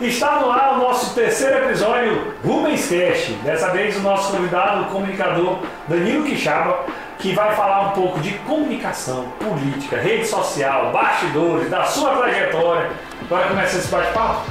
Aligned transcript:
Está 0.00 0.40
no 0.40 0.50
ar 0.50 0.76
o 0.76 0.78
nosso 0.78 1.14
terceiro 1.14 1.58
episódio 1.58 2.34
Rubens 2.42 2.88
Cast. 2.88 3.32
Dessa 3.44 3.68
vez 3.68 3.98
o 3.98 4.00
nosso 4.00 4.34
convidado, 4.34 4.84
o 4.84 4.86
comunicador 4.86 5.58
Danilo 5.88 6.24
Quixaba, 6.24 6.86
que 7.18 7.34
vai 7.34 7.54
falar 7.54 7.88
um 7.88 7.90
pouco 7.90 8.18
de 8.18 8.30
comunicação, 8.38 9.30
política, 9.38 9.98
rede 9.98 10.26
social, 10.26 10.90
bastidores, 10.90 11.68
da 11.68 11.84
sua 11.84 12.16
trajetória. 12.16 12.90
Bora 13.28 13.46
começar 13.48 13.76
esse 13.76 13.88
bate-papo? 13.88 14.50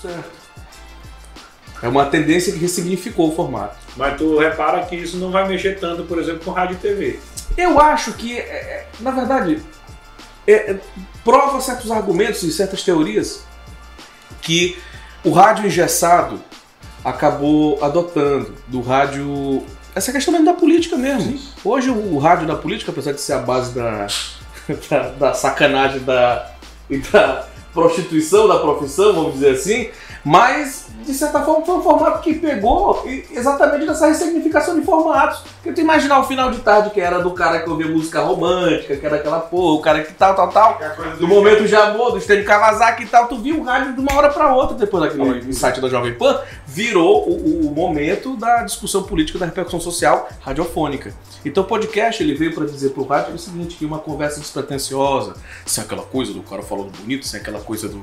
Certo. 0.00 0.35
É 1.82 1.88
uma 1.88 2.06
tendência 2.06 2.52
que 2.52 2.58
ressignificou 2.58 3.30
o 3.30 3.36
formato. 3.36 3.76
Mas 3.96 4.16
tu 4.16 4.38
repara 4.38 4.84
que 4.84 4.96
isso 4.96 5.16
não 5.18 5.30
vai 5.30 5.46
mexer 5.46 5.78
tanto, 5.78 6.04
por 6.04 6.18
exemplo, 6.18 6.40
com 6.44 6.50
rádio 6.50 6.74
e 6.74 6.78
TV. 6.78 7.20
Eu 7.56 7.80
acho 7.80 8.12
que, 8.14 8.36
é, 8.36 8.40
é, 8.40 8.86
na 9.00 9.10
verdade, 9.10 9.62
é, 10.46 10.72
é, 10.72 10.80
prova 11.24 11.60
certos 11.60 11.90
argumentos 11.90 12.42
e 12.42 12.52
certas 12.52 12.82
teorias 12.82 13.44
que 14.40 14.78
o 15.24 15.30
rádio 15.30 15.66
engessado 15.66 16.40
acabou 17.04 17.82
adotando 17.82 18.54
do 18.68 18.80
rádio. 18.80 19.64
Essa 19.94 20.12
questão 20.12 20.32
mesmo 20.32 20.46
da 20.46 20.54
política 20.54 20.96
mesmo. 20.96 21.38
Sim. 21.38 21.48
Hoje 21.64 21.90
o 21.90 22.18
rádio 22.18 22.46
da 22.46 22.56
política, 22.56 22.90
apesar 22.90 23.12
de 23.12 23.20
ser 23.20 23.34
a 23.34 23.38
base 23.38 23.74
da, 23.74 24.06
da, 24.90 25.08
da 25.10 25.34
sacanagem 25.34 26.00
da, 26.00 26.52
e 26.88 26.98
da 26.98 27.48
prostituição 27.76 28.48
da 28.48 28.58
profissão, 28.58 29.12
vamos 29.12 29.34
dizer 29.34 29.50
assim, 29.50 29.90
mas 30.24 30.86
de 31.04 31.14
certa 31.14 31.40
forma 31.42 31.64
foi 31.64 31.76
um 31.76 31.82
formato 31.82 32.20
que 32.20 32.34
pegou 32.34 33.04
exatamente 33.30 33.86
dessa 33.86 34.08
ressignificação 34.08 34.78
de 34.78 34.84
formatos. 34.84 35.40
Porque 35.56 35.72
tu 35.72 35.80
imaginar 35.80 36.18
o 36.18 36.24
final 36.24 36.50
de 36.50 36.58
tarde 36.58 36.90
que 36.90 37.00
era 37.00 37.20
do 37.20 37.30
cara 37.30 37.60
que 37.60 37.70
ouvia 37.70 37.86
música 37.86 38.20
romântica, 38.20 38.96
que 38.96 39.06
era 39.06 39.16
aquela 39.16 39.38
porra, 39.38 39.74
o 39.74 39.80
cara 39.80 40.02
que 40.02 40.12
tal, 40.14 40.34
tal, 40.34 40.48
tal. 40.48 40.78
Do 41.20 41.28
momento 41.28 41.64
de 41.64 41.76
amor, 41.76 42.12
do 42.12 42.20
Stênio 42.20 42.44
Kawasaki 42.44 43.04
e 43.04 43.06
tal, 43.06 43.28
tu 43.28 43.38
viu 43.38 43.60
o 43.60 43.62
rádio 43.62 43.94
de 43.94 44.00
uma 44.00 44.14
hora 44.14 44.30
pra 44.30 44.52
outra 44.52 44.76
depois 44.76 45.04
daquele 45.04 45.52
site 45.52 45.80
da 45.80 45.88
Jovem 45.88 46.14
Pan, 46.14 46.40
virou 46.66 47.28
o, 47.28 47.68
o 47.68 47.70
momento 47.70 48.36
da 48.36 48.62
discussão 48.62 49.04
política, 49.04 49.38
da 49.38 49.46
repercussão 49.46 49.80
social 49.80 50.28
radiofônica. 50.40 51.14
Então 51.44 51.62
o 51.62 51.66
podcast 51.66 52.20
ele 52.20 52.34
veio 52.34 52.52
pra 52.52 52.64
dizer 52.64 52.90
pro 52.90 53.04
rádio 53.04 53.34
o 53.34 53.38
seguinte, 53.38 53.76
que 53.76 53.84
uma 53.84 54.00
conversa 54.00 54.40
despretensiosa, 54.40 55.34
sem 55.64 55.84
aquela 55.84 56.02
coisa 56.02 56.32
do 56.32 56.42
cara 56.42 56.62
falando 56.62 56.90
bonito, 56.98 57.24
sem 57.24 57.38
aquela 57.38 57.60
coisa 57.66 57.88
do... 57.88 58.02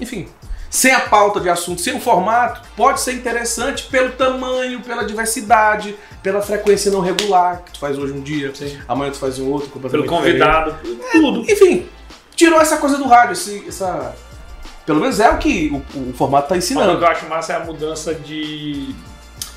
Enfim, 0.00 0.28
sem 0.70 0.92
a 0.92 1.00
pauta 1.00 1.38
de 1.40 1.48
assunto, 1.48 1.80
sem 1.80 1.94
o 1.96 2.00
formato, 2.00 2.62
pode 2.76 3.00
ser 3.00 3.12
interessante 3.12 3.84
pelo 3.84 4.12
tamanho, 4.12 4.80
pela 4.80 5.04
diversidade, 5.04 5.94
pela 6.22 6.40
frequência 6.42 6.90
não 6.90 7.00
regular 7.00 7.62
que 7.64 7.72
tu 7.72 7.78
faz 7.78 7.96
hoje 7.98 8.12
um 8.12 8.20
dia, 8.20 8.52
amanhã 8.88 9.12
tu 9.12 9.18
faz 9.18 9.38
um 9.38 9.48
outro 9.50 9.68
Pelo 9.70 9.82
diferente. 10.02 10.08
convidado, 10.08 10.74
tudo. 11.12 11.40
Enfim, 11.50 11.86
tirou 12.34 12.60
essa 12.60 12.78
coisa 12.78 12.96
do 12.98 13.04
rádio, 13.06 13.32
esse- 13.34 13.64
essa. 13.68 14.14
Pelo 14.84 15.00
menos 15.00 15.18
é 15.20 15.30
o 15.30 15.38
que 15.38 15.70
o, 15.94 16.10
o 16.10 16.12
formato 16.12 16.48
tá 16.48 16.54
Mas 16.56 16.64
o 16.64 16.72
ensinando. 16.72 16.98
que 16.98 17.04
eu 17.04 17.08
acho 17.08 17.26
massa 17.26 17.52
é 17.52 17.56
a 17.56 17.60
mudança 17.60 18.12
de, 18.14 18.94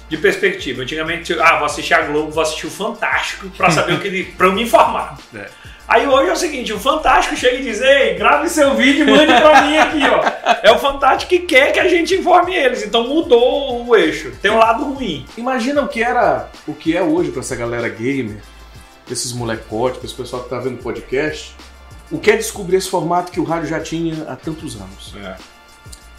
de 0.07 0.17
perspectiva. 0.17 0.83
Antigamente, 0.83 1.33
ah, 1.39 1.57
vou 1.57 1.65
assistir 1.65 1.95
a 1.95 2.03
Globo, 2.03 2.31
vou 2.31 2.43
assistir 2.43 2.67
o 2.67 2.69
Fantástico 2.71 3.49
pra 3.57 3.69
saber 3.71 3.93
o 3.93 3.99
que 3.99 4.07
ele. 4.07 4.23
pra 4.37 4.47
eu 4.47 4.53
me 4.53 4.61
informar. 4.63 5.17
É. 5.35 5.49
Aí 5.87 6.05
hoje 6.05 6.29
é 6.29 6.33
o 6.33 6.35
seguinte, 6.35 6.73
o 6.73 6.79
Fantástico 6.79 7.37
chega 7.37 7.57
e 7.57 7.63
diz, 7.63 7.79
ei, 7.79 8.15
grave 8.15 8.49
seu 8.49 8.75
vídeo 8.75 9.07
e 9.07 9.11
mande 9.11 9.33
pra 9.33 9.61
mim 9.61 9.77
aqui, 9.77 10.01
ó. 10.03 10.21
É 10.61 10.71
o 10.71 10.79
Fantástico 10.79 11.29
que 11.29 11.39
quer 11.39 11.71
que 11.71 11.79
a 11.79 11.87
gente 11.87 12.13
informe 12.13 12.53
eles. 12.53 12.83
Então 12.83 13.07
mudou 13.07 13.85
o 13.87 13.95
eixo. 13.95 14.31
Tem 14.41 14.51
um 14.51 14.57
lado 14.57 14.83
ruim. 14.83 15.25
Imagina 15.37 15.81
o 15.81 15.87
que 15.87 16.03
era, 16.03 16.49
o 16.67 16.73
que 16.73 16.95
é 16.97 17.01
hoje 17.01 17.31
pra 17.31 17.39
essa 17.39 17.55
galera 17.55 17.87
gamer, 17.87 18.41
esses 19.09 19.31
molecotes, 19.31 20.03
esse 20.03 20.13
pessoal 20.13 20.43
que 20.43 20.49
tá 20.49 20.59
vendo 20.59 20.83
podcast, 20.83 21.55
o 22.11 22.19
que 22.19 22.31
é 22.31 22.35
descobrir 22.35 22.75
esse 22.75 22.89
formato 22.89 23.31
que 23.31 23.39
o 23.39 23.45
rádio 23.45 23.69
já 23.69 23.79
tinha 23.79 24.25
há 24.29 24.35
tantos 24.35 24.75
anos. 24.75 25.15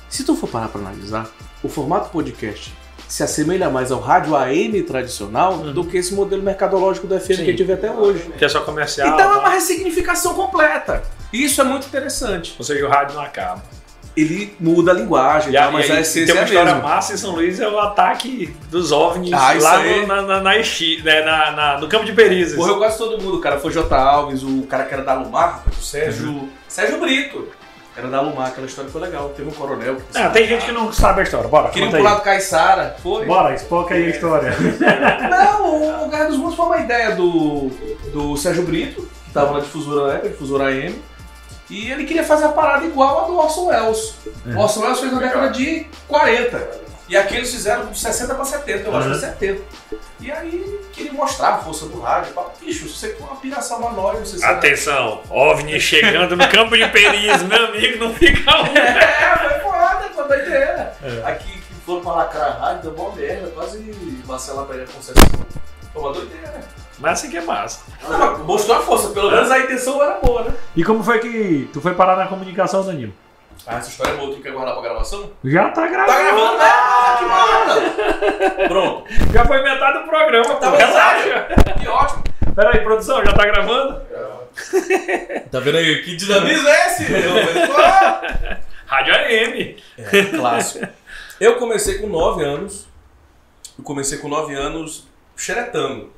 Se 0.08 0.24
tu 0.24 0.34
for 0.34 0.48
parar 0.48 0.68
pra 0.68 0.80
analisar, 0.80 1.28
o 1.62 1.68
formato 1.68 2.08
podcast 2.08 2.72
se 3.08 3.22
assemelha 3.22 3.70
mais 3.70 3.90
ao 3.90 3.98
rádio 4.00 4.36
AM 4.36 4.82
tradicional 4.82 5.54
Uhum. 5.54 5.72
do 5.72 5.84
que 5.84 5.96
esse 5.96 6.12
modelo 6.14 6.42
mercadológico 6.42 7.06
do 7.06 7.18
FM 7.18 7.26
Sim. 7.28 7.36
que 7.36 7.42
a 7.42 7.46
gente 7.46 7.64
vê 7.64 7.72
até 7.72 7.90
hoje. 7.90 8.30
Que 8.38 8.44
é 8.44 8.48
só 8.48 8.60
comercial. 8.60 9.08
Então 9.08 9.30
é 9.30 9.34
tá? 9.34 9.38
uma 9.40 9.48
ressignificação 9.48 10.34
completa. 10.34 11.02
Isso 11.32 11.60
é 11.60 11.64
muito 11.64 11.86
interessante. 11.86 12.54
Ou 12.58 12.64
seja, 12.64 12.84
o 12.86 12.88
rádio 12.88 13.14
não 13.16 13.22
acaba. 13.22 13.62
Ele 14.16 14.52
muda 14.58 14.90
a 14.90 14.94
linguagem, 14.94 15.52
E, 15.52 15.56
a- 15.56 15.66
tá? 15.66 15.70
mas 15.70 15.86
e 15.88 15.92
a 15.92 15.94
aí, 15.94 16.00
essência 16.02 16.26
tem 16.26 16.34
uma 16.34 16.40
é 16.40 16.42
a 16.42 16.46
história 16.48 16.74
mesma. 16.74 16.88
massa 16.88 17.14
em 17.14 17.16
São 17.16 17.34
Luís, 17.36 17.60
é 17.60 17.68
o 17.68 17.78
ataque 17.78 18.52
dos 18.68 18.90
OVNIs 18.90 19.32
Ah, 19.32 19.52
lá 19.60 19.78
no, 19.82 20.06
na, 20.08 20.22
na, 20.22 20.40
na, 20.40 20.56
Ixi, 20.58 21.02
né, 21.04 21.22
na- 21.22 21.78
no 21.80 21.88
campo 21.88 22.04
de 22.04 22.12
Perizes. 22.12 22.56
Morreu 22.56 22.78
quase 22.78 22.98
todo 22.98 23.22
mundo. 23.22 23.36
O 23.36 23.40
cara 23.40 23.60
foi 23.60 23.70
J. 23.70 23.94
Alves, 23.96 24.42
o 24.42 24.62
cara 24.62 24.84
que 24.86 24.94
era 24.94 25.04
da 25.04 25.14
Lumar, 25.14 25.62
o 25.70 25.82
Sérgio. 25.82 26.48
Sérgio 26.66 26.98
Brito. 26.98 27.46
Era 27.98 28.06
da 28.08 28.20
Lumar, 28.20 28.46
aquela 28.48 28.64
história 28.66 28.88
foi 28.88 29.00
legal. 29.00 29.30
Teve 29.30 29.48
um 29.48 29.52
coronel. 29.52 29.96
Que 29.96 30.18
Ah, 30.18 30.30
tem 30.30 30.46
gente 30.46 30.64
que 30.66 30.70
não 30.70 30.92
sabe 30.92 31.20
a 31.20 31.24
história. 31.24 31.48
Bora, 31.48 31.70
Queria 31.70 31.90
pular 31.90 32.14
do 32.14 32.20
Caiçara. 32.22 32.94
Foi. 33.02 33.26
Bora, 33.26 33.52
explica 33.56 33.94
aí 33.94 34.06
a 34.06 34.10
história. 34.10 34.52
Não, 35.28 36.04
o 36.06 36.08
Guerra 36.08 36.26
dos 36.26 36.36
Mundos 36.38 36.54
foi 36.54 36.66
uma 36.66 36.78
ideia 36.78 37.16
do, 37.16 37.70
do 38.12 38.36
Sérgio 38.36 38.62
Brito, 38.62 39.02
que 39.24 39.32
tava 39.32 39.54
na 39.54 39.60
difusora 39.60 40.06
na 40.06 40.12
época, 40.14 40.28
difusora 40.28 40.64
AM. 40.68 41.02
E 41.68 41.90
ele 41.90 42.04
queria 42.04 42.22
fazer 42.22 42.44
a 42.44 42.50
parada 42.50 42.84
igual 42.86 43.24
a 43.24 43.26
do 43.26 43.36
Orson 43.36 43.66
Welles. 43.66 44.14
É. 44.46 44.54
O 44.54 44.60
Orson 44.60 44.80
Welles 44.80 45.00
fez 45.00 45.12
na 45.12 45.18
década 45.18 45.48
de 45.50 45.86
40. 46.06 46.87
E 47.08 47.16
aqui 47.16 47.36
eles 47.36 47.50
fizeram 47.50 47.86
de 47.86 47.98
60 47.98 48.34
para 48.34 48.44
70, 48.44 48.88
eu 48.88 48.96
acho 48.96 49.06
que 49.08 49.12
Uhum. 49.14 49.18
é 49.18 49.20
70. 49.20 49.62
E 50.20 50.30
aí 50.32 50.80
queria 50.92 51.12
mostrar 51.12 51.48
a 51.54 51.58
força 51.58 51.86
do 51.86 52.00
rádio. 52.00 52.34
Fala, 52.34 52.52
bicho, 52.60 52.88
você 52.88 53.08
tem 53.10 53.24
uma 53.26 53.36
piração 53.36 53.78
você 53.80 54.38
sabe. 54.38 54.52
Atenção, 54.54 55.22
OVNI 55.30 55.80
chegando 55.80 56.36
no 56.36 56.48
campo 56.48 56.76
de 56.76 56.86
Perizes, 56.88 57.42
meu 57.44 57.66
amigo, 57.66 58.04
não 58.04 58.14
fica 58.14 58.40
um. 58.62 58.66
É, 58.76 59.38
foi 59.38 59.60
foda, 59.60 60.10
foi 60.14 60.28
doideira. 60.28 60.96
É. 61.02 61.22
Aqui 61.30 61.50
que 61.52 61.74
foram 61.86 62.00
pra 62.02 62.12
lacrar 62.12 62.46
a 62.48 62.58
rádio, 62.58 62.90
deu 62.90 63.04
uma 63.04 63.14
merda, 63.16 63.50
quase 63.54 63.78
Marcela 64.26 64.66
Pereira 64.66 64.90
concessão. 64.92 65.22
Foi 65.92 66.02
uma 66.02 66.12
doideira. 66.12 66.60
Mas 66.98 67.12
assim 67.12 67.30
que 67.30 67.36
é 67.38 67.40
massa. 67.40 67.80
Não, 68.08 68.38
mostrou 68.44 68.76
a 68.76 68.82
força, 68.82 69.08
pelo 69.10 69.30
menos 69.30 69.50
a 69.50 69.58
intenção 69.60 70.02
era 70.02 70.18
boa, 70.18 70.42
né? 70.42 70.52
E 70.76 70.84
como 70.84 71.02
foi 71.02 71.20
que 71.20 71.70
tu 71.72 71.80
foi 71.80 71.94
parar 71.94 72.16
na 72.16 72.26
comunicação, 72.26 72.84
Danilo? 72.84 73.14
Ah, 73.66 73.76
essa 73.78 73.90
história 73.90 74.12
é 74.12 74.16
boa, 74.16 74.34
tu 74.34 74.40
quer 74.40 74.52
guardar 74.52 74.74
pra 74.74 74.82
gravação? 74.82 75.30
Já 75.44 75.68
tá 75.70 75.86
gravando. 75.86 76.12
Tá 76.12 76.22
gravando, 76.22 76.58
né? 76.58 76.64
Ah, 76.64 77.16
que 77.18 77.24
maravilha! 77.24 78.68
Pronto, 78.68 79.04
Já 79.32 79.44
foi 79.44 79.62
metade 79.62 79.98
do 79.98 80.04
programa, 80.08 80.44
pô. 80.44 80.54
Tá 80.56 80.70
bom, 80.70 80.76
Relaxa. 80.76 81.48
que 81.80 81.88
ótimo. 81.88 82.24
Pera 82.54 82.70
aí, 82.72 82.80
produção, 82.80 83.24
já 83.24 83.32
tá 83.32 83.44
gravando? 83.46 84.00
Tá 85.50 85.60
vendo 85.60 85.78
aí 85.78 86.02
que 86.02 86.16
dinamismo 86.16 86.66
é 86.68 86.86
esse? 86.86 87.04
Rádio 88.86 89.14
AM. 89.14 89.82
É, 89.98 90.24
clássico. 90.36 90.88
Eu 91.38 91.56
comecei 91.56 91.98
com 91.98 92.06
9 92.08 92.42
anos. 92.44 92.88
Eu 93.78 93.84
comecei 93.84 94.18
com 94.18 94.28
9 94.28 94.54
anos 94.54 95.06
xeretando. 95.36 96.10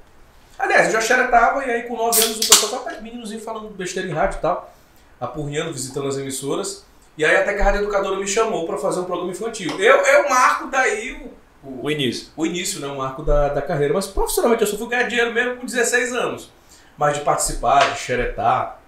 Aliás, 0.58 0.86
eu 0.86 0.92
já 0.92 1.00
xeretava 1.00 1.64
e 1.64 1.70
aí 1.70 1.82
com 1.82 1.96
9 1.96 2.22
anos 2.22 2.36
o 2.36 2.40
pessoal 2.48 2.82
tava 2.82 3.00
meninozinho 3.00 3.40
falando 3.40 3.68
besteira 3.70 4.08
em 4.08 4.12
rádio 4.12 4.38
e 4.38 4.40
tal. 4.40 4.72
Apurriando, 5.20 5.72
visitando 5.72 6.08
as 6.08 6.16
emissoras. 6.16 6.86
E 7.20 7.24
aí 7.24 7.36
até 7.36 7.52
que 7.52 7.60
a 7.60 7.64
Rádio 7.64 7.82
Educadora 7.82 8.16
me 8.16 8.26
chamou 8.26 8.64
pra 8.66 8.78
fazer 8.78 9.00
um 9.00 9.04
programa 9.04 9.30
infantil. 9.30 9.78
Eu, 9.78 9.96
eu 9.96 10.30
marco 10.30 10.68
daí 10.68 11.12
o, 11.62 11.68
o, 11.68 11.84
O 11.84 11.90
início. 11.90 12.28
o 12.34 12.46
início, 12.46 12.80
né? 12.80 12.86
O 12.86 12.96
marco 12.96 13.22
da, 13.22 13.48
da 13.50 13.60
carreira. 13.60 13.92
Mas 13.92 14.06
profissionalmente 14.06 14.62
eu 14.62 14.66
só 14.68 14.78
fui 14.78 14.88
ganhar 14.88 15.02
dinheiro 15.02 15.30
mesmo 15.30 15.56
com 15.56 15.66
16 15.66 16.14
anos. 16.14 16.50
Mas 16.96 17.18
de 17.18 17.20
participar, 17.20 17.92
de 17.92 17.98
xeretar, 17.98 18.78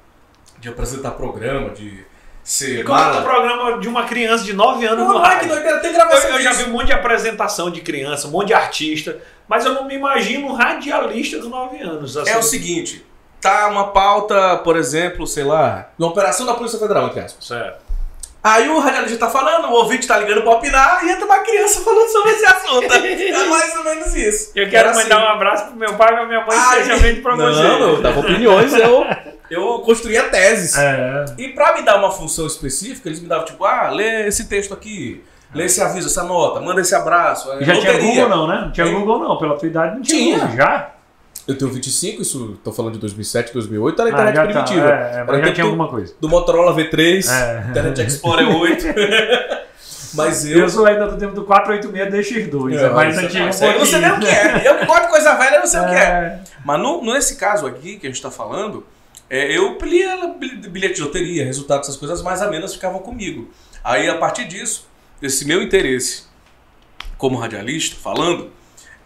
de 0.59 0.69
apresentar 0.71 1.10
programa, 1.10 1.71
de 1.75 2.06
ser 2.42 2.84
como 2.84 2.98
é 2.98 3.03
o 3.03 3.04
mala. 3.04 3.22
programa 3.22 3.78
de 3.78 3.87
uma 3.88 4.04
criança 4.04 4.44
de 4.44 4.54
9 4.54 4.87
anos 4.87 5.06
no 5.06 5.12
Não, 5.12 5.19
ai, 5.22 5.41
que 5.41 5.44
rádio? 5.44 5.48
doideira, 5.50 5.81
tem 5.81 5.91
Eu, 5.91 5.97
gravação 5.97 6.31
eu 6.31 6.41
já 6.41 6.50
disso. 6.53 6.65
vi 6.65 6.71
um 6.71 6.72
monte 6.72 6.87
de 6.87 6.92
apresentação 6.94 7.71
de 7.71 7.82
criança, 7.82 8.28
um 8.28 8.31
monte 8.31 8.47
de 8.47 8.54
artista, 8.54 9.19
mas 9.47 9.66
eu 9.66 9.75
não 9.75 9.84
me 9.87 9.94
imagino 9.94 10.47
um 10.48 10.53
radialista 10.54 11.38
dos 11.38 11.48
9 11.50 11.78
anos. 11.82 12.16
assim. 12.16 12.31
É 12.31 12.38
o 12.38 12.42
seguinte, 12.42 13.04
tá 13.42 13.68
uma 13.68 13.89
pauta, 13.89 14.57
por 14.59 14.77
exemplo, 14.77 15.27
sei 15.27 15.45
lá, 15.45 15.91
uma 15.98 16.09
operação 16.09 16.47
da 16.47 16.54
Polícia 16.54 16.78
Federal, 16.78 17.09
entre 17.09 17.21
aspas. 17.21 17.47
Certo. 17.47 17.82
Aí 18.44 18.68
o 18.68 18.80
radialista 18.80 19.18
tá 19.18 19.30
falando, 19.30 19.68
o 19.68 19.72
ouvinte 19.72 20.04
tá 20.06 20.18
ligando 20.18 20.42
pra 20.42 20.53
opinar 20.53 21.04
e 21.04 21.10
entra 21.10 21.24
uma 21.24 21.39
criança 21.41 21.80
falando 21.83 22.09
sobre 22.09 22.33
esse 22.33 22.44
assunto. 22.44 22.92
é 22.92 23.44
mais 23.47 23.77
ou 23.77 23.84
menos 23.84 24.15
isso. 24.16 24.50
Eu 24.56 24.68
quero 24.68 24.89
Era 24.89 24.98
mandar 24.98 25.16
assim. 25.16 25.24
um 25.24 25.28
abraço 25.28 25.65
pro 25.66 25.77
meu 25.77 25.94
pai 25.94 26.09
e 26.12 26.16
pra 26.16 26.27
minha 26.27 26.41
mãe, 26.44 26.56
Ai, 26.59 26.80
especialmente 26.80 27.21
pra 27.21 27.36
não, 27.36 27.54
você. 27.54 27.62
eu 27.62 28.03
dava 28.03 28.18
opiniões, 28.18 28.72
eu, 28.74 29.06
eu 29.48 29.78
construía 29.80 30.24
teses. 30.24 30.77
É. 30.77 31.24
E 31.39 31.48
pra 31.50 31.74
me 31.74 31.83
dar 31.83 31.97
uma 31.98 32.10
função 32.10 32.44
específica, 32.47 33.09
eles 33.09 33.21
me 33.21 33.28
davam 33.28 33.44
tipo, 33.44 33.65
ah, 33.65 33.91
lê 33.91 34.27
esse 34.27 34.48
texto 34.48 34.74
aqui, 34.74 35.22
lê 35.54 35.66
esse 35.66 35.80
aviso, 35.80 36.09
essa 36.09 36.24
nota, 36.24 36.59
manda 36.60 36.80
esse 36.80 36.97
abraço. 36.97 37.48
é 37.53 37.62
Já 37.65 37.77
tinha 37.77 37.92
loteria. 37.92 38.24
Google 38.24 38.28
não, 38.28 38.47
né? 38.48 38.60
Não 38.62 38.72
tinha? 38.72 38.86
Google 38.88 39.18
não, 39.21 39.38
pela 39.38 39.56
tua 39.56 39.68
idade 39.68 39.95
não 39.95 40.03
tinha. 40.03 40.34
Tinha. 40.34 40.38
Google. 40.41 40.56
Já? 40.56 40.91
Eu 41.47 41.59
tenho 41.59 41.71
25, 41.71 42.22
isso 42.22 42.59
tô 42.62 42.71
falando 42.72 42.94
de 42.94 42.98
2007, 43.00 43.53
2008, 43.53 44.00
era 44.03 44.10
a 44.10 44.12
Ah, 44.12 44.30
internet 44.30 44.53
tá. 44.54 44.62
primitiva. 44.62 44.89
É, 44.89 44.92
é, 44.92 45.15
Era 45.15 45.24
mas 45.27 45.36
já 45.47 45.53
tinha 45.53 45.65
do- 45.65 45.71
alguma 45.71 45.89
coisa. 45.89 46.15
Do 46.21 46.28
Motorola 46.28 46.74
V3, 46.77 47.28
É. 47.28 47.66
Internet 47.71 48.00
Explorer 48.03 48.48
8. 48.48 48.84
Mas 50.15 50.44
eu. 50.44 50.59
Eu 50.60 50.68
sou 50.68 50.84
ainda 50.84 51.06
do 51.09 51.16
tempo 51.16 51.34
do 51.34 51.42
486 51.44 52.48
DX2. 52.48 52.78
É, 52.78 52.91
mais 52.91 53.16
antigo. 53.16 53.48
Isso 53.48 53.65
aí 53.65 53.78
você 53.78 53.98
nem 53.98 54.10
o 54.12 54.21
que 54.21 54.27
é. 54.27 54.60
Eu 54.68 54.86
gosto 54.86 55.03
de 55.04 55.09
coisa 55.09 55.34
velha, 55.36 55.54
eu 55.54 55.60
não 55.60 55.66
sei 55.66 55.80
o 55.80 55.86
que 55.86 55.94
é. 55.94 56.39
Mas 56.65 56.80
no, 56.80 57.03
nesse 57.15 57.36
caso 57.36 57.66
aqui 57.66 57.97
que 57.97 58.06
a 58.06 58.10
gente 58.10 58.16
está 58.16 58.30
falando, 58.30 58.86
é, 59.30 59.56
eu 59.56 59.78
lia 59.80 60.34
bilhete 60.68 60.97
de 60.97 61.00
loteria, 61.03 61.47
resultado 61.47 61.78
dessas 61.78 61.97
coisas 61.97 62.21
mais 62.21 62.42
ou 62.42 62.50
menos 62.50 62.74
ficavam 62.74 62.98
comigo. 62.98 63.50
Aí 63.83 64.06
a 64.06 64.18
partir 64.18 64.45
disso, 64.45 64.86
desse 65.18 65.47
meu 65.47 65.62
interesse 65.62 66.24
como 67.16 67.38
radialista, 67.38 67.97
falando, 67.98 68.50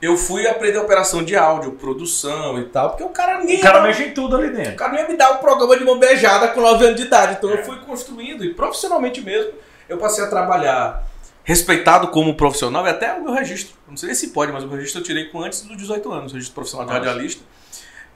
eu 0.07 0.17
fui 0.17 0.47
aprender 0.47 0.79
operação 0.79 1.23
de 1.23 1.37
áudio, 1.37 1.73
produção 1.73 2.59
e 2.59 2.65
tal, 2.65 2.91
porque 2.91 3.05
o 3.05 3.09
cara 3.11 3.39
ninguém. 3.39 3.59
O 3.59 3.63
cara 3.63 3.83
mexe 3.83 4.05
em 4.05 4.15
tudo 4.15 4.37
ali 4.37 4.51
dentro. 4.51 4.73
O 4.73 4.77
cara 4.77 4.93
não 4.93 5.01
ia 5.01 5.09
me 5.09 5.17
dar 5.17 5.33
um 5.33 5.37
programa 5.39 5.77
de 5.77 5.85
mão 5.85 5.99
beijada 5.99 6.49
com 6.49 6.61
9 6.61 6.85
anos 6.85 7.01
de 7.01 7.07
idade. 7.07 7.37
Então 7.39 7.51
é. 7.51 7.55
eu 7.55 7.65
fui 7.65 7.77
construindo 7.81 8.45
e 8.45 8.55
profissionalmente 8.55 9.21
mesmo 9.21 9.53
eu 9.89 9.99
passei 9.99 10.25
a 10.25 10.29
trabalhar 10.29 11.07
respeitado 11.45 12.09
como 12.09 12.35
profissional 12.35 12.85
e 12.87 12.91
até 12.91 13.15
o 13.15 13.23
meu 13.23 13.33
registro. 13.33 13.77
Não 13.89 13.97
sei 13.97 14.15
se 14.15 14.29
pode, 14.29 14.53
mas 14.53 14.65
o 14.65 14.69
registro 14.69 15.01
eu 15.01 15.05
tirei 15.05 15.27
com 15.27 15.43
antes 15.43 15.63
dos 15.63 15.77
18 15.77 16.13
anos, 16.13 16.33
o 16.33 16.35
registro 16.35 16.55
profissional 16.55 16.87
de 16.87 16.93
Nossa. 16.93 17.07
radialista. 17.07 17.45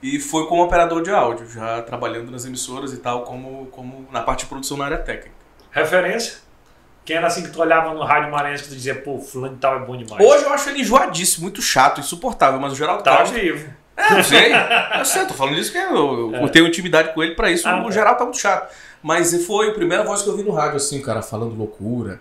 E 0.03 0.19
foi 0.19 0.47
como 0.47 0.63
operador 0.63 1.01
de 1.01 1.11
áudio, 1.11 1.47
já 1.47 1.81
trabalhando 1.83 2.31
nas 2.31 2.43
emissoras 2.43 2.91
e 2.91 2.97
tal, 2.97 3.23
como, 3.23 3.67
como 3.67 4.07
na 4.11 4.21
parte 4.21 4.41
de 4.41 4.47
produção 4.47 4.75
na 4.75 4.85
área 4.85 4.97
técnica. 4.97 5.35
Referência? 5.69 6.39
Quem 7.03 7.15
era 7.15 7.27
assim 7.27 7.43
que 7.43 7.49
tu 7.49 7.59
olhava 7.59 7.93
no 7.93 8.03
rádio 8.03 8.31
maranhense 8.31 8.65
e 8.65 8.67
tu 8.67 8.75
dizia, 8.75 8.95
pô, 8.95 9.19
fulano 9.19 9.57
tal 9.57 9.77
é 9.77 9.79
bom 9.79 9.97
demais. 9.97 10.23
Hoje 10.23 10.43
eu 10.43 10.53
acho 10.53 10.69
ele 10.69 10.81
enjoadíssimo, 10.81 11.43
muito 11.43 11.61
chato, 11.61 11.99
insuportável, 11.99 12.59
mas 12.59 12.73
o 12.73 12.75
Geraldo 12.75 13.03
tá 13.03 13.17
Costa... 13.17 13.37
vivo. 13.37 13.69
É, 13.97 14.19
eu 14.19 14.23
sei. 14.23 14.51
eu 14.99 15.05
sei, 15.05 15.25
tô 15.25 15.33
falando 15.33 15.55
disso 15.55 15.71
que 15.71 15.77
eu, 15.77 16.31
eu 16.33 16.45
é. 16.45 16.47
tenho 16.49 16.67
intimidade 16.67 17.13
com 17.13 17.21
ele 17.21 17.35
pra 17.35 17.51
isso. 17.51 17.67
Ah, 17.67 17.83
o 17.83 17.89
é. 17.89 17.91
Geraldo 17.91 18.19
tá 18.19 18.23
muito 18.23 18.39
chato. 18.39 18.71
Mas 19.01 19.45
foi 19.45 19.69
a 19.69 19.73
primeira 19.73 20.03
voz 20.03 20.21
que 20.21 20.29
eu 20.29 20.37
vi 20.37 20.43
no 20.43 20.51
rádio, 20.51 20.77
assim, 20.77 20.99
o 20.99 21.03
cara 21.03 21.21
falando 21.21 21.55
loucura. 21.55 22.19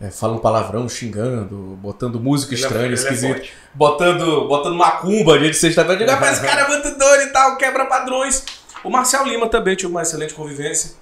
É, 0.00 0.10
falando 0.10 0.40
palavrão, 0.40 0.88
xingando, 0.88 1.78
botando 1.80 2.18
música 2.18 2.52
ele 2.52 2.62
é 2.62 2.66
estranha, 2.66 2.90
é, 2.90 2.94
esquisita, 2.94 3.40
é 3.40 3.48
botando, 3.72 4.48
botando 4.48 4.74
macumba 4.74 5.38
dia 5.38 5.50
de 5.50 5.56
sexta-feira. 5.56 6.04
Digo, 6.04 6.20
mas 6.20 6.32
esse 6.38 6.46
cara 6.46 6.62
é 6.62 6.68
muito 6.68 6.98
doido 6.98 7.22
e 7.22 7.26
tal, 7.28 7.56
quebra 7.56 7.86
padrões. 7.86 8.44
O 8.82 8.90
Marcial 8.90 9.24
Lima 9.24 9.48
também 9.48 9.76
tinha 9.76 9.88
uma 9.88 10.02
excelente 10.02 10.34
convivência. 10.34 10.96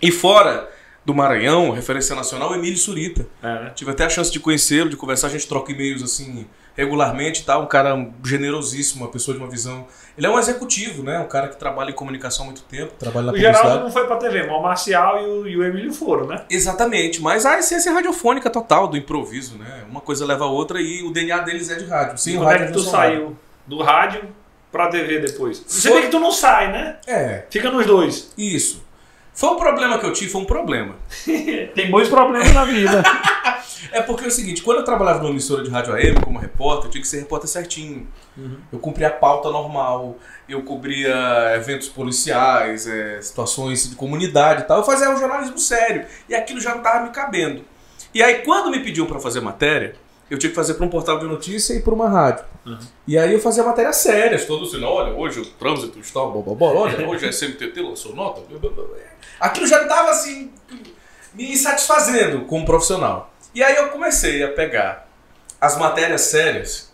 E 0.00 0.12
fora 0.12 0.68
do 1.08 1.14
Maranhão, 1.14 1.70
referência 1.70 2.14
nacional, 2.14 2.54
Emílio 2.54 2.76
Surita. 2.76 3.26
É. 3.42 3.70
Tive 3.70 3.92
até 3.92 4.04
a 4.04 4.10
chance 4.10 4.30
de 4.30 4.38
conhecê-lo, 4.38 4.90
de 4.90 4.96
conversar, 4.96 5.28
a 5.28 5.30
gente 5.30 5.48
troca 5.48 5.72
e-mails 5.72 6.02
assim 6.02 6.46
regularmente, 6.76 7.46
tá? 7.46 7.58
Um 7.58 7.64
cara 7.64 8.10
generosíssimo, 8.22 9.06
uma 9.06 9.10
pessoa 9.10 9.34
de 9.34 9.42
uma 9.42 9.50
visão. 9.50 9.86
Ele 10.18 10.26
é 10.26 10.30
um 10.30 10.38
executivo, 10.38 11.02
né? 11.02 11.18
Um 11.18 11.26
cara 11.26 11.48
que 11.48 11.56
trabalha 11.56 11.88
em 11.90 11.94
comunicação 11.94 12.44
há 12.44 12.48
muito 12.48 12.60
tempo, 12.64 12.92
trabalha 12.98 13.28
na 13.28 13.32
o 13.32 13.38
Geraldo 13.38 13.84
não 13.84 13.90
foi 13.90 14.06
pra 14.06 14.16
TV, 14.16 14.42
mas 14.42 14.52
o 14.52 14.60
Marcial 14.60 15.22
e 15.22 15.26
o, 15.26 15.48
e 15.48 15.56
o 15.56 15.64
Emílio 15.64 15.94
foram, 15.94 16.26
né? 16.26 16.42
Exatamente, 16.50 17.22
mas 17.22 17.46
a 17.46 17.58
essência 17.58 17.90
radiofônica 17.90 18.50
total 18.50 18.86
do 18.86 18.94
improviso, 18.98 19.56
né? 19.56 19.84
Uma 19.88 20.02
coisa 20.02 20.26
leva 20.26 20.44
a 20.44 20.48
outra 20.48 20.78
e 20.78 21.02
o 21.02 21.10
DNA 21.10 21.38
deles 21.38 21.70
é 21.70 21.76
de 21.76 21.86
rádio. 21.86 22.18
Sim, 22.18 22.34
e 22.34 22.36
o 22.36 22.44
rádio 22.44 22.64
é 22.64 22.66
que 22.66 22.72
tu 22.74 22.80
saiu 22.80 23.34
do 23.66 23.82
rádio 23.82 24.28
pra 24.70 24.88
TV 24.88 25.20
depois? 25.20 25.64
Você 25.66 25.90
vê 25.90 26.02
que 26.02 26.08
tu 26.08 26.20
não 26.20 26.30
sai, 26.30 26.70
né? 26.70 26.98
É. 27.06 27.46
Fica 27.48 27.70
nos 27.70 27.86
dois. 27.86 28.30
Isso. 28.36 28.86
Foi 29.38 29.50
um 29.50 29.56
problema 29.56 30.00
que 30.00 30.04
eu 30.04 30.12
tive, 30.12 30.32
foi 30.32 30.40
um 30.40 30.44
problema. 30.44 30.96
Tem 31.72 31.88
muitos 31.88 32.10
problemas 32.10 32.52
na 32.52 32.64
vida. 32.64 33.04
é 33.92 34.02
porque 34.02 34.24
é 34.24 34.26
o 34.26 34.32
seguinte, 34.32 34.64
quando 34.64 34.78
eu 34.78 34.84
trabalhava 34.84 35.20
numa 35.20 35.30
emissora 35.30 35.62
de 35.62 35.70
rádio 35.70 35.94
AM 35.94 36.20
como 36.24 36.40
repórter, 36.40 36.86
eu 36.86 36.90
tinha 36.90 37.00
que 37.00 37.06
ser 37.06 37.20
repórter 37.20 37.48
certinho. 37.48 38.08
Uhum. 38.36 38.56
Eu 38.72 38.80
cumpria 38.80 39.06
a 39.06 39.12
pauta 39.12 39.48
normal, 39.48 40.16
eu 40.48 40.60
cobria 40.64 41.54
eventos 41.54 41.88
policiais, 41.88 42.88
é, 42.88 43.22
situações 43.22 43.88
de 43.88 43.94
comunidade 43.94 44.62
e 44.62 44.64
tal. 44.64 44.78
Eu 44.78 44.84
fazia 44.84 45.08
um 45.08 45.16
jornalismo 45.16 45.56
sério. 45.56 46.04
E 46.28 46.34
aquilo 46.34 46.60
já 46.60 46.70
não 46.70 46.78
estava 46.78 47.04
me 47.04 47.10
cabendo. 47.10 47.64
E 48.12 48.20
aí, 48.20 48.42
quando 48.42 48.72
me 48.72 48.80
pediam 48.80 49.06
para 49.06 49.20
fazer 49.20 49.40
matéria, 49.40 49.94
eu 50.28 50.36
tinha 50.36 50.50
que 50.50 50.56
fazer 50.56 50.74
para 50.74 50.84
um 50.84 50.90
portal 50.90 51.16
de 51.20 51.26
notícia 51.26 51.74
e 51.74 51.80
para 51.80 51.94
uma 51.94 52.08
rádio. 52.08 52.44
Uhum. 52.68 52.78
E 53.06 53.16
aí 53.16 53.32
eu 53.32 53.40
fazia 53.40 53.62
matérias 53.64 53.96
sérias, 53.96 54.44
todos 54.44 54.74
assim, 54.74 54.84
olha, 54.84 55.14
hoje 55.14 55.40
o 55.40 55.44
trânsito 55.44 55.98
está, 55.98 56.20
blá, 56.20 56.66
olha, 56.66 57.08
hoje 57.08 57.26
a 57.26 57.32
SMTT 57.32 57.80
lançou 57.80 58.14
nota. 58.14 58.42
Aquilo 59.40 59.66
já 59.66 59.82
estava 59.82 60.10
assim, 60.10 60.52
me 61.32 61.56
satisfazendo 61.56 62.44
como 62.44 62.66
profissional. 62.66 63.32
E 63.54 63.62
aí 63.62 63.76
eu 63.76 63.88
comecei 63.88 64.42
a 64.42 64.48
pegar 64.48 65.08
as 65.60 65.78
matérias 65.78 66.22
sérias 66.22 66.92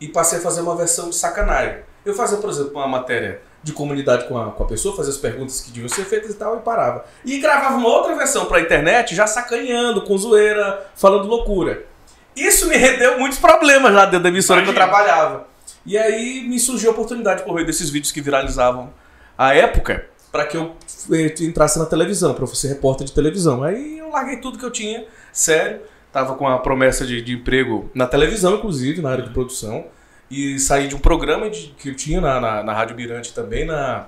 e 0.00 0.08
passei 0.08 0.38
a 0.38 0.42
fazer 0.42 0.60
uma 0.60 0.76
versão 0.76 1.10
de 1.10 1.16
sacanagem. 1.16 1.80
Eu 2.04 2.14
fazia, 2.14 2.38
por 2.38 2.48
exemplo, 2.48 2.72
uma 2.72 2.88
matéria 2.88 3.42
de 3.62 3.72
comunidade 3.72 4.26
com 4.26 4.38
a, 4.38 4.52
com 4.52 4.62
a 4.62 4.66
pessoa, 4.66 4.96
fazia 4.96 5.12
as 5.12 5.18
perguntas 5.18 5.60
que 5.60 5.70
deviam 5.70 5.88
ser 5.88 6.04
feitas 6.04 6.30
e 6.30 6.34
tal, 6.34 6.56
e 6.56 6.60
parava. 6.60 7.04
E 7.24 7.38
gravava 7.38 7.76
uma 7.76 7.88
outra 7.88 8.14
versão 8.16 8.46
para 8.46 8.58
a 8.58 8.60
internet, 8.62 9.14
já 9.14 9.26
sacaneando, 9.26 10.02
com 10.02 10.16
zoeira, 10.16 10.90
falando 10.94 11.28
loucura. 11.28 11.89
Isso 12.36 12.68
me 12.68 12.76
rendeu 12.76 13.18
muitos 13.18 13.38
problemas 13.38 13.92
lá 13.92 14.04
dentro 14.04 14.24
da 14.24 14.28
emissora 14.28 14.60
Imagina. 14.60 14.78
que 14.78 14.82
eu 14.82 14.88
trabalhava. 14.88 15.48
E 15.84 15.96
aí 15.96 16.42
me 16.48 16.58
surgiu 16.58 16.90
a 16.90 16.92
oportunidade 16.92 17.42
por 17.42 17.54
meio 17.54 17.66
desses 17.66 17.90
vídeos 17.90 18.12
que 18.12 18.20
viralizavam 18.20 18.92
à 19.36 19.54
época 19.54 20.06
para 20.30 20.46
que 20.46 20.56
eu 20.56 20.76
eh, 21.12 21.34
entrasse 21.40 21.78
na 21.78 21.86
televisão, 21.86 22.34
para 22.34 22.46
ser 22.48 22.68
repórter 22.68 23.06
de 23.06 23.12
televisão. 23.12 23.62
Aí 23.62 23.98
eu 23.98 24.10
larguei 24.10 24.36
tudo 24.36 24.58
que 24.58 24.64
eu 24.64 24.70
tinha, 24.70 25.04
sério, 25.32 25.80
tava 26.12 26.34
com 26.36 26.46
a 26.46 26.58
promessa 26.58 27.04
de, 27.04 27.20
de 27.20 27.34
emprego 27.34 27.90
na 27.94 28.06
televisão, 28.06 28.54
inclusive, 28.54 29.00
na 29.00 29.10
área 29.10 29.24
de 29.24 29.30
produção, 29.30 29.86
e 30.30 30.58
saí 30.58 30.86
de 30.86 30.94
um 30.94 31.00
programa 31.00 31.50
de, 31.50 31.74
que 31.78 31.88
eu 31.88 31.96
tinha 31.96 32.20
na, 32.20 32.40
na, 32.40 32.62
na 32.62 32.72
Rádio 32.72 32.94
Mirante 32.94 33.34
também, 33.34 33.64
na, 33.64 34.06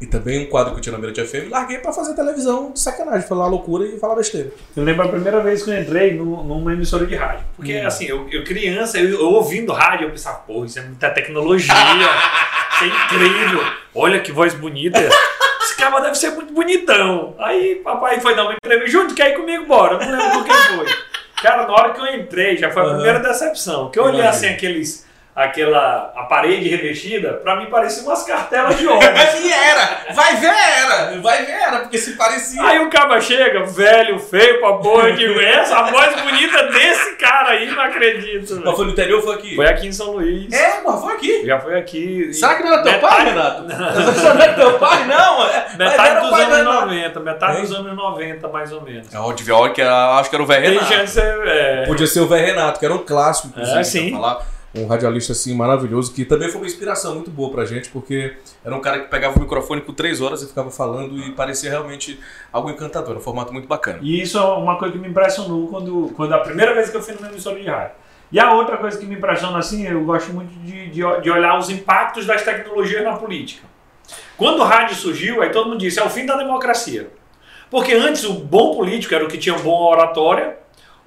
e 0.00 0.06
também 0.06 0.46
um 0.46 0.46
quadro 0.48 0.72
que 0.72 0.78
eu 0.78 0.82
tinha 0.82 0.92
na 0.92 0.98
Mirante 0.98 1.24
FM, 1.24 1.50
larguei 1.50 1.78
para 1.78 1.92
fazer 1.92 2.14
televisão 2.14 2.70
de 2.70 2.78
sacanagem, 2.78 3.26
falar 3.26 3.46
loucura 3.48 3.84
e 3.84 3.98
falar 3.98 4.14
besteira. 4.14 4.50
Eu 4.76 4.84
lembro 4.84 5.04
a 5.04 5.08
primeira 5.08 5.40
vez 5.40 5.62
que 5.62 5.70
eu 5.70 5.80
entrei 5.80 6.14
no, 6.14 6.44
numa 6.44 6.72
emissora 6.72 7.04
de 7.04 7.16
rádio. 7.16 7.44
Porque, 7.56 7.80
hum. 7.80 7.86
assim, 7.86 8.06
eu, 8.06 8.28
eu 8.30 8.44
criança, 8.44 8.98
eu, 8.98 9.10
eu, 9.10 9.26
ouvindo 9.26 9.72
rádio, 9.72 10.06
eu 10.06 10.10
pensava, 10.10 10.38
pô, 10.38 10.64
isso 10.64 10.78
é 10.78 10.82
muita 10.82 11.10
tecnologia, 11.10 11.74
isso 11.74 12.84
é 12.84 12.86
incrível, 12.86 13.64
olha 13.94 14.20
que 14.20 14.30
voz 14.30 14.54
bonita. 14.54 14.98
Esse 15.62 15.76
cara 15.76 16.00
deve 16.00 16.14
ser 16.14 16.30
muito 16.30 16.52
bonitão. 16.52 17.34
Aí 17.38 17.76
papai 17.76 18.20
foi 18.20 18.34
dar 18.34 18.44
uma 18.44 18.54
entrevista, 18.54 18.90
junto, 18.90 19.14
quer 19.14 19.32
ir 19.32 19.36
comigo, 19.36 19.66
bora. 19.66 19.98
Não 19.98 20.10
lembro 20.10 20.38
com 20.38 20.44
quem 20.44 20.54
foi. 20.54 20.86
Cara, 21.42 21.66
na 21.66 21.72
hora 21.72 21.92
que 21.92 22.00
eu 22.00 22.06
entrei, 22.14 22.56
já 22.56 22.70
foi 22.70 22.82
a 22.82 22.94
primeira 22.94 23.20
decepção. 23.20 23.90
Que 23.90 23.98
eu 23.98 24.04
olhei 24.04 24.22
assim 24.22 24.48
aqueles 24.48 25.07
aquela 25.38 26.12
a 26.16 26.24
parede 26.24 26.68
revestida, 26.68 27.34
pra 27.34 27.54
mim 27.54 27.66
parecia 27.66 28.02
umas 28.02 28.24
cartelas 28.24 28.76
de 28.76 28.86
ônibus. 28.88 29.06
e 29.40 29.52
era! 29.52 30.12
Vai 30.12 30.34
ver 30.36 30.48
era! 30.48 31.20
Vai 31.20 31.44
ver 31.44 31.52
era, 31.52 31.78
porque 31.80 31.96
se 31.96 32.16
parecia. 32.16 32.60
Aí 32.62 32.80
o 32.80 32.90
caba 32.90 33.20
chega, 33.20 33.64
velho, 33.64 34.18
feio, 34.18 34.58
pra 34.58 34.72
boa, 34.72 35.08
eu 35.08 35.14
digo, 35.14 35.40
essa 35.40 35.78
a 35.78 35.90
voz 35.90 36.20
bonita 36.22 36.64
desse 36.64 37.14
cara 37.16 37.50
aí, 37.50 37.70
não 37.70 37.80
acredito. 37.80 38.60
Mas 38.64 38.76
foi 38.76 38.86
no 38.86 38.90
interior 38.90 39.18
ou 39.18 39.24
foi 39.24 39.34
aqui? 39.36 39.54
Foi 39.54 39.66
aqui 39.66 39.86
em 39.86 39.92
São 39.92 40.10
Luís. 40.10 40.52
É, 40.52 40.80
mas 40.84 41.00
foi 41.00 41.14
aqui. 41.14 41.46
Já 41.46 41.60
foi 41.60 41.78
aqui. 41.78 42.34
Será 42.34 42.56
que 42.56 42.64
não 42.64 42.72
era 42.72 42.82
teu 42.82 42.92
metade... 42.92 43.14
pai, 43.14 43.24
Renato? 43.26 43.62
Não 44.28 44.42
era 44.42 44.54
teu 44.54 44.78
pai, 44.78 45.06
não? 45.06 45.46
É, 45.46 45.76
metade 45.78 46.20
dos 46.20 46.40
anos 46.40 46.64
90, 46.64 47.20
metade 47.20 47.60
dos 47.62 47.72
anos 47.72 47.96
90, 47.96 48.48
mais 48.48 48.72
ou 48.72 48.82
menos. 48.82 49.14
É 49.14 49.18
onde 49.20 49.44
viu, 49.44 49.72
que 49.72 49.82
acho 49.82 50.30
que 50.30 50.36
era 50.36 50.42
o 50.42 50.46
velho 50.46 50.80
Renato. 50.80 51.20
é... 51.46 51.86
Podia 51.86 52.06
ser 52.06 52.20
o 52.20 52.26
velho 52.26 52.46
Renato, 52.46 52.78
que 52.78 52.84
era 52.84 52.94
um 52.94 53.04
clássico, 53.04 53.48
inclusive. 53.48 53.78
É, 53.78 53.84
sim. 53.84 54.10
Falar 54.10 54.57
um 54.74 54.86
radialista 54.86 55.32
assim 55.32 55.54
maravilhoso 55.54 56.12
que 56.12 56.24
também 56.24 56.48
foi 56.48 56.60
uma 56.60 56.66
inspiração 56.66 57.14
muito 57.14 57.30
boa 57.30 57.50
pra 57.50 57.64
gente, 57.64 57.88
porque 57.88 58.36
era 58.64 58.74
um 58.74 58.80
cara 58.80 59.00
que 59.00 59.08
pegava 59.08 59.38
o 59.38 59.40
microfone 59.40 59.80
por 59.80 59.94
três 59.94 60.20
horas 60.20 60.42
e 60.42 60.46
ficava 60.46 60.70
falando 60.70 61.18
e 61.18 61.32
parecia 61.32 61.70
realmente 61.70 62.20
algo 62.52 62.70
encantador, 62.70 63.16
um 63.16 63.20
formato 63.20 63.52
muito 63.52 63.66
bacana. 63.66 63.98
E 64.02 64.20
isso 64.20 64.36
é 64.36 64.42
uma 64.42 64.78
coisa 64.78 64.92
que 64.92 65.00
me 65.00 65.08
impressionou 65.08 65.68
quando, 65.68 66.12
quando 66.14 66.32
a 66.34 66.38
primeira 66.38 66.74
vez 66.74 66.90
que 66.90 66.96
eu 66.96 67.02
fui 67.02 67.14
numa 67.14 67.28
emissora 67.28 67.58
de 67.58 67.66
rádio. 67.66 67.94
E 68.30 68.38
a 68.38 68.52
outra 68.52 68.76
coisa 68.76 68.98
que 68.98 69.06
me 69.06 69.14
impressiona 69.14 69.58
assim, 69.58 69.86
eu 69.86 70.04
gosto 70.04 70.32
muito 70.32 70.50
de, 70.60 70.90
de, 70.90 71.20
de 71.22 71.30
olhar 71.30 71.58
os 71.58 71.70
impactos 71.70 72.26
das 72.26 72.42
tecnologias 72.42 73.02
na 73.02 73.16
política. 73.16 73.66
Quando 74.36 74.60
o 74.60 74.64
rádio 74.64 74.94
surgiu, 74.94 75.42
aí 75.42 75.50
todo 75.50 75.70
mundo 75.70 75.78
disse, 75.78 75.98
é 75.98 76.04
o 76.04 76.10
fim 76.10 76.26
da 76.26 76.36
democracia. 76.36 77.10
Porque 77.70 77.92
antes 77.92 78.24
o 78.24 78.34
bom 78.34 78.74
político 78.74 79.14
era 79.14 79.24
o 79.24 79.28
que 79.28 79.38
tinha 79.38 79.56
boa 79.58 79.90
oratória, 79.90 80.58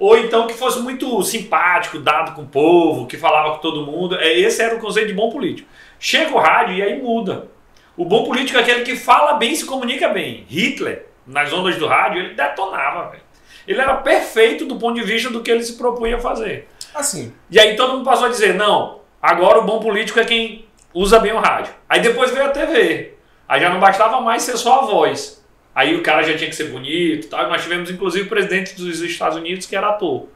ou 0.02 0.18
então 0.18 0.48
que 0.48 0.56
fosse 0.56 0.80
muito 0.80 1.22
simpático, 1.22 2.00
dado 2.00 2.34
com 2.34 2.42
o 2.42 2.48
povo, 2.48 3.06
que 3.06 3.18
falava 3.18 3.52
com 3.52 3.58
todo 3.60 3.86
mundo. 3.86 4.16
É, 4.16 4.34
esse 4.34 4.60
era 4.60 4.76
o 4.76 4.80
conceito 4.80 5.10
de 5.10 5.14
bom 5.14 5.30
político. 5.30 5.70
Chega 6.00 6.34
o 6.34 6.40
rádio 6.40 6.74
e 6.74 6.82
aí 6.82 7.00
muda. 7.00 7.50
O 7.96 8.04
bom 8.04 8.24
político 8.24 8.58
é 8.58 8.64
aquele 8.64 8.82
que 8.82 8.96
fala 8.96 9.34
bem 9.34 9.52
e 9.52 9.56
se 9.56 9.64
comunica 9.64 10.10
bem. 10.10 10.44
Hitler, 10.50 11.06
nas 11.28 11.54
ondas 11.54 11.78
do 11.78 11.86
rádio, 11.86 12.20
ele 12.20 12.34
detonava. 12.34 13.12
Véio. 13.12 13.22
Ele 13.68 13.80
era 13.80 13.98
perfeito 13.98 14.66
do 14.66 14.78
ponto 14.78 14.96
de 14.96 15.06
vista 15.06 15.30
do 15.30 15.44
que 15.44 15.52
ele 15.52 15.62
se 15.62 15.78
propunha 15.78 16.18
fazer. 16.18 16.68
Assim. 16.96 17.32
E 17.52 17.60
aí 17.60 17.76
todo 17.76 17.94
mundo 17.94 18.04
passou 18.04 18.26
a 18.26 18.30
dizer: 18.30 18.56
não, 18.56 19.02
agora 19.22 19.60
o 19.60 19.66
bom 19.66 19.80
político 19.80 20.20
é 20.20 20.26
quem 20.26 20.66
usa 20.96 21.20
bem 21.20 21.32
o 21.32 21.40
rádio. 21.40 21.76
Aí 21.88 22.02
depois 22.02 22.32
veio 22.32 22.48
a 22.48 22.50
TV. 22.50 23.14
Aí 23.48 23.62
já 23.62 23.70
não 23.70 23.80
bastava 23.80 24.20
mais 24.20 24.42
ser 24.42 24.58
só 24.58 24.80
a 24.80 24.86
voz. 24.86 25.41
Aí 25.74 25.96
o 25.96 26.04
cara 26.04 26.22
já 26.24 26.38
tinha 26.38 26.50
que 26.50 26.56
ser 26.56 26.66
bonito 26.66 27.28
tal. 27.30 27.48
Nós 27.50 27.62
tivemos 27.64 27.90
inclusive 27.90 28.26
o 28.26 28.30
presidente 28.30 28.76
dos 28.76 29.02
Estados 29.02 29.38
Unidos 29.38 29.66
que 29.66 29.76
era 29.76 29.90
ator. 29.90 30.28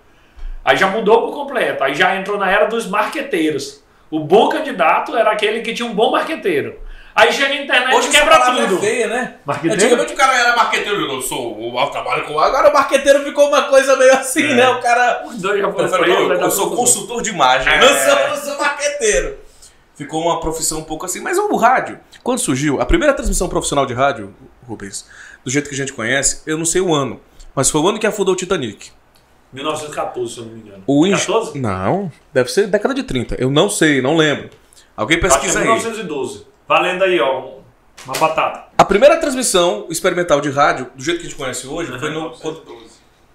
Aí 0.63 0.77
já 0.77 0.87
mudou 0.87 1.21
por 1.27 1.33
completo. 1.33 1.83
Aí 1.83 1.93
já 1.93 2.15
entrou 2.15 2.37
na 2.37 2.49
era 2.49 2.65
dos 2.65 2.87
marqueteiros. 2.87 3.83
O 4.09 4.19
bom 4.19 4.49
candidato 4.49 5.15
era 5.15 5.31
aquele 5.31 5.61
que 5.61 5.73
tinha 5.73 5.87
um 5.87 5.93
bom 5.93 6.11
marqueteiro. 6.11 6.79
Aí 7.13 7.31
chega 7.31 7.53
a 7.53 7.57
internet 7.63 7.95
Hoje 7.95 8.09
quebra 8.09 8.37
palavra 8.37 8.67
tudo. 8.67 8.77
é 8.77 8.79
feia, 8.81 9.07
né? 9.07 9.35
Marqueteiro? 9.45 9.75
Antigamente 9.83 10.13
o 10.13 10.17
cara 10.17 10.37
era 10.37 10.55
marqueteiro, 10.55 10.99
eu 10.99 11.21
sou 11.21 11.57
eu 11.79 11.87
trabalho 11.87 12.25
com 12.25 12.37
agora 12.37 12.69
o 12.69 12.73
marqueteiro 12.73 13.23
ficou 13.23 13.47
uma 13.47 13.63
coisa 13.63 13.95
meio 13.95 14.11
assim, 14.13 14.43
É. 14.43 14.53
né? 14.55 14.69
O 14.69 14.81
cara 14.81 15.23
Os 15.25 15.37
dois 15.41 15.61
já 15.61 15.65
eu, 15.67 15.71
foram 15.71 15.87
vai 15.89 16.09
eu, 16.09 16.37
dar 16.37 16.49
sou 16.49 16.75
consultor 16.75 17.21
de 17.21 17.29
imagem, 17.29 17.71
É. 17.71 17.77
eu, 17.77 17.81
não 17.81 17.87
sou, 17.97 18.19
eu 18.19 18.29
não 18.29 18.35
sou 18.35 18.57
marqueteiro. 18.57 19.37
Ficou 19.95 20.21
uma 20.23 20.41
profissão 20.41 20.79
um 20.79 20.83
pouco 20.83 21.05
assim, 21.05 21.21
mas 21.21 21.37
o 21.37 21.55
rádio, 21.55 21.97
quando 22.21 22.39
surgiu, 22.39 22.81
a 22.81 22.85
primeira 22.85 23.13
transmissão 23.13 23.47
profissional 23.47 23.85
de 23.85 23.93
rádio, 23.93 24.35
Rubens, 24.67 25.07
do 25.43 25.49
jeito 25.51 25.69
que 25.69 25.75
a 25.75 25.77
gente 25.77 25.93
conhece, 25.93 26.41
eu 26.45 26.57
não 26.57 26.65
sei 26.65 26.81
o 26.81 26.93
ano, 26.93 27.19
mas 27.55 27.69
foi 27.69 27.81
o 27.81 27.87
ano 27.87 27.99
que 27.99 28.07
afundou 28.07 28.33
o 28.33 28.37
Titanic. 28.37 28.91
1914, 29.53 30.33
se 30.33 30.39
eu 30.39 30.45
não 30.45 30.51
me 30.53 30.61
engano. 30.61 30.83
O 30.85 31.05
ing- 31.07 31.11
14? 31.11 31.57
Não, 31.59 32.11
deve 32.33 32.51
ser 32.51 32.67
década 32.67 32.93
de 32.93 33.03
30. 33.03 33.35
Eu 33.35 33.49
não 33.49 33.69
sei, 33.69 34.01
não 34.01 34.17
lembro. 34.17 34.49
Alguém 34.97 35.17
é 35.17 35.21
pesquisa 35.21 35.59
aí. 35.59 35.65
1912. 35.65 36.45
Valendo 36.67 37.03
aí, 37.03 37.19
ó. 37.19 37.55
Uma 38.05 38.13
batata. 38.19 38.65
A 38.77 38.83
primeira 38.85 39.17
transmissão 39.17 39.87
experimental 39.89 40.41
de 40.41 40.49
rádio, 40.49 40.91
do 40.95 41.01
jeito 41.03 41.21
que 41.21 41.27
a 41.27 41.29
gente 41.29 41.37
conhece 41.37 41.65
hoje, 41.67 41.97
foi 41.97 42.09
no. 42.11 42.33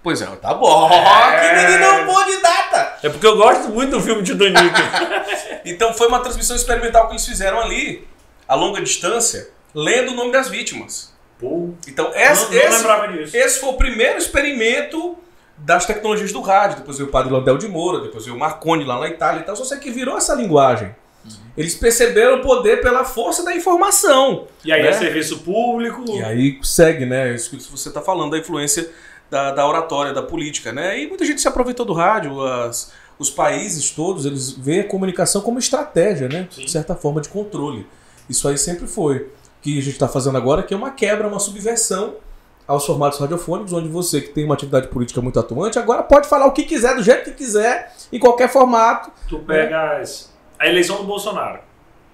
Pois 0.03 0.21
é, 0.21 0.25
tá 0.27 0.53
bom. 0.53 0.89
É. 0.91 1.39
Que 1.39 1.55
menino 1.77 2.05
bom 2.05 2.23
de 2.25 2.37
data! 2.41 2.97
É 3.03 3.09
porque 3.09 3.25
eu 3.25 3.37
gosto 3.37 3.69
muito 3.69 3.91
do 3.91 4.01
filme 4.01 4.23
Titanic. 4.23 4.59
Então 5.63 5.93
foi 5.93 6.07
uma 6.07 6.19
transmissão 6.21 6.55
experimental 6.55 7.05
que 7.05 7.13
eles 7.13 7.23
fizeram 7.25 7.59
ali, 7.59 8.07
a 8.47 8.55
longa 8.55 8.81
distância, 8.81 9.47
lendo 9.75 10.11
o 10.11 10.15
nome 10.15 10.31
das 10.31 10.49
vítimas. 10.49 11.10
Pô, 11.41 11.71
Então, 11.87 12.11
esse, 12.15 12.43
não, 12.53 12.63
não 12.69 12.77
lembrava 12.77 13.07
disso. 13.09 13.35
esse 13.35 13.59
foi 13.59 13.69
o 13.69 13.73
primeiro 13.73 14.17
experimento 14.17 15.17
das 15.57 15.85
tecnologias 15.85 16.31
do 16.31 16.39
rádio. 16.41 16.77
Depois 16.77 16.97
veio 16.97 17.09
o 17.09 17.11
padre 17.11 17.33
Landel 17.33 17.57
de 17.57 17.67
Moura, 17.67 17.99
depois 17.99 18.23
veio 18.25 18.35
o 18.37 18.39
Marconi 18.39 18.83
lá 18.85 18.99
na 18.99 19.07
Itália 19.09 19.41
e 19.41 19.43
tal. 19.43 19.55
Só 19.55 19.63
sei 19.65 19.79
que 19.79 19.91
virou 19.91 20.17
essa 20.17 20.33
linguagem. 20.35 20.95
Eles 21.57 21.75
perceberam 21.75 22.37
o 22.37 22.41
poder 22.41 22.81
pela 22.81 23.03
força 23.03 23.43
da 23.43 23.53
informação. 23.55 24.47
E 24.65 24.71
aí 24.71 24.81
né? 24.81 24.89
é 24.89 24.93
serviço 24.93 25.39
público. 25.39 26.03
E 26.09 26.23
aí 26.23 26.59
segue, 26.63 27.05
né? 27.05 27.35
Isso 27.35 27.49
que 27.51 27.61
você 27.71 27.89
está 27.89 28.01
falando, 28.01 28.31
da 28.31 28.37
influência 28.37 28.89
da, 29.29 29.51
da 29.51 29.67
oratória, 29.67 30.13
da 30.13 30.23
política, 30.23 30.71
né? 30.71 30.99
E 30.99 31.07
muita 31.07 31.25
gente 31.25 31.41
se 31.41 31.47
aproveitou 31.47 31.85
do 31.85 31.93
rádio. 31.93 32.41
as- 32.45 32.91
os 33.19 33.29
países 33.29 33.91
todos, 33.91 34.25
eles 34.25 34.49
veem 34.49 34.79
a 34.79 34.87
comunicação 34.87 35.41
como 35.43 35.59
estratégia, 35.59 36.27
né? 36.27 36.47
Sim. 36.49 36.65
De 36.65 36.71
certa 36.71 36.95
forma 36.95 37.21
de 37.21 37.29
controle. 37.29 37.85
Isso 38.27 38.47
aí 38.47 38.57
sempre 38.57 38.87
foi. 38.87 39.27
Que 39.61 39.77
a 39.77 39.81
gente 39.81 39.93
está 39.93 40.07
fazendo 40.07 40.37
agora 40.37 40.63
que 40.63 40.73
é 40.73 40.77
uma 40.77 40.91
quebra, 40.91 41.27
uma 41.27 41.39
subversão 41.39 42.15
aos 42.67 42.85
formatos 42.85 43.19
radiofônicos, 43.19 43.73
onde 43.73 43.89
você 43.89 44.21
que 44.21 44.29
tem 44.29 44.45
uma 44.45 44.53
atividade 44.53 44.87
política 44.87 45.21
muito 45.21 45.39
atuante, 45.39 45.77
agora 45.77 46.03
pode 46.03 46.27
falar 46.27 46.45
o 46.45 46.51
que 46.51 46.63
quiser, 46.63 46.95
do 46.95 47.03
jeito 47.03 47.25
que 47.25 47.31
quiser, 47.31 47.93
em 48.11 48.19
qualquer 48.19 48.49
formato. 48.49 49.11
Tu 49.27 49.37
pegas 49.39 50.33
a 50.57 50.67
eleição 50.67 50.97
do 50.97 51.03
Bolsonaro. 51.03 51.59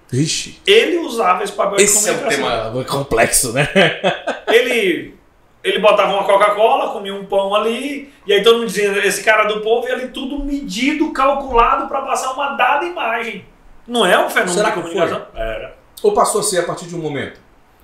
Vixe. 0.10 0.60
Ele 0.66 0.98
usava 0.98 1.44
esse 1.44 1.52
papel 1.54 1.78
de 1.78 1.84
Esse 1.84 2.10
é 2.10 2.14
um 2.14 2.16
comunicação. 2.16 2.72
tema 2.72 2.86
complexo, 2.86 3.54
né? 3.54 3.68
Ele, 4.48 5.14
ele 5.62 5.80
botava 5.80 6.14
uma 6.14 6.24
Coca-Cola, 6.24 6.94
comia 6.94 7.14
um 7.14 7.26
pão 7.26 7.54
ali, 7.54 8.14
e 8.26 8.32
aí 8.32 8.42
todo 8.42 8.60
mundo 8.60 8.68
dizia, 8.68 9.06
esse 9.06 9.22
cara 9.22 9.44
do 9.44 9.60
povo, 9.60 9.86
e 9.86 9.92
ali 9.92 10.08
tudo 10.08 10.42
medido, 10.42 11.12
calculado 11.12 11.90
para 11.90 12.02
passar 12.04 12.32
uma 12.32 12.56
dada 12.56 12.86
imagem. 12.86 13.46
Não 13.86 14.06
é 14.06 14.18
um 14.18 14.30
fenômeno 14.30 14.56
Será 14.58 14.70
de 14.70 14.76
que 14.76 14.82
comunicação? 14.82 15.28
Era. 15.36 15.77
Ou 16.04 16.14
passou 16.14 16.42
a 16.42 16.44
ser 16.44 16.60
a 16.60 16.64
partir 16.64 16.86
de 16.86 16.96
um 16.96 17.00
momento? 17.00 17.40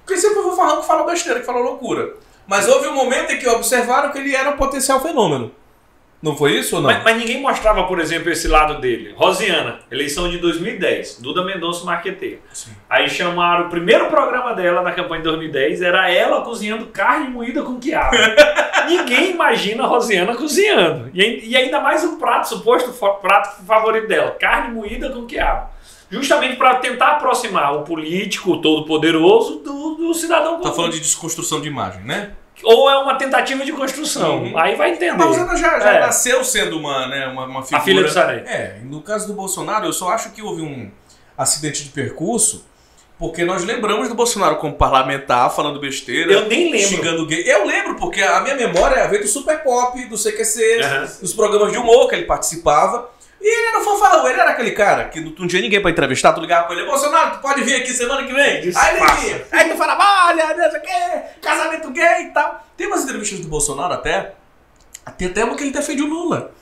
Porque 0.06 0.20
sempre 0.20 0.40
houve 0.40 0.52
um 0.52 0.56
farrão 0.56 0.82
que 0.82 0.88
fala 0.88 1.04
besteira, 1.04 1.40
que 1.40 1.46
fala 1.46 1.60
loucura. 1.60 2.14
Mas 2.46 2.68
houve 2.68 2.88
um 2.88 2.94
momento 2.94 3.32
em 3.32 3.40
que 3.40 3.48
observaram 3.48 4.12
que 4.12 4.18
ele 4.18 4.36
era 4.36 4.50
um 4.50 4.58
potencial 4.58 5.02
fenômeno. 5.02 5.52
Não 6.24 6.38
foi 6.38 6.54
isso 6.54 6.78
ou 6.78 6.82
não? 6.82 6.90
Mas, 6.90 7.04
mas 7.04 7.18
ninguém 7.18 7.42
mostrava, 7.42 7.84
por 7.84 8.00
exemplo, 8.00 8.32
esse 8.32 8.48
lado 8.48 8.80
dele. 8.80 9.14
Rosiana, 9.14 9.80
eleição 9.92 10.30
de 10.30 10.38
2010, 10.38 11.20
Duda 11.20 11.44
Mendonça 11.44 11.84
Marqueteiro. 11.84 12.40
Sim. 12.54 12.72
Aí 12.90 13.10
chamaram 13.10 13.66
o 13.66 13.70
primeiro 13.70 14.06
programa 14.06 14.54
dela 14.54 14.82
na 14.82 14.94
campanha 14.94 15.22
de 15.22 15.28
2010, 15.28 15.82
era 15.82 16.10
ela 16.10 16.42
cozinhando 16.42 16.86
carne 16.86 17.28
moída 17.28 17.62
com 17.62 17.78
quiabo. 17.78 18.16
ninguém 18.88 19.32
imagina 19.32 19.84
a 19.84 19.88
Rosiana 19.88 20.34
cozinhando. 20.34 21.12
E, 21.14 21.50
e 21.50 21.58
ainda 21.58 21.82
mais 21.82 22.06
um 22.06 22.18
prato, 22.18 22.48
suposto 22.48 22.94
prato 23.22 23.66
favorito 23.66 24.08
dela, 24.08 24.32
carne 24.32 24.74
moída 24.74 25.10
com 25.10 25.26
quiabo. 25.26 25.72
Justamente 26.14 26.56
para 26.58 26.76
tentar 26.76 27.14
aproximar 27.14 27.74
o 27.76 27.82
político, 27.82 28.58
todo-poderoso, 28.62 29.58
do, 29.60 29.96
do 29.96 30.14
cidadão 30.14 30.54
comum. 30.54 30.64
Tá 30.64 30.72
falando 30.72 30.92
de 30.94 31.00
desconstrução 31.00 31.60
de 31.60 31.68
imagem, 31.68 32.04
né? 32.04 32.32
Ou 32.64 32.90
é 32.90 32.98
uma 33.00 33.16
tentativa 33.16 33.66
de 33.66 33.74
construção. 33.74 34.44
Uhum. 34.44 34.58
Aí 34.58 34.76
vai 34.76 34.92
entender. 34.92 35.10
A 35.10 35.26
Rosana 35.26 35.56
já, 35.58 35.80
já 35.80 35.94
É. 35.96 36.00
nasceu 36.02 36.44
sendo 36.44 36.78
uma, 36.78 37.08
né, 37.08 37.28
uma, 37.28 37.46
uma 37.46 37.64
figura. 37.64 37.82
A 37.82 37.84
filha 37.84 38.04
do 38.04 38.10
Sarei. 38.10 38.40
É, 38.46 38.78
no 38.84 39.02
caso 39.02 39.28
do 39.28 39.34
Bolsonaro, 39.34 39.86
eu 39.86 39.92
só 39.94 40.10
acho 40.10 40.30
que 40.32 40.42
houve 40.42 40.62
um 40.62 40.90
acidente 41.38 41.84
de 41.84 41.90
percurso, 41.90 42.64
porque 43.18 43.44
nós 43.44 43.64
lembramos 43.64 44.08
do 44.08 44.14
Bolsonaro 44.16 44.58
como 44.58 44.74
parlamentar, 44.76 45.50
falando 45.54 45.80
besteira, 45.80 46.32
Eu 46.32 46.48
nem 46.48 46.72
lembro. 46.72 46.88
xingando 46.88 47.26
gay. 47.26 47.44
Eu 47.46 47.66
lembro, 47.66 47.96
porque 47.96 48.22
a 48.22 48.40
minha 48.42 48.56
memória 48.56 49.08
veio 49.08 49.24
do 49.24 49.28
Super 49.28 49.64
Pop, 49.64 50.00
do 50.06 50.18
CQC, 50.18 50.80
Aham. 50.84 51.08
dos 51.22 51.34
programas 51.34 51.72
de 51.72 51.78
humor 51.80 52.08
que 52.08 52.16
ele 52.16 52.26
participava. 52.26 53.10
E 53.44 53.48
ele 53.48 53.68
era 53.68 53.82
fanfarrão, 53.82 54.26
ele 54.26 54.40
era 54.40 54.52
aquele 54.52 54.72
cara 54.72 55.10
que 55.10 55.20
não 55.20 55.46
tinha 55.46 55.62
ninguém 55.62 55.82
pra 55.82 55.92
entrevistar, 55.92 56.32
tu 56.32 56.40
ligava 56.40 56.66
pra 56.66 56.78
ele, 56.78 56.86
Bolsonaro, 56.86 57.32
tu 57.36 57.42
pode 57.42 57.62
vir 57.62 57.76
aqui 57.76 57.92
semana 57.92 58.26
que 58.26 58.32
vem? 58.32 58.44
Aí 58.44 58.62
ele 58.62 58.74
vinha. 59.20 59.46
Aí 59.52 59.70
tu 59.70 59.76
falava, 59.76 60.30
olha, 60.30 60.46
o 60.70 60.82
quê, 60.82 61.22
casamento 61.42 61.92
gay 61.92 62.28
e 62.28 62.30
tal. 62.30 62.66
Tem 62.78 62.88
umas 62.88 63.04
entrevistas 63.04 63.42
do 63.42 63.50
Bolsonaro 63.50 63.94
até, 63.94 64.32
tem 65.18 65.28
até 65.28 65.44
uma 65.44 65.58
que 65.58 65.64
ele 65.64 65.72
defende 65.72 66.02
o 66.02 66.08
Lula. 66.08 66.54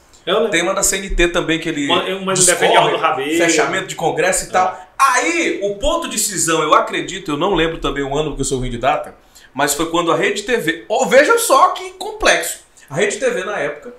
Tem 0.49 0.63
uma 0.63 0.73
da 0.73 0.81
CNT 0.81 1.27
também 1.27 1.59
que 1.59 1.69
ele 1.69 1.87
Uma- 1.87 2.33
discorre, 2.33 3.37
fechamento 3.37 3.87
de 3.87 3.95
congresso 3.95 4.45
e 4.45 4.51
tal. 4.51 4.79
Aí, 4.97 5.59
o 5.63 5.75
ponto 5.75 6.07
de 6.07 6.17
cisão, 6.17 6.63
eu 6.63 6.73
acredito, 6.73 7.31
eu 7.31 7.37
não 7.37 7.53
lembro 7.53 7.77
também 7.77 8.03
o 8.03 8.15
ano 8.17 8.29
porque 8.29 8.41
eu 8.41 8.45
sou 8.45 8.57
ruim 8.59 8.71
de 8.71 8.77
data, 8.79 9.15
mas 9.53 9.75
foi 9.75 9.89
quando 9.91 10.11
a 10.11 10.15
Rede 10.15 10.43
TV, 10.43 10.85
oh, 10.87 11.05
vejam 11.05 11.37
só 11.37 11.69
que 11.69 11.91
complexo. 11.91 12.61
A 12.89 12.95
Rede 12.95 13.17
TV 13.17 13.43
na 13.43 13.57
época 13.57 13.93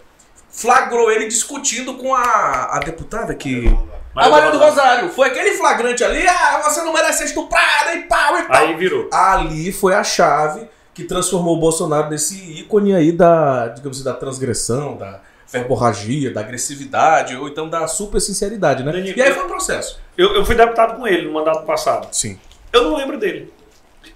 flagrou 0.52 1.10
ele 1.10 1.26
discutindo 1.26 1.94
com 1.94 2.14
a, 2.14 2.76
a 2.76 2.78
deputada 2.78 3.34
que 3.34 3.66
a 4.14 4.28
Maria 4.28 4.50
do 4.50 4.58
Rosário. 4.58 5.08
Foi 5.08 5.28
aquele 5.28 5.56
flagrante 5.56 6.04
ali, 6.04 6.26
ah, 6.28 6.60
você 6.62 6.82
não 6.82 6.92
merece 6.92 7.18
ser 7.18 7.24
estuprada 7.24 7.94
e 7.94 8.02
pau 8.02 8.38
e 8.38 8.42
tal. 8.42 8.56
Aí 8.56 8.76
virou. 8.76 9.08
Ali 9.12 9.72
foi 9.72 9.94
a 9.94 10.04
chave 10.04 10.68
que 10.92 11.04
transformou 11.04 11.56
o 11.56 11.60
Bolsonaro 11.60 12.10
nesse 12.10 12.36
ícone 12.60 12.94
aí 12.94 13.10
da, 13.10 13.68
digamos 13.68 13.96
assim, 13.96 14.04
da 14.04 14.12
transgressão, 14.12 14.96
da 14.96 15.20
verborragia, 15.50 16.30
da 16.30 16.40
agressividade, 16.40 17.36
ou 17.36 17.48
então 17.48 17.68
da 17.68 17.86
super 17.86 18.20
sinceridade, 18.20 18.82
né? 18.82 18.92
Daniel, 18.92 19.16
E 19.16 19.22
aí 19.22 19.32
foi 19.32 19.44
um 19.44 19.48
processo. 19.48 19.98
Eu, 20.16 20.34
eu 20.34 20.44
fui 20.44 20.54
deputado 20.54 20.96
com 20.96 21.06
ele 21.06 21.26
no 21.26 21.32
mandato 21.32 21.64
passado. 21.64 22.08
Sim. 22.12 22.38
Eu 22.72 22.84
não 22.84 22.96
lembro 22.96 23.18
dele. 23.18 23.52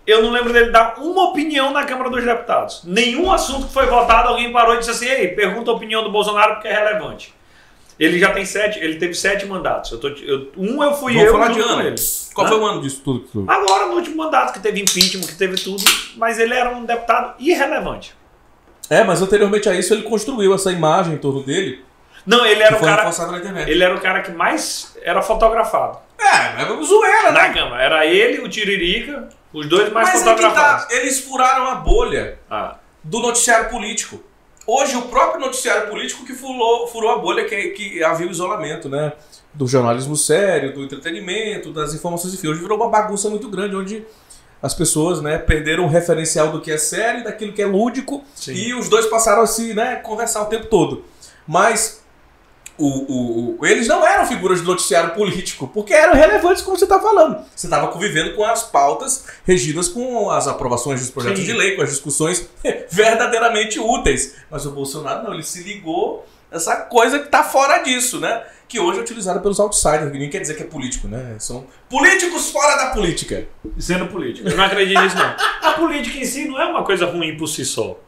Eu 0.07 0.23
não 0.23 0.31
lembro 0.31 0.53
dele 0.53 0.71
dar 0.71 0.95
uma 0.99 1.31
opinião 1.31 1.73
na 1.73 1.85
Câmara 1.85 2.09
dos 2.11 2.25
Deputados. 2.25 2.83
Nenhum 2.85 3.31
assunto 3.31 3.67
que 3.67 3.73
foi 3.73 3.87
votado, 3.87 4.29
alguém 4.29 4.53
parou 4.53 4.75
e 4.75 4.79
disse 4.79 4.91
assim: 4.91 5.07
Ei, 5.07 5.29
pergunta 5.29 5.71
a 5.71 5.75
opinião 5.75 6.03
do 6.05 6.11
Bolsonaro 6.11 6.55
porque 6.55 6.69
é 6.69 6.73
relevante. 6.75 7.35
Ele 7.99 8.19
já 8.19 8.31
tem 8.31 8.45
sete, 8.45 8.79
ele 8.79 8.97
teve 8.97 9.15
sete 9.15 9.47
mandatos. 9.47 9.91
Eu 9.91 9.99
tô, 9.99 10.09
eu- 10.09 10.53
um 10.57 10.83
eu 10.85 10.93
fui 10.95 11.15
Vamos 11.15 11.27
eu 11.29 11.33
falar 11.33 11.49
de 11.49 11.61
ano. 11.61 11.81
ele. 11.83 11.95
Qual 12.35 12.47
Hã? 12.47 12.51
foi 12.51 12.59
o 12.61 12.67
ano 12.67 12.81
disso 12.83 13.01
tudo? 13.03 13.21
que 13.21 13.29
tu- 13.33 13.45
Agora, 13.49 13.87
no 13.87 13.95
último 13.95 14.17
mandato, 14.17 14.53
que 14.53 14.61
teve 14.61 14.81
impeachment, 14.83 15.23
que 15.27 15.35
teve 15.35 15.57
tudo, 15.57 15.83
mas 16.17 16.39
ele 16.39 16.53
era 16.53 16.71
um 16.71 16.85
deputado 16.85 17.35
irrelevante. 17.39 18.15
É, 18.91 19.03
mas 19.03 19.23
anteriormente 19.23 19.69
a 19.69 19.75
isso 19.75 19.95
ele 19.95 20.03
construiu 20.03 20.55
essa 20.55 20.71
imagem 20.71 21.15
em 21.15 21.19
torno 21.19 21.43
dele, 21.43 21.83
Não, 22.27 22.45
ele 22.45 22.63
era 22.63 22.77
o 22.77 22.81
cara. 22.81 23.11
na. 23.11 23.63
Ele 23.63 23.83
era 23.83 23.95
o 23.95 24.01
cara 24.01 24.21
que 24.21 24.31
mais 24.31 24.95
era 25.03 25.23
fotografado 25.23 25.99
É, 26.19 26.63
é 26.63 26.83
zoeira, 26.85 27.33
na 27.33 27.49
né? 27.49 27.55
Câmara. 27.55 27.83
Era 27.83 28.05
ele, 28.07 28.41
o 28.41 28.49
Tiririca, 28.49 29.29
os 29.59 29.69
dois 29.69 29.93
mais 29.93 30.09
Mas 30.09 30.21
é 30.21 30.25
que 30.25 30.29
fotografados. 30.43 30.87
tá, 30.87 30.95
eles 30.95 31.21
furaram 31.21 31.67
a 31.69 31.75
bolha 31.77 32.39
Ah, 32.51 32.77
do 33.03 33.21
noticiário 33.21 33.71
político. 33.71 34.21
Hoje, 34.67 34.97
o 34.97 35.03
próprio 35.03 35.41
noticiário 35.41 35.89
político 35.89 36.25
que 36.27 36.35
furou, 36.35 36.89
furou 36.89 37.11
a 37.11 37.19
bolha 37.19 37.45
que, 37.45 37.69
que 37.69 38.03
havia 38.03 38.27
o 38.27 38.31
isolamento, 38.31 38.89
né? 38.89 39.13
Do 39.55 39.67
jornalismo 39.67 40.17
sério, 40.17 40.75
do 40.75 40.83
entretenimento, 40.85 41.73
das 41.73 41.95
informações 41.95 42.35
enfim. 42.35 42.49
Hoje 42.49 42.61
virou 42.61 42.77
uma 42.77 42.89
bagunça 42.91 43.31
muito 43.31 43.49
grande, 43.49 43.77
onde 43.77 44.05
as 44.61 44.75
pessoas 44.75 45.23
né, 45.23 45.39
perderam 45.39 45.85
o 45.85 45.89
referencial 45.89 46.49
do 46.51 46.61
que 46.61 46.71
é 46.73 46.79
sério 46.79 47.21
e 47.21 47.25
daquilo 47.25 47.53
que 47.53 47.63
é 47.63 47.67
lúdico, 47.67 48.25
Sim. 48.35 48.53
e 48.55 48.75
os 48.75 48.89
dois 48.89 49.07
passaram 49.07 49.43
a 49.43 49.47
se 49.47 49.73
né, 49.73 49.97
conversar 49.97 50.43
o 50.43 50.47
tempo 50.47 50.67
todo. 50.67 51.05
Mas 51.47 52.05
o, 52.79 53.57
o- 53.61 53.67
eles 53.67 53.87
não 53.89 54.07
eram 54.07 54.27
figuras 54.27 54.61
do 54.61 54.67
noticiário 54.67 55.15
político, 55.15 55.69
porque 55.69 55.93
eram 55.95 56.15
relevantes, 56.15 56.63
como 56.63 56.77
você 56.77 56.85
está 56.85 56.99
falando. 57.01 57.39
Você 57.55 57.67
estava 57.67 57.89
convivendo 57.89 58.35
com 58.35 58.45
as 58.45 58.63
pautas 58.65 59.25
regidas 59.47 59.89
com 59.89 60.31
as 60.31 60.47
aprovações 60.47 61.01
dos 61.01 61.11
projetos 61.11 61.41
Sim. 61.41 61.47
de 61.47 61.53
lei, 61.53 61.77
com 61.77 61.83
as 61.83 61.91
discussões 61.91 62.49
verdadeiramente 62.91 63.79
úteis. 63.79 64.35
Mas 64.51 64.67
o 64.67 64.71
Bolsonaro 64.71 65.23
não, 65.25 65.33
ele 65.35 65.43
se 65.43 65.63
ligou 65.63 66.27
essa 66.51 66.77
coisa 66.77 67.19
que 67.19 67.27
está 67.27 67.43
fora 67.43 67.79
disso, 67.79 68.21
né? 68.21 68.43
Que 68.69 68.81
hoje 68.81 68.99
é 68.99 69.03
utilizada 69.03 69.39
pelos 69.41 69.61
outsiders, 69.61 70.11
que 70.11 70.19
nem 70.19 70.29
quer 70.29 70.41
dizer 70.41 70.55
que 70.55 70.63
é 70.63 70.67
político, 70.67 71.07
né? 71.09 71.37
São 71.39 71.67
políticos 71.89 72.51
fora 72.51 72.77
da 72.77 72.87
política. 72.91 73.47
Sendo 73.79 74.07
político. 74.09 74.49
Eu 74.49 74.57
não 74.57 74.65
acredito 74.65 75.01
nisso, 75.01 75.17
não. 75.17 75.37
A 75.63 75.73
política 75.73 76.19
em 76.19 76.25
si 76.25 76.47
não 76.49 76.61
é 76.61 76.67
uma 76.67 76.83
coisa 76.85 77.07
ruim 77.07 77.37
por 77.37 77.47
si 77.47 77.65
só. 77.65 77.99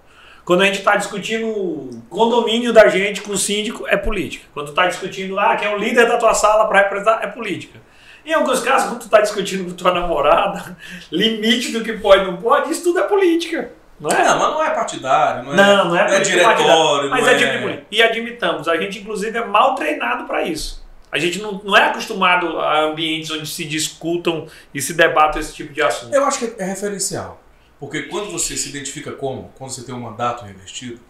Quando 0.49 0.62
a 0.62 0.64
gente 0.64 0.78
está 0.78 0.97
discutindo 0.97 1.47
o 1.47 2.02
condomínio 2.09 2.73
da 2.73 2.88
gente 2.88 3.21
com 3.21 3.33
o 3.33 3.37
síndico, 3.37 3.87
é 3.87 3.99
política. 3.99 4.47
Quando 4.55 4.71
está 4.71 4.87
discutindo 4.87 5.35
lá 5.35 5.55
quem 5.57 5.69
é 5.69 5.75
o 5.75 5.76
líder 5.76 6.09
da 6.09 6.17
tua 6.17 6.33
sala 6.33 6.67
para 6.67 6.78
representar, 6.78 7.23
é 7.23 7.26
política. 7.26 7.78
Em 8.25 8.33
alguns 8.33 8.61
casos, 8.61 8.88
quando 8.88 9.02
tu 9.02 9.11
tá 9.11 9.21
discutindo 9.21 9.67
com 9.67 9.76
tua 9.76 9.93
namorada, 9.93 10.75
limite 11.12 11.71
do 11.71 11.85
que 11.85 11.93
pode 11.93 12.23
e 12.23 12.26
não 12.28 12.38
pode, 12.38 12.71
isso 12.71 12.83
tudo 12.83 13.00
é 13.00 13.02
política. 13.02 13.73
Não 14.00 14.09
é? 14.09 14.25
Não, 14.25 14.38
mas 14.38 14.49
não 14.55 14.64
é 14.64 14.71
partidário, 14.71 15.45
não 15.45 15.52
é, 15.52 15.57
Não, 15.57 15.67
não 15.67 15.83
é, 15.83 15.85
não 15.85 15.97
é 15.99 16.05
política 16.12 16.38
diretório, 16.38 17.11
Mas 17.11 17.21
não 17.21 17.28
é, 17.28 17.35
é- 17.35 17.59
tipo. 17.59 17.87
E 17.90 18.02
admitamos, 18.02 18.69
a 18.69 18.76
gente 18.78 19.00
inclusive 19.00 19.37
é 19.37 19.45
mal 19.45 19.75
treinado 19.75 20.25
para 20.25 20.45
isso. 20.45 20.83
A 21.12 21.19
gente 21.19 21.43
não, 21.43 21.61
não 21.62 21.76
é 21.76 21.85
acostumado 21.85 22.59
a 22.59 22.85
ambientes 22.85 23.31
onde 23.31 23.47
se 23.47 23.67
discutam 23.67 24.47
e 24.73 24.81
se 24.81 24.95
debatam 24.95 25.43
esse 25.43 25.52
tipo 25.52 25.75
de 25.75 25.83
assunto. 25.83 26.14
Eu 26.14 26.25
acho 26.25 26.38
que 26.38 26.55
é 26.59 26.64
referencial. 26.64 27.38
Porque 27.78 28.04
quando 28.04 28.30
você 28.32 28.56
se 28.56 28.68
identifica 28.68 29.12
como, 29.12 29.52
quando 29.56 29.70
você 29.70 29.82
tem 29.82 29.94
um 29.94 30.00
mandato 30.00 30.44
revestido, 30.44 31.00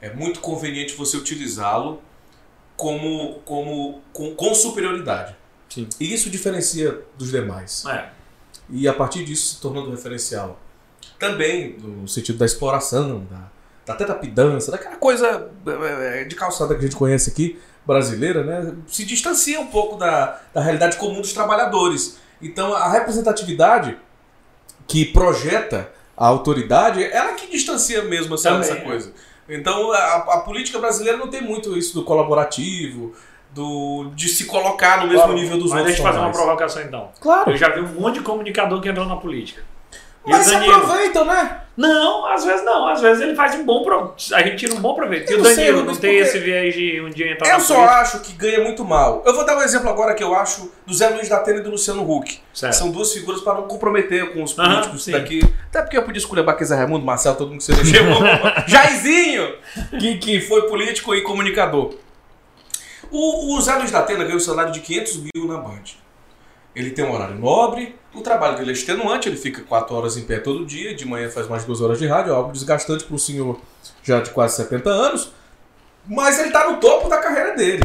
é 0.00 0.12
muito 0.12 0.40
conveniente 0.40 0.94
você 0.94 1.16
utilizá-lo 1.16 2.00
como, 2.76 3.40
como 3.44 4.02
com, 4.12 4.34
com 4.34 4.54
superioridade. 4.54 5.34
Sim. 5.68 5.88
E 5.98 6.12
isso 6.12 6.30
diferencia 6.30 7.02
dos 7.18 7.30
demais. 7.30 7.84
É. 7.86 8.10
E 8.70 8.86
a 8.86 8.94
partir 8.94 9.24
disso 9.24 9.54
se 9.54 9.60
tornando 9.60 9.90
referencial. 9.90 10.60
Também 11.18 11.76
no 11.78 12.06
sentido 12.06 12.38
da 12.38 12.44
exploração, 12.44 13.26
da, 13.30 13.50
até 13.92 14.04
da 14.04 14.14
pidança, 14.14 14.70
daquela 14.70 14.96
coisa 14.96 15.50
eh, 15.66 16.24
de 16.24 16.34
calçada 16.34 16.74
que 16.74 16.80
a 16.80 16.82
gente 16.84 16.96
conhece 16.96 17.30
aqui, 17.30 17.58
brasileira, 17.86 18.42
né? 18.44 18.74
Se 18.86 19.04
distancia 19.04 19.60
um 19.60 19.68
pouco 19.68 19.96
da, 19.96 20.40
da 20.52 20.60
realidade 20.60 20.96
comum 20.96 21.20
dos 21.20 21.32
trabalhadores. 21.32 22.18
Então 22.42 22.74
a 22.74 22.90
representatividade 22.90 23.96
que 24.86 25.04
projeta 25.06 25.90
a 26.16 26.26
autoridade, 26.26 27.02
ela 27.04 27.34
que 27.34 27.50
distancia 27.50 28.02
mesmo 28.02 28.34
assim, 28.34 28.44
Também, 28.44 28.60
essa 28.60 28.74
é. 28.74 28.80
coisa. 28.80 29.12
Então 29.48 29.92
a, 29.92 30.14
a 30.16 30.40
política 30.40 30.78
brasileira 30.78 31.18
não 31.18 31.28
tem 31.28 31.40
muito 31.42 31.76
isso 31.76 31.94
do 31.94 32.02
colaborativo, 32.04 33.12
do, 33.52 34.10
de 34.14 34.28
se 34.28 34.44
colocar 34.46 34.98
no 34.98 35.04
mesmo 35.06 35.18
Claro, 35.22 35.32
nível 35.34 35.58
dos 35.58 35.70
Mas 35.70 35.80
outros. 35.80 35.86
deixa 35.96 36.02
eu 36.02 36.06
fazer 36.06 36.18
uma 36.18 36.32
provocação 36.32 36.82
então. 36.82 37.10
Claro. 37.20 37.50
Eu 37.50 37.56
já 37.56 37.68
vi 37.68 37.80
um 37.80 38.00
monte 38.00 38.14
de 38.14 38.20
comunicador 38.20 38.80
que 38.80 38.88
entrou 38.88 39.06
na 39.06 39.16
política. 39.16 39.62
E 40.26 40.30
Mas 40.30 40.46
o 40.46 40.50
se 40.50 40.56
aproveitam, 40.56 41.24
né? 41.24 41.60
Não, 41.76 42.26
às 42.26 42.44
vezes 42.44 42.64
não. 42.64 42.88
Às 42.88 43.00
vezes 43.00 43.22
ele 43.22 43.34
faz 43.36 43.54
um 43.54 43.64
bom 43.64 43.84
pro... 43.84 44.14
A 44.32 44.42
gente 44.42 44.56
tira 44.56 44.74
um 44.74 44.80
bom 44.80 44.94
proveito. 44.94 45.30
E 45.30 45.34
Eu 45.34 45.38
o 45.38 45.42
não 45.42 45.46
sei, 45.50 45.56
Danilo 45.56 45.78
Rubens, 45.80 45.94
não 45.94 46.00
tem 46.00 46.16
esse 46.16 46.38
viés 46.38 46.74
de 46.74 47.00
um 47.00 47.10
dia 47.10 47.30
entrar 47.32 47.48
Eu 47.48 47.60
só 47.60 47.74
política? 47.74 48.00
acho 48.00 48.20
que 48.20 48.32
ganha 48.32 48.60
muito 48.64 48.82
mal. 48.84 49.22
Eu 49.24 49.34
vou 49.34 49.44
dar 49.44 49.56
um 49.56 49.62
exemplo 49.62 49.88
agora 49.88 50.14
que 50.14 50.24
eu 50.24 50.34
acho 50.34 50.72
do 50.86 50.92
Zé 50.94 51.10
Luiz 51.10 51.28
da 51.28 51.36
Atena 51.36 51.60
e 51.60 51.62
do 51.62 51.70
Luciano 51.70 52.02
Huck. 52.10 52.40
Certo. 52.52 52.72
São 52.72 52.90
duas 52.90 53.12
figuras 53.12 53.40
para 53.42 53.54
não 53.54 53.68
comprometer 53.68 54.32
com 54.32 54.42
os 54.42 54.52
políticos 54.54 55.06
daqui. 55.06 55.40
Até 55.68 55.82
porque 55.82 55.98
eu 55.98 56.02
podia 56.02 56.18
escolher 56.18 56.42
Baqueza 56.42 56.74
Raimundo, 56.74 57.04
Marcelo, 57.04 57.36
todo 57.36 57.50
mundo 57.50 57.58
que 57.58 57.64
você 57.64 57.84
chamou. 57.84 58.20
Jairzinho, 58.66 59.54
que, 60.00 60.16
que 60.18 60.40
foi 60.40 60.68
político 60.68 61.14
e 61.14 61.20
comunicador. 61.22 61.94
O, 63.10 63.54
o 63.56 63.60
Zé 63.60 63.74
Luiz 63.76 63.90
da 63.90 64.00
Atena 64.00 64.24
ganhou 64.24 64.38
um 64.38 64.40
salário 64.40 64.72
de 64.72 64.80
500 64.80 65.16
mil 65.18 65.46
na 65.46 65.58
Band. 65.58 65.82
Ele 66.76 66.90
tem 66.90 67.06
um 67.06 67.12
horário 67.14 67.36
nobre, 67.36 67.98
o 68.14 68.20
trabalho 68.20 68.58
dele 68.58 68.68
é 68.68 68.72
extenuante, 68.74 69.30
ele 69.30 69.38
fica 69.38 69.62
4 69.62 69.96
horas 69.96 70.18
em 70.18 70.24
pé 70.24 70.38
todo 70.38 70.66
dia, 70.66 70.94
de 70.94 71.06
manhã 71.06 71.30
faz 71.30 71.48
mais 71.48 71.64
2 71.64 71.80
horas 71.80 71.98
de 71.98 72.06
rádio, 72.06 72.34
algo 72.34 72.52
desgastante 72.52 73.02
para 73.04 73.14
um 73.14 73.18
senhor 73.18 73.58
já 74.02 74.20
de 74.20 74.28
quase 74.28 74.56
70 74.56 74.90
anos, 74.90 75.32
mas 76.06 76.38
ele 76.38 76.48
está 76.48 76.70
no 76.70 76.76
topo 76.76 77.08
da 77.08 77.16
carreira 77.16 77.56
dele. 77.56 77.82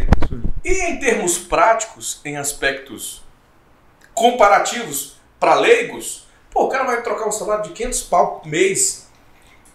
E 0.65 0.74
em 0.89 1.00
termos 1.00 1.38
práticos, 1.38 2.19
em 2.25 2.36
aspectos 2.36 3.24
comparativos 4.13 5.15
para 5.39 5.55
leigos, 5.55 6.27
pô, 6.51 6.65
o 6.65 6.67
cara 6.67 6.83
vai 6.83 7.01
trocar 7.01 7.29
um 7.29 7.31
salário 7.31 7.63
de 7.63 7.69
500 7.69 8.03
pau 8.03 8.39
por 8.39 8.50
mês 8.50 9.07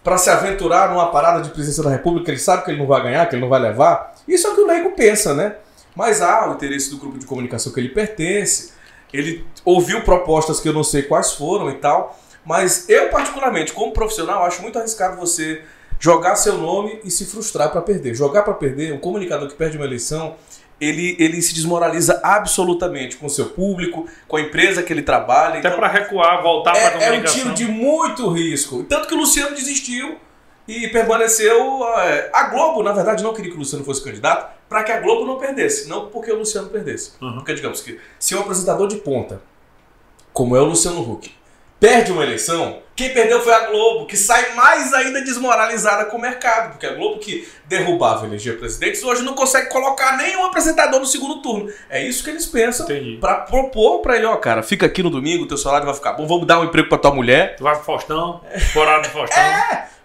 para 0.05 0.19
se 0.19 0.29
aventurar 0.29 0.91
numa 0.91 1.11
parada 1.11 1.41
de 1.41 1.49
presidência 1.49 1.83
da 1.83 1.89
República, 1.89 2.31
ele 2.31 2.39
sabe 2.39 2.67
que 2.67 2.71
ele 2.71 2.79
não 2.79 2.87
vai 2.87 3.03
ganhar, 3.03 3.27
que 3.27 3.35
ele 3.35 3.43
não 3.43 3.49
vai 3.49 3.61
levar. 3.61 4.15
Isso 4.29 4.47
é 4.47 4.51
o 4.51 4.55
que 4.55 4.61
o 4.61 4.67
leigo 4.67 4.93
pensa, 4.93 5.33
né? 5.33 5.57
Mas 5.95 6.21
há 6.21 6.51
o 6.51 6.53
interesse 6.53 6.91
do 6.91 6.99
grupo 6.99 7.19
de 7.19 7.25
comunicação 7.25 7.73
que 7.73 7.81
ele 7.81 7.89
pertence, 7.89 8.76
ele 9.19 9.47
ouviu 9.65 10.03
propostas 10.03 10.61
que 10.61 10.69
eu 10.69 10.73
não 10.73 10.85
sei 10.85 11.03
quais 11.03 11.33
foram 11.33 11.71
e 11.71 11.75
tal, 11.75 12.19
mas 12.45 12.89
eu, 12.89 13.09
particularmente, 13.09 13.73
como 13.73 13.93
profissional, 13.93 14.45
acho 14.45 14.63
muito 14.63 14.79
arriscado 14.79 15.17
você 15.17 15.63
jogar 15.99 16.37
seu 16.37 16.57
nome 16.59 17.01
e 17.05 17.11
se 17.11 17.25
frustrar 17.25 17.71
para 17.71 17.81
perder. 17.81 18.15
Jogar 18.15 18.43
para 18.43 18.55
perder, 18.55 18.93
um 18.93 18.99
comunicador 18.99 19.49
que 19.49 19.55
perde 19.55 19.77
uma 19.77 19.87
eleição, 19.87 20.37
ele, 20.81 21.17
ele 21.19 21.41
se 21.41 21.55
desmoraliza 21.55 22.21
absolutamente 22.23 23.17
com 23.17 23.27
o 23.27 23.31
seu 23.31 23.47
público, 23.47 24.07
com 24.29 24.37
a 24.37 24.41
empresa 24.41 24.83
que 24.83 24.93
ele 24.93 25.03
trabalha. 25.03 25.59
Até 25.59 25.69
Então, 25.69 25.79
para 25.79 25.89
recuar, 25.89 26.43
voltar 26.43 26.73
para 26.73 26.81
a 26.81 26.85
é, 26.85 26.95
é 26.95 26.97
um 26.97 27.01
comunicação. 27.01 27.41
tiro 27.41 27.55
de 27.55 27.65
muito 27.67 28.29
risco. 28.31 28.85
Tanto 28.85 29.09
que 29.09 29.15
o 29.15 29.17
Luciano 29.17 29.55
desistiu 29.55 30.17
e 30.67 30.89
permaneceu. 30.89 31.85
é, 31.99 32.31
A 32.33 32.45
Globo, 32.45 32.83
na 32.83 32.93
verdade, 32.93 33.23
não 33.23 33.33
queria 33.35 33.51
que 33.51 33.57
o 33.57 33.61
Luciano 33.61 33.85
fosse 33.85 34.03
candidato 34.03 34.55
para 34.69 34.83
que 34.83 34.93
a 34.93 35.01
Globo 35.01 35.25
não 35.25 35.39
perdesse, 35.39 35.89
não 35.89 36.09
porque 36.09 36.31
o 36.33 36.37
Luciano 36.39 36.69
perdesse. 36.69 37.13
Uhum. 37.23 37.35
Porque, 37.37 37.55
digamos 37.55 37.81
que, 37.81 38.01
se 38.19 38.35
um 38.35 38.41
apresentador 38.41 38.89
de 38.89 38.97
ponta, 38.97 39.41
como 40.33 40.57
é 40.57 40.61
o 40.61 40.65
Luciano 40.65 41.01
Huck, 41.01 41.33
perde 41.79 42.11
uma 42.11 42.23
eleição, 42.23 42.81
quem 42.97 43.13
perdeu 43.13 43.41
foi 43.43 43.53
a 43.53 43.67
Globo, 43.67 44.07
que 44.07 44.17
sai 44.17 44.55
mais 44.55 44.93
ainda 44.95 45.21
desmoralizada 45.23 46.07
com 46.07 46.17
o 46.17 46.21
mercado, 46.21 46.71
porque 46.73 46.87
a 46.87 46.95
Globo 46.95 47.19
que 47.21 47.47
derrubava 47.67 48.25
e 48.25 48.29
elegia 48.31 48.57
presidentes, 48.57 49.03
hoje 49.05 49.23
não 49.23 49.35
consegue 49.35 49.69
colocar 49.69 50.17
nenhum 50.17 50.45
apresentador 50.47 50.99
no 50.99 51.07
segundo 51.07 51.43
turno. 51.43 51.71
É 51.91 52.03
isso 52.03 52.25
que 52.25 52.31
eles 52.31 52.47
pensam 52.47 52.87
pra 53.21 53.35
propor 53.37 54.01
pra 54.01 54.17
ele, 54.17 54.25
ó, 54.27 54.37
cara, 54.37 54.63
fica 54.63 54.87
aqui 54.87 55.03
no 55.03 55.11
domingo, 55.11 55.47
teu 55.47 55.59
salário 55.59 55.85
vai 55.87 55.95
ficar 55.95 56.15
bom, 56.15 56.27
vamos 56.27 56.47
dar 56.47 56.59
um 56.61 56.65
emprego 56.65 56.89
pra 56.89 56.99
tua 56.99 57.13
mulher. 57.13 57.57
Tu 57.57 57.63
vai 57.63 57.75
pro 57.77 57.85
Faustão, 57.85 58.41
temporada 58.59 59.03
do 59.07 59.13
Faustão. 59.13 59.43
Tu- 59.45 59.96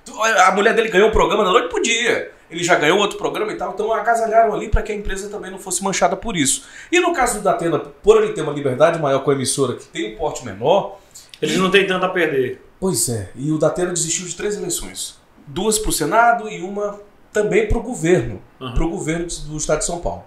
A 0.48 0.52
mulher 0.52 0.74
dele 0.74 0.90
ganhou 0.90 1.10
um 1.10 1.12
programa 1.12 1.44
da 1.44 1.52
noite 1.52 1.70
pro 1.70 1.82
dia. 1.82 2.32
Ele 2.50 2.64
já 2.64 2.76
ganhou 2.76 2.98
outro 3.00 3.18
programa 3.18 3.52
e 3.54 3.56
tal, 3.56 3.72
então 3.74 3.94
agasalharam 3.94 4.54
ali 4.54 4.68
pra 4.68 4.82
que 4.82 4.92
a 4.92 4.96
empresa 4.96 5.30
também 5.30 5.50
não 5.50 5.58
fosse 5.60 5.82
manchada 5.84 6.18
por 6.18 6.36
isso. 6.36 6.66
E 6.92 7.00
no 7.00 7.14
caso 7.14 7.38
do 7.38 7.44
Datena, 7.44 7.80
por 7.80 8.22
ele 8.22 8.34
ter 8.34 8.42
uma 8.42 8.52
liberdade 8.52 9.00
maior 9.00 9.24
com 9.24 9.32
a 9.32 9.34
emissora 9.34 9.76
que 9.76 9.86
tem 9.88 10.14
um 10.14 10.18
porte 10.18 10.44
menor, 10.46 11.00
Eles 11.42 11.58
não 11.58 11.72
têm 11.72 11.88
tanto 11.88 12.06
a 12.06 12.10
perder. 12.10 12.62
Pois 12.80 13.08
é, 13.10 13.30
e 13.36 13.52
o 13.52 13.58
Datena 13.58 13.94
desistiu 13.94 14.26
de 14.28 14.36
três 14.36 14.58
eleições. 14.58 15.18
Duas 15.48 15.80
pro 15.80 15.92
Senado 15.92 16.50
e 16.50 16.62
uma 16.62 17.00
também 17.32 17.68
pro 17.68 17.80
governo, 17.82 18.42
Uhum. 18.60 18.74
pro 18.74 18.90
governo 18.90 19.26
do 19.48 19.56
estado 19.58 19.80
de 19.80 19.86
São 19.86 20.00
Paulo. 20.00 20.24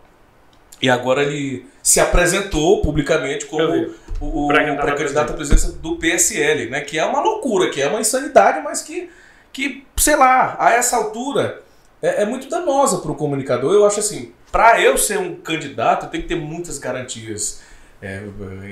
E 0.81 0.89
agora 0.89 1.23
ele 1.23 1.67
se 1.83 2.01
apresentou 2.01 2.81
publicamente 2.81 3.45
como 3.47 3.91
o, 4.21 4.45
o 4.47 4.49
pré-candidato 4.49 5.33
à 5.33 5.37
presidência 5.37 5.71
do 5.73 5.97
PSL, 5.97 6.71
né? 6.71 6.81
Que 6.81 6.99
é 6.99 7.05
uma 7.05 7.21
loucura, 7.21 7.69
que 7.71 7.81
é 7.83 7.87
uma 7.87 8.01
insanidade, 8.01 8.61
mas 8.65 8.83
que, 8.83 9.09
que 9.55 9.87
sei 9.97 10.17
lá, 10.17 10.57
a 10.59 10.73
essa 10.73 10.97
altura 10.97 11.62
é, 12.03 12.23
é 12.23 12.27
muito 12.27 12.49
danosa 12.51 12.99
para 12.99 13.11
o 13.11 13.14
comunicador. 13.14 13.73
Eu 13.73 13.87
acho 13.87 14.01
assim, 14.01 14.33
para 14.53 14.79
eu 14.81 14.99
ser 14.99 15.19
um 15.19 15.37
candidato, 15.37 16.05
eu 16.07 16.11
tenho 16.11 16.23
que 16.25 16.29
ter 16.29 16.37
muitas 16.37 16.77
garantias. 16.79 17.62
É, 18.03 18.23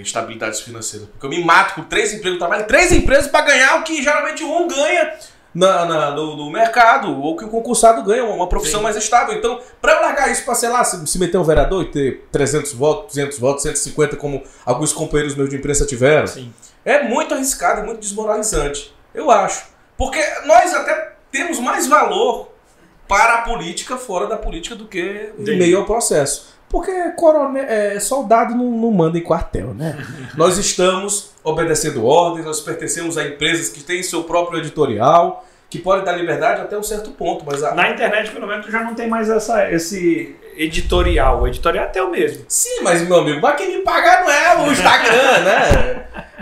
estabilidades 0.03 0.61
financeiras. 0.61 1.09
Porque 1.09 1.25
eu 1.25 1.31
me 1.31 1.42
mato 1.42 1.77
com 1.77 1.85
três 1.85 2.12
empregos, 2.12 2.38
trabalho 2.38 2.64
em 2.64 2.66
três 2.66 2.92
empresas 2.92 3.29
para 3.31 3.47
ganhar 3.47 3.81
o 3.81 3.83
que 3.83 4.03
geralmente 4.03 4.45
um 4.45 4.68
ganha 4.68 5.14
na, 5.55 5.87
na- 5.87 6.11
no, 6.11 6.37
no 6.37 6.51
mercado, 6.51 7.18
ou 7.18 7.35
que 7.35 7.42
o 7.45 7.49
concursado 7.49 8.03
ganha, 8.03 8.25
uma 8.27 8.47
profissão 8.47 8.81
Sim. 8.81 8.85
mais 8.85 8.97
estável. 8.97 9.35
Então, 9.35 9.59
para 9.81 9.95
eu 9.95 10.03
largar 10.03 10.31
isso 10.31 10.45
para, 10.45 10.55
sei 10.55 10.68
lá, 10.68 10.85
se, 10.85 11.07
se 11.07 11.18
meter 11.18 11.38
um 11.38 11.45
vereador 11.45 11.83
e 11.83 11.87
ter 11.90 12.29
300 12.31 12.75
votos, 12.75 13.14
200 13.14 13.38
votos, 13.38 13.62
150, 13.62 14.16
como 14.16 14.42
alguns 14.66 14.92
companheiros 14.92 15.35
meus 15.35 15.49
de 15.49 15.57
imprensa 15.57 15.87
tiveram, 15.87 16.27
Sim. 16.27 16.53
é 16.85 17.03
muito 17.03 17.33
arriscado 17.33 17.81
e 17.81 17.85
muito 17.87 18.01
desmoralizante. 18.01 18.95
Eu 19.14 19.31
acho. 19.31 19.64
Porque 19.96 20.20
nós 20.46 20.74
até 20.74 21.12
temos 21.31 21.59
mais 21.59 21.87
valor 21.87 22.52
para 23.09 23.35
a 23.35 23.42
política 23.42 23.96
fora 23.96 24.26
da 24.26 24.37
política 24.37 24.74
do 24.74 24.87
que 24.87 25.33
em 25.38 25.59
meio 25.59 25.78
ao 25.78 25.85
processo. 25.85 26.52
Porque 26.68 27.11
coronel, 27.11 27.64
é, 27.64 28.00
soldado 28.00 28.55
não, 28.55 28.64
não 28.64 28.90
manda 28.90 29.18
em 29.18 29.22
quartel, 29.22 29.74
né? 29.74 29.98
nós 30.37 30.57
estamos 30.57 31.33
obedecendo 31.44 32.07
ordens, 32.07 32.46
nós 32.46 32.61
pertencemos 32.61 33.18
a 33.18 33.24
empresas 33.24 33.68
que 33.68 33.83
têm 33.83 34.02
seu 34.02 34.24
próprio 34.24 34.59
editorial, 34.59 35.46
que 35.68 35.78
podem 35.78 36.05
dar 36.05 36.12
liberdade 36.12 36.62
até 36.62 36.78
um 36.78 36.83
certo 36.83 37.11
ponto, 37.11 37.44
mas 37.44 37.62
a, 37.62 37.74
Na 37.74 37.90
internet, 37.90 38.31
pelo 38.31 38.46
menos, 38.46 38.66
já 38.66 38.83
não 38.83 38.94
tem 38.94 39.07
mais 39.09 39.28
essa, 39.28 39.70
esse 39.70 40.35
editorial. 40.57 41.42
O 41.42 41.48
editorial 41.48 41.85
é 41.85 41.88
teu 41.88 42.11
mesmo. 42.11 42.44
Sim, 42.48 42.81
mas 42.83 43.07
meu 43.07 43.18
amigo, 43.18 43.40
mas 43.40 43.57
quem 43.57 43.76
me 43.76 43.83
pagar 43.83 44.22
não 44.22 44.31
é 44.31 44.57
o 44.66 44.72
Instagram, 44.72 45.40
né? 45.44 45.82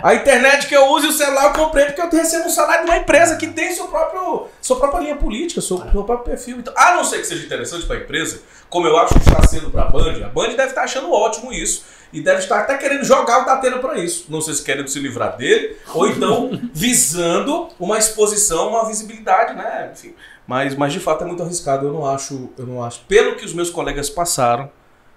A 0.03 0.15
internet 0.15 0.67
que 0.67 0.75
eu 0.75 0.87
uso 0.87 1.07
e 1.07 1.09
o 1.09 1.13
celular 1.13 1.45
eu 1.45 1.53
comprei 1.53 1.85
porque 1.85 2.01
eu 2.01 2.09
recebo 2.09 2.45
um 2.45 2.49
salário 2.49 2.85
de 2.85 2.91
uma 2.91 2.97
empresa 2.97 3.35
que 3.35 3.47
tem 3.47 3.71
seu 3.73 3.87
próprio, 3.87 4.47
sua 4.61 4.77
própria 4.77 5.01
linha 5.01 5.15
política, 5.15 5.61
seu, 5.61 5.77
seu 5.77 6.03
próprio 6.03 6.19
perfil. 6.19 6.59
Então, 6.59 6.73
a 6.75 6.95
não 6.95 7.03
ser 7.03 7.19
que 7.19 7.25
seja 7.25 7.45
interessante 7.45 7.85
para 7.85 7.97
a 7.97 7.99
empresa, 7.99 8.41
como 8.69 8.87
eu 8.87 8.97
acho 8.97 9.13
que 9.13 9.19
está 9.19 9.41
sendo 9.43 9.69
para 9.69 9.83
a 9.83 9.89
Band, 9.89 10.25
a 10.25 10.29
Band 10.29 10.49
deve 10.49 10.69
estar 10.69 10.83
achando 10.83 11.11
ótimo 11.11 11.53
isso. 11.53 11.83
E 12.13 12.19
deve 12.19 12.39
estar 12.39 12.59
até 12.59 12.77
querendo 12.77 13.05
jogar 13.05 13.43
o 13.43 13.45
Datena 13.45 13.77
para 13.77 13.97
isso. 13.97 14.25
Não 14.27 14.41
sei 14.41 14.53
se 14.53 14.63
querendo 14.63 14.89
se 14.89 14.99
livrar 14.99 15.37
dele, 15.37 15.77
ou 15.93 16.07
então 16.07 16.51
visando 16.73 17.69
uma 17.79 17.97
exposição, 17.97 18.69
uma 18.69 18.85
visibilidade, 18.85 19.55
né? 19.55 19.91
Enfim. 19.93 20.13
Mas, 20.45 20.75
mas 20.75 20.91
de 20.91 20.99
fato 20.99 21.23
é 21.23 21.27
muito 21.27 21.41
arriscado. 21.41 21.87
Eu 21.87 21.93
não 21.93 22.05
acho, 22.05 22.49
eu 22.57 22.65
não 22.65 22.83
acho. 22.83 22.99
Pelo 23.07 23.37
que 23.37 23.45
os 23.45 23.53
meus 23.53 23.69
colegas 23.69 24.09
passaram, 24.09 24.69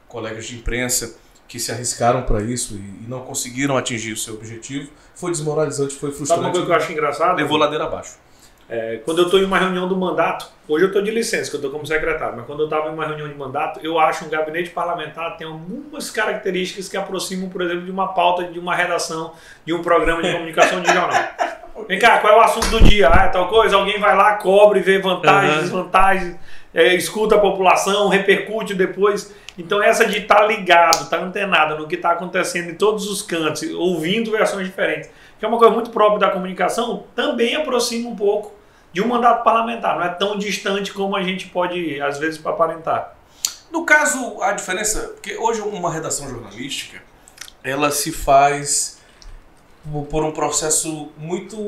colegas 0.07 0.47
de 0.47 0.55
imprensa 0.55 1.17
que 1.47 1.59
se 1.59 1.71
arriscaram 1.71 2.23
para 2.23 2.43
isso 2.43 2.75
e, 2.75 3.09
não 3.09 3.21
conseguiram 3.21 3.77
atingir 3.77 4.13
o 4.13 4.17
seu 4.17 4.35
objetivo, 4.35 4.91
foi 5.15 5.31
desmoralizante, 5.31 5.95
foi 5.95 6.11
Sabe 6.11 6.23
uma 6.23 6.27
frustrante. 6.27 6.51
coisa 6.51 6.67
que 6.67 6.73
eu 6.73 6.77
acho 6.77 6.93
engraçado? 6.93 7.37
Levou 7.37 7.57
ladeira 7.57 7.85
abaixo. 7.85 8.17
É, 8.69 9.01
quando 9.05 9.19
eu 9.19 9.25
estou 9.27 9.39
em 9.39 9.45
uma 9.45 9.59
reunião 9.59 9.87
do 9.87 9.97
mandato, 9.97 10.47
hoje 10.67 10.85
eu 10.85 10.89
estou 10.89 11.03
de 11.03 11.11
licença, 11.11 11.51
que 11.51 11.57
eu 11.57 11.59
estou 11.59 11.71
como 11.71 11.87
secretário, 11.87 12.37
mas 12.37 12.47
quando 12.47 12.61
eu 12.61 12.65
estava 12.65 12.89
em 12.89 12.95
uma 12.95 13.07
reunião 13.07 13.29
de 13.29 13.35
mandato, 13.35 13.79
eu 13.83 13.99
acho 13.99 14.25
um 14.25 14.29
gabinete 14.29 14.71
parlamentar 14.71 15.37
tem 15.37 15.47
algumas 15.47 16.11
características 16.11 16.89
que 16.89 16.97
aproximam, 16.97 17.51
por 17.51 17.61
exemplo, 17.61 17.85
de 17.85 17.91
uma 17.91 18.09
pauta 18.09 18.45
de 18.45 18.59
uma 18.59 18.75
redação 18.75 19.35
de 19.67 19.75
um 19.75 19.83
programa 19.83 20.23
de 20.23 20.33
comunicação 20.33 20.81
de 20.81 20.91
jornal. 20.91 21.23
Vem 21.89 21.99
cá, 21.99 22.19
qual 22.19 22.33
é 22.33 22.37
o 22.37 22.41
assunto 22.41 22.69
do 22.69 22.81
dia? 22.83 23.11
Ah, 23.13 23.25
é 23.25 23.29
tal 23.29 23.49
coisa, 23.49 23.77
alguém 23.77 23.99
vai 23.99 24.17
lá, 24.17 24.37
cobre, 24.37 24.81
vê 24.81 24.99
vantagens, 24.99 25.55
uhum. 25.55 25.61
desvantagens, 25.63 26.37
é, 26.73 26.95
escuta 26.95 27.35
a 27.35 27.39
população, 27.39 28.09
repercute 28.09 28.75
depois. 28.75 29.35
Então 29.57 29.83
essa 29.83 30.05
de 30.05 30.19
estar 30.19 30.37
tá 30.37 30.47
ligado, 30.47 31.05
estar 31.05 31.19
tá 31.19 31.25
antenado 31.25 31.79
no 31.79 31.87
que 31.87 31.95
está 31.95 32.13
acontecendo 32.13 32.71
em 32.71 32.75
todos 32.75 33.09
os 33.09 33.23
cantos, 33.23 33.63
ouvindo 33.75 34.33
versões 34.33 34.67
diferentes 34.67 35.11
que 35.39 35.45
é 35.45 35.49
uma 35.49 35.59
coisa 35.59 35.75
muito 35.75 35.91
própria 35.91 36.21
da 36.21 36.31
comunicação, 36.31 37.05
também 37.15 37.55
aproxima 37.55 38.09
um 38.09 38.17
pouco 38.17 38.55
de 38.93 39.03
um 39.03 39.09
mandato 39.09 39.45
parlamentar. 39.45 39.97
Não 39.97 40.05
é 40.05 40.09
tão 40.09 40.39
distante 40.39 40.93
como 40.93 41.15
a 41.15 41.23
gente 41.23 41.49
pode, 41.49 42.01
às 42.01 42.19
vezes, 42.19 42.45
aparentar. 42.45 43.15
No 43.71 43.85
caso, 43.85 44.41
a 44.41 44.53
diferença, 44.53 45.09
porque 45.09 45.37
hoje 45.37 45.61
uma 45.61 45.93
redação 45.93 46.29
jornalística, 46.29 47.03
ela 47.63 47.91
se 47.91 48.11
faz 48.11 49.01
por 50.09 50.25
um 50.25 50.33
processo 50.33 51.11
muito 51.19 51.59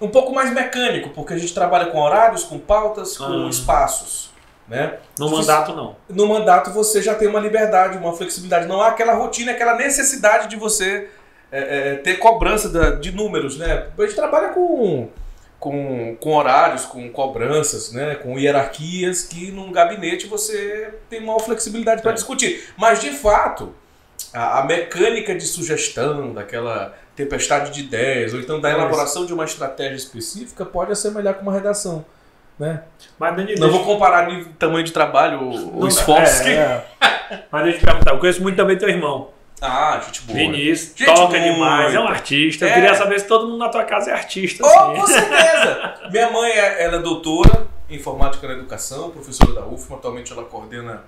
um 0.00 0.08
pouco 0.08 0.32
mais 0.32 0.52
mecânico, 0.52 1.08
porque 1.10 1.32
a 1.32 1.38
gente 1.38 1.52
trabalha 1.54 1.86
com 1.86 1.98
horários, 1.98 2.44
com 2.44 2.58
pautas, 2.58 3.16
com 3.16 3.46
ah. 3.46 3.48
espaços. 3.48 4.30
Né? 4.68 4.98
No 5.18 5.30
mandato, 5.30 5.74
não. 5.74 5.96
No 6.08 6.26
mandato, 6.26 6.72
você 6.72 7.00
já 7.00 7.14
tem 7.14 7.28
uma 7.28 7.38
liberdade, 7.38 7.98
uma 7.98 8.12
flexibilidade. 8.16 8.66
Não 8.66 8.80
há 8.80 8.88
aquela 8.88 9.14
rotina, 9.14 9.52
aquela 9.52 9.76
necessidade 9.76 10.48
de 10.48 10.56
você 10.56 11.08
é, 11.52 11.92
é, 11.92 11.94
ter 11.96 12.18
cobrança 12.18 12.68
da, 12.68 12.90
de 12.90 13.12
números, 13.12 13.56
né? 13.56 13.86
A 13.96 14.02
gente 14.02 14.14
trabalha 14.14 14.48
com, 14.48 15.08
com, 15.58 16.16
com 16.20 16.34
horários, 16.34 16.84
com 16.84 17.08
cobranças, 17.10 17.92
né? 17.92 18.16
com 18.16 18.38
hierarquias 18.38 19.22
que 19.22 19.50
num 19.50 19.70
gabinete 19.70 20.26
você 20.26 20.94
tem 21.08 21.20
maior 21.20 21.38
flexibilidade 21.38 22.02
para 22.02 22.10
é. 22.10 22.14
discutir. 22.14 22.68
Mas 22.76 23.00
de 23.00 23.10
fato, 23.10 23.72
a, 24.32 24.60
a, 24.60 24.64
mecânica 24.64 25.34
de 25.34 25.46
sugestão, 25.46 26.34
daquela 26.34 26.94
tempestade 27.14 27.70
de 27.72 27.80
ideias, 27.80 28.34
ou 28.34 28.40
então 28.40 28.60
da 28.60 28.70
elaboração 28.70 29.24
de 29.24 29.32
uma 29.32 29.44
estratégia 29.44 29.96
específica 29.96 30.64
pode 30.64 30.92
assemelhar 30.92 31.34
com 31.34 31.42
uma 31.42 31.52
redação. 31.52 32.04
Né? 32.58 32.82
Mas, 33.18 33.36
Dani, 33.36 33.54
não 33.54 33.68
deixa... 33.68 33.76
vou 33.76 33.84
comparar 33.84 34.28
o 34.28 34.44
tamanho 34.54 34.84
de 34.84 34.92
trabalho, 34.92 35.40
o, 35.42 35.84
o 35.84 35.88
esforço. 35.88 36.42
É, 36.42 36.44
que... 36.44 36.50
é. 36.50 36.86
Mas 37.52 37.64
deixa 37.64 37.76
eu 37.76 37.80
te 37.80 37.86
perguntar, 37.86 38.12
eu 38.12 38.18
conheço 38.18 38.42
muito 38.42 38.56
também 38.56 38.78
teu 38.78 38.88
irmão. 38.88 39.30
Ah, 39.60 40.00
gente 40.04 40.22
boa. 40.22 40.38
Vinícius, 40.38 40.98
gente 40.98 41.06
toca 41.06 41.38
boa. 41.38 41.40
demais, 41.40 41.94
é 41.94 42.00
um 42.00 42.06
artista. 42.06 42.66
É. 42.66 42.70
Eu 42.70 42.74
queria 42.74 42.94
saber 42.94 43.20
se 43.20 43.26
todo 43.26 43.46
mundo 43.46 43.58
na 43.58 43.68
tua 43.68 43.84
casa 43.84 44.10
é 44.10 44.14
artista. 44.14 44.64
Oh, 44.64 44.68
assim. 44.68 45.00
com 45.00 45.06
certeza! 45.06 45.94
Minha 46.12 46.30
mãe 46.30 46.50
é, 46.50 46.84
ela 46.84 46.96
é 46.96 46.98
doutora 46.98 47.66
em 47.88 47.96
informática 47.96 48.46
na 48.46 48.54
educação, 48.54 49.10
professora 49.10 49.54
da 49.54 49.66
UFMA. 49.66 49.96
Atualmente 49.96 50.32
ela 50.32 50.44
coordena 50.44 51.04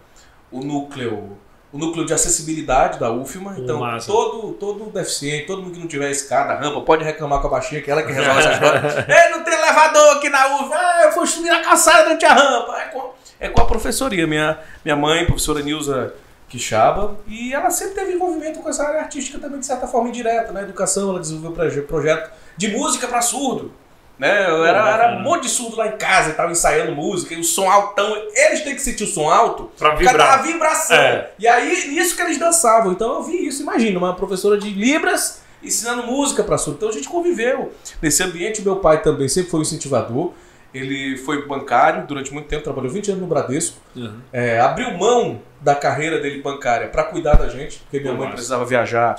o 0.50 0.60
núcleo, 0.60 1.36
o 1.72 1.78
núcleo 1.78 2.06
de 2.06 2.14
acessibilidade 2.14 2.98
da 2.98 3.10
UFMA. 3.10 3.56
Então, 3.58 3.80
todo, 4.06 4.52
todo 4.54 4.90
deficiente, 4.90 5.46
todo 5.46 5.62
mundo 5.62 5.74
que 5.74 5.80
não 5.80 5.86
tiver 5.86 6.10
escada, 6.10 6.54
rampa, 6.54 6.80
pode 6.80 7.04
reclamar 7.04 7.40
com 7.40 7.48
a 7.48 7.50
baixinha, 7.50 7.82
que 7.82 7.90
é 7.90 7.92
ela 7.92 8.02
que 8.02 8.12
resolve 8.12 8.40
essa 8.40 8.52
história. 8.52 9.06
Ei, 9.08 9.30
não 9.30 9.44
tem 9.44 9.54
elevador 9.54 10.16
aqui 10.16 10.28
na 10.30 10.56
UFMA. 10.56 10.76
Ah, 10.76 11.02
eu 11.04 11.12
fui 11.12 11.26
subir 11.26 11.50
na 11.50 11.60
calçada 11.60 12.04
durante 12.04 12.24
a 12.24 12.32
rampa. 12.32 12.78
É 12.78 12.84
com, 12.86 13.10
é 13.40 13.48
com 13.48 13.60
a 13.60 13.66
professoria. 13.66 14.26
Minha, 14.26 14.58
minha 14.84 14.96
mãe, 14.96 15.26
professora 15.26 15.60
Nilza 15.60 16.14
Quixaba, 16.48 17.18
e 17.26 17.52
ela 17.52 17.70
sempre 17.70 17.94
teve 17.94 18.14
envolvimento 18.14 18.60
com 18.60 18.68
essa 18.70 18.82
área 18.86 19.00
artística 19.00 19.38
também, 19.38 19.60
de 19.60 19.66
certa 19.66 19.86
forma 19.86 20.08
indireta, 20.08 20.46
na 20.46 20.60
né? 20.60 20.62
educação, 20.62 21.10
ela 21.10 21.20
desenvolveu 21.20 21.82
projeto 21.82 22.30
de 22.56 22.68
música 22.68 23.06
para 23.06 23.20
surdo. 23.20 23.70
Né? 24.18 24.50
Eu 24.50 24.64
era, 24.64 24.90
era 24.90 25.16
um 25.16 25.22
monte 25.22 25.44
de 25.44 25.48
surdo 25.48 25.76
lá 25.76 25.86
em 25.86 25.96
casa, 25.96 26.30
estava 26.30 26.50
ensaiando 26.50 26.92
música, 26.92 27.34
e 27.34 27.40
o 27.40 27.44
som 27.44 27.70
altão. 27.70 28.16
Eles 28.34 28.62
têm 28.62 28.74
que 28.74 28.82
sentir 28.82 29.04
o 29.04 29.06
som 29.06 29.30
alto 29.30 29.70
para 29.78 29.94
vibrar. 29.94 30.40
a 30.40 30.42
vibração. 30.42 30.96
É. 30.96 31.30
E 31.38 31.46
aí, 31.46 31.88
nisso 31.88 32.16
que 32.16 32.22
eles 32.22 32.38
dançavam. 32.38 32.92
Então 32.92 33.14
eu 33.14 33.22
vi 33.22 33.46
isso, 33.46 33.62
imagina, 33.62 33.96
uma 33.98 34.14
professora 34.14 34.58
de 34.58 34.70
Libras 34.70 35.42
ensinando 35.62 36.02
música 36.04 36.42
para 36.42 36.58
surdo. 36.58 36.76
Então 36.78 36.88
a 36.88 36.92
gente 36.92 37.08
conviveu 37.08 37.72
nesse 38.02 38.22
ambiente. 38.22 38.60
Meu 38.62 38.76
pai 38.76 39.02
também 39.02 39.28
sempre 39.28 39.50
foi 39.50 39.60
um 39.60 39.62
incentivador. 39.62 40.32
Ele 40.74 41.16
foi 41.18 41.46
bancário 41.46 42.06
durante 42.06 42.32
muito 42.32 42.46
tempo, 42.46 42.62
trabalhou 42.62 42.90
20 42.90 43.12
anos 43.12 43.22
no 43.22 43.26
Bradesco. 43.26 43.78
Uhum. 43.96 44.20
É, 44.32 44.60
abriu 44.60 44.92
mão 44.92 45.40
da 45.60 45.74
carreira 45.74 46.20
dele 46.20 46.42
bancária 46.42 46.88
para 46.88 47.04
cuidar 47.04 47.34
da 47.34 47.48
gente, 47.48 47.78
porque 47.78 48.00
minha 48.00 48.12
mãe 48.12 48.30
precisava 48.30 48.64
viajar 48.64 49.16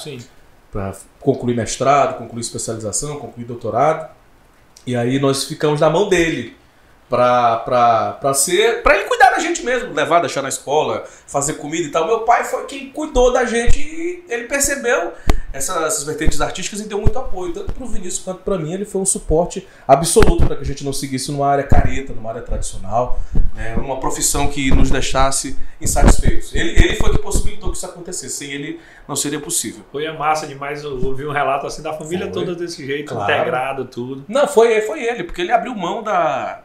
para 0.71 0.93
concluir 1.19 1.55
mestrado, 1.55 2.17
concluir 2.17 2.41
especialização, 2.41 3.17
concluir 3.17 3.45
doutorado. 3.45 4.18
E 4.85 4.95
aí 4.95 5.19
nós 5.19 5.43
ficamos 5.43 5.81
na 5.81 5.89
mão 5.89 6.09
dele 6.09 6.58
para 7.09 8.33
ser 8.33 8.83
para 8.83 8.95
ele 8.95 9.05
cuidar 9.05 9.31
da 9.31 9.39
gente 9.39 9.63
mesmo, 9.63 9.93
levar, 9.93 10.19
deixar 10.19 10.41
na 10.41 10.49
escola, 10.49 11.03
fazer 11.25 11.53
comida 11.53 11.87
e 11.87 11.91
tal. 11.91 12.05
Meu 12.05 12.19
pai 12.21 12.43
foi 12.43 12.65
quem 12.65 12.89
cuidou 12.91 13.33
da 13.33 13.45
gente 13.45 13.79
e 13.79 14.23
ele 14.29 14.45
percebeu 14.45 15.13
essas, 15.51 15.75
essas 15.83 16.03
vertentes 16.03 16.39
artísticas 16.39 16.79
e 16.81 16.87
deu 16.87 16.99
muito 16.99 17.17
apoio, 17.17 17.53
tanto 17.53 17.73
para 17.73 17.83
o 17.83 17.87
Vinícius 17.87 18.23
quanto 18.23 18.41
para 18.41 18.57
mim. 18.57 18.73
Ele 18.73 18.85
foi 18.85 19.01
um 19.01 19.05
suporte 19.05 19.67
absoluto 19.87 20.45
para 20.45 20.55
que 20.55 20.61
a 20.61 20.65
gente 20.65 20.83
não 20.83 20.93
seguisse 20.93 21.31
numa 21.31 21.47
área 21.47 21.63
careta, 21.63 22.13
numa 22.13 22.29
área 22.29 22.41
tradicional, 22.41 23.19
né, 23.55 23.75
uma 23.77 23.99
profissão 23.99 24.47
que 24.47 24.69
nos 24.71 24.91
deixasse 24.91 25.57
insatisfeitos. 25.81 26.53
Ele, 26.53 26.71
ele 26.71 26.95
foi 26.95 27.11
que 27.11 27.19
possibilitou 27.19 27.71
que 27.71 27.77
isso 27.77 27.85
acontecesse. 27.85 28.29
Sem 28.29 28.51
ele, 28.51 28.79
não 29.07 29.15
seria 29.15 29.39
possível. 29.39 29.83
Foi 29.91 30.05
a 30.05 30.13
massa 30.13 30.45
demais 30.45 30.85
ouvir 30.85 31.25
um 31.25 31.31
relato 31.31 31.65
assim 31.65 31.81
da 31.81 31.93
família 31.93 32.25
foi. 32.25 32.33
toda 32.33 32.55
desse 32.55 32.85
jeito, 32.85 33.13
claro. 33.13 33.31
integrado, 33.31 33.85
tudo. 33.85 34.23
Não, 34.27 34.47
foi, 34.47 34.81
foi 34.81 35.03
ele, 35.03 35.23
porque 35.23 35.41
ele 35.41 35.51
abriu 35.51 35.73
mão 35.73 36.03
da 36.03 36.61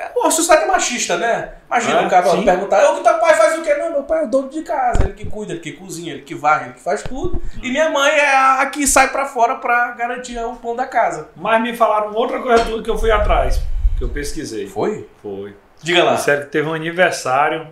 é 0.00 0.12
uma 0.16 0.30
sociedade 0.30 0.66
machista, 0.66 1.16
né? 1.16 1.52
Imagina 1.66 2.00
é, 2.00 2.06
o 2.06 2.10
cara 2.10 2.30
sim. 2.30 2.44
perguntar, 2.44 2.90
o 2.90 2.96
que 2.96 3.04
teu 3.04 3.18
pai 3.18 3.34
faz 3.34 3.58
o 3.58 3.62
quê? 3.62 3.74
Não, 3.74 3.90
meu 3.90 4.02
pai 4.04 4.22
é 4.22 4.24
o 4.24 4.28
dono 4.28 4.48
de 4.48 4.62
casa, 4.62 5.04
ele 5.04 5.12
que 5.12 5.26
cuida, 5.26 5.52
ele 5.52 5.60
que 5.60 5.72
cozinha, 5.72 6.14
ele 6.14 6.22
que 6.22 6.34
varre, 6.34 6.66
ele 6.66 6.74
que 6.74 6.80
faz 6.80 7.02
tudo. 7.02 7.40
E 7.62 7.70
minha 7.70 7.90
mãe 7.90 8.10
é 8.10 8.34
a 8.34 8.66
que 8.66 8.86
sai 8.86 9.08
para 9.08 9.26
fora 9.26 9.56
para 9.56 9.92
garantir 9.92 10.38
o 10.38 10.56
pão 10.56 10.74
da 10.74 10.86
casa. 10.86 11.28
Mas 11.36 11.60
me 11.62 11.76
falaram 11.76 12.14
outra 12.14 12.40
coisa 12.40 12.64
que 12.82 12.90
eu 12.90 12.98
fui 12.98 13.10
atrás, 13.10 13.60
que 13.98 14.04
eu 14.04 14.08
pesquisei. 14.08 14.66
Foi? 14.66 15.08
Foi. 15.22 15.54
Diga 15.82 16.04
lá. 16.04 16.14
Disseram 16.14 16.42
que 16.42 16.48
teve 16.48 16.68
um 16.68 16.74
aniversário. 16.74 17.68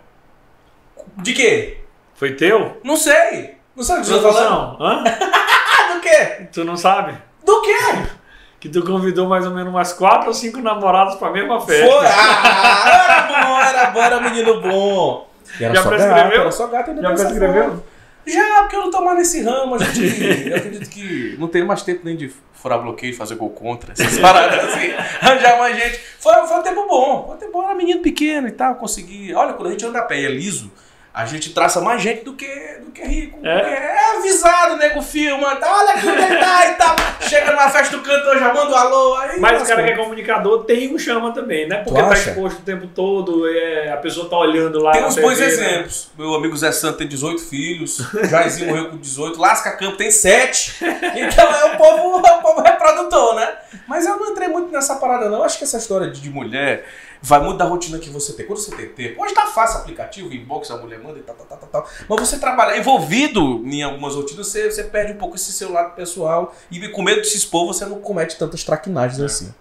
De 1.16 1.32
quê? 1.32 1.78
Foi 2.14 2.34
teu? 2.34 2.80
Não 2.84 2.96
sei. 2.96 3.56
Não 3.74 3.84
sabe 3.84 4.00
o 4.00 4.02
que 4.02 4.08
você 4.08 4.20
tá 4.20 4.32
falando? 4.32 4.82
Hã? 4.82 5.04
Do 5.94 6.00
quê? 6.00 6.48
Tu 6.52 6.64
não 6.64 6.76
sabe? 6.76 7.16
Do 7.44 7.62
quê? 7.62 8.17
Que 8.61 8.68
tu 8.68 8.85
convidou 8.85 9.29
mais 9.29 9.47
ou 9.47 9.53
menos 9.53 9.73
umas 9.73 9.92
quatro 9.92 10.29
ou 10.29 10.35
cinco 10.35 10.61
namorados 10.61 11.14
pra 11.16 11.31
mesma 11.31 11.61
festa. 11.61 11.87
Foi! 11.87 12.07
Ah, 12.07 13.05
era 13.05 13.90
bom, 13.90 14.01
era 14.01 14.21
bom, 14.21 14.31
menino 14.31 14.61
bom. 14.61 15.29
E 15.59 15.64
era 15.64 15.75
Já 15.75 15.83
só 15.83 15.88
prescreveu? 15.88 16.25
Gato, 16.25 16.40
era 16.40 16.53
só 16.53 16.66
gato 16.66 16.90
ainda 16.90 17.03
Já 17.03 17.14
prescreveu? 17.14 17.83
Já, 18.27 18.61
porque 18.61 18.77
eu 18.77 18.81
não 18.81 18.90
tô 18.90 19.01
mais 19.01 19.18
nesse 19.18 19.42
ramo, 19.42 19.77
a 19.77 19.79
gente. 19.79 20.49
eu 20.51 20.57
acredito 20.57 20.90
que 20.90 21.37
não 21.38 21.49
tenho 21.49 21.66
mais 21.66 21.83
tempo 21.83 22.03
nem 22.05 22.14
de 22.14 22.31
furar 22.53 22.83
bloqueio, 22.83 23.16
fazer 23.16 23.37
gol 23.37 23.51
contra, 23.51 23.92
essas 23.92 24.18
paradas 24.21 24.64
assim. 24.64 24.92
Arranjar 25.23 25.59
mais 25.59 25.77
gente. 25.77 25.99
Foi, 26.18 26.35
foi 26.47 26.59
um 26.59 26.62
tempo 26.62 26.87
bom. 26.87 27.25
Foi 27.27 27.37
um 27.37 27.38
tempo 27.38 27.53
bom, 27.53 27.64
era 27.64 27.75
menino 27.75 28.03
pequeno 28.03 28.49
e 28.49 28.53
tal, 28.53 28.75
consegui. 28.75 29.33
Olha, 29.35 29.55
quando 29.55 29.68
a 29.68 29.71
gente 29.71 29.87
anda 29.87 30.01
a 30.01 30.03
pé 30.03 30.21
e 30.21 30.27
é 30.27 30.29
liso 30.29 30.71
a 31.18 31.26
gente 31.26 31.50
traça 31.50 31.81
mais 31.81 32.00
gente 32.00 32.24
do 32.24 32.33
que, 32.33 32.46
do 32.81 32.92
que 32.92 33.02
rico. 33.02 33.44
É, 33.44 33.50
é 33.50 34.16
avisado, 34.18 34.76
nego 34.76 35.02
filma, 35.02 35.57
tá, 35.57 35.68
olha 35.68 35.94
aqui 35.94 36.07
onde 36.07 36.22
ele 36.22 36.37
tá 36.37 36.68
e 36.68 36.74
tal. 36.74 36.96
Chega 37.22 37.50
numa 37.50 37.68
festa 37.68 37.96
do 37.96 38.04
cantor, 38.04 38.38
já 38.38 38.54
manda 38.54 38.70
um 38.70 38.76
alô. 38.76 39.16
Aí, 39.16 39.40
Mas 39.40 39.61
o 39.61 39.66
cara 39.66 39.83
que 39.83 39.90
é 39.90 39.96
comunicador 39.96 40.62
tem 40.62 40.94
um 40.94 40.96
chama 40.96 41.33
também, 41.33 41.66
né? 41.66 41.78
Porque 41.78 42.00
tá 42.00 42.12
exposto 42.12 42.61
o 42.61 42.62
tempo 42.62 42.87
todo, 42.87 43.48
é, 43.48 43.90
a 43.90 43.96
pessoa 43.96 44.31
tá 44.31 44.38
olhando 44.38 44.78
lá. 44.78 44.92
Tem 44.92 45.04
uns 45.04 45.16
bons 45.16 45.40
né? 45.40 45.46
exemplos. 45.46 46.09
Meu 46.16 46.37
amigo 46.37 46.57
Zé 46.57 46.70
Santo 46.70 46.98
tem 46.98 47.09
18 47.09 47.42
filhos, 47.42 47.96
Jairzinho 48.31 48.68
morreu 48.68 48.90
com 48.90 48.98
18, 48.98 49.40
Lasca 49.40 49.76
Campo 49.76 49.96
tem 49.96 50.12
7. 50.12 50.76
Então 51.16 51.52
é 51.52 51.64
o 51.74 51.76
povo, 51.76 52.24
é 52.24 52.31
o 52.31 52.40
povo 52.40 52.62
reprodutor, 52.62 53.35
né? 53.35 53.57
Mas 53.88 54.07
eu 54.07 54.16
não 54.16 54.31
entrei 54.31 54.46
muito 54.46 54.70
nessa 54.70 54.94
parada, 54.94 55.28
não. 55.28 55.42
Acho 55.42 55.59
que 55.59 55.64
essa 55.64 55.78
história 55.78 56.09
de 56.09 56.31
mulher 56.31 56.85
vai 57.22 57.40
muito 57.40 57.59
da 57.59 57.64
rotina 57.64 57.98
que 57.98 58.11
você 58.11 58.33
tem. 58.33 58.46
Quando 58.46 58.59
você 58.59 58.74
tem 58.74 58.88
tempo, 58.88 59.22
hoje 59.22 59.35
tá 59.35 59.46
fácil 59.46 59.81
aplicativo, 59.81 60.33
inbox, 60.33 60.70
a 60.70 60.76
mulher 60.76 60.98
manda 61.00 61.18
e 61.18 61.22
tal, 61.22 61.35
tal, 61.37 61.46
tal, 61.59 61.68
tal. 61.68 61.88
Mas 62.09 62.20
você 62.20 62.38
trabalhar 62.38 62.78
envolvido 62.78 63.62
em 63.64 63.83
algumas 63.83 64.14
rotinas, 64.14 64.46
você, 64.46 64.70
você 64.70 64.85
perde 64.85 65.12
um 65.12 65.16
pouco 65.16 65.37
esse 65.37 65.52
seu 65.52 65.72
lado 65.72 65.94
pessoal 65.94 66.54
e 66.70 66.88
com 66.88 67.02
medo 67.02 67.20
de 67.20 67.28
se 67.28 67.37
expor, 67.37 67.66
você 67.66 67.85
não 67.85 68.00
comete 68.00 68.38
tantas 68.38 68.64
traquinagens 68.64 69.20
é. 69.20 69.24
assim. 69.24 69.54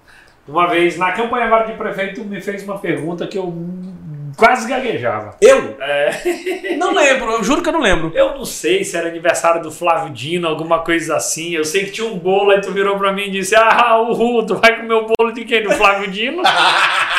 Uma 0.48 0.68
vez, 0.68 0.98
na 0.98 1.12
campanha 1.12 1.46
agora 1.46 1.66
de 1.66 1.74
prefeito, 1.74 2.24
me 2.24 2.40
fez 2.40 2.64
uma 2.64 2.80
pergunta 2.80 3.28
que 3.28 3.38
eu 3.38 3.54
quase 4.38 4.70
gaguejava. 4.70 5.36
Eu? 5.42 5.76
É. 5.82 6.76
Não 6.78 6.94
lembro, 6.94 7.32
eu 7.32 7.44
juro 7.44 7.62
que 7.62 7.70
eu 7.70 7.74
não 7.74 7.82
lembro. 7.82 8.12
Eu 8.14 8.38
não 8.38 8.46
sei 8.46 8.84
se 8.84 8.96
era 8.96 9.08
aniversário 9.08 9.64
do 9.64 9.72
Flávio 9.72 10.14
Dino, 10.14 10.48
alguma 10.48 10.80
coisa 10.80 11.16
assim. 11.16 11.54
Eu 11.54 11.66
sei 11.66 11.86
que 11.86 11.92
tinha 11.92 12.08
um 12.08 12.20
bolo, 12.20 12.52
aí 12.52 12.62
tu 12.62 12.72
virou 12.72 12.98
pra 12.98 13.12
mim 13.12 13.24
e 13.24 13.32
disse: 13.32 13.56
Ah, 13.56 14.00
o 14.00 14.46
tu 14.46 14.56
vai 14.56 14.78
comer 14.78 14.94
o 14.94 15.08
bolo 15.08 15.32
de 15.32 15.44
quem? 15.44 15.64
Do 15.64 15.72
Flávio 15.72 16.10
Dino? 16.12 16.44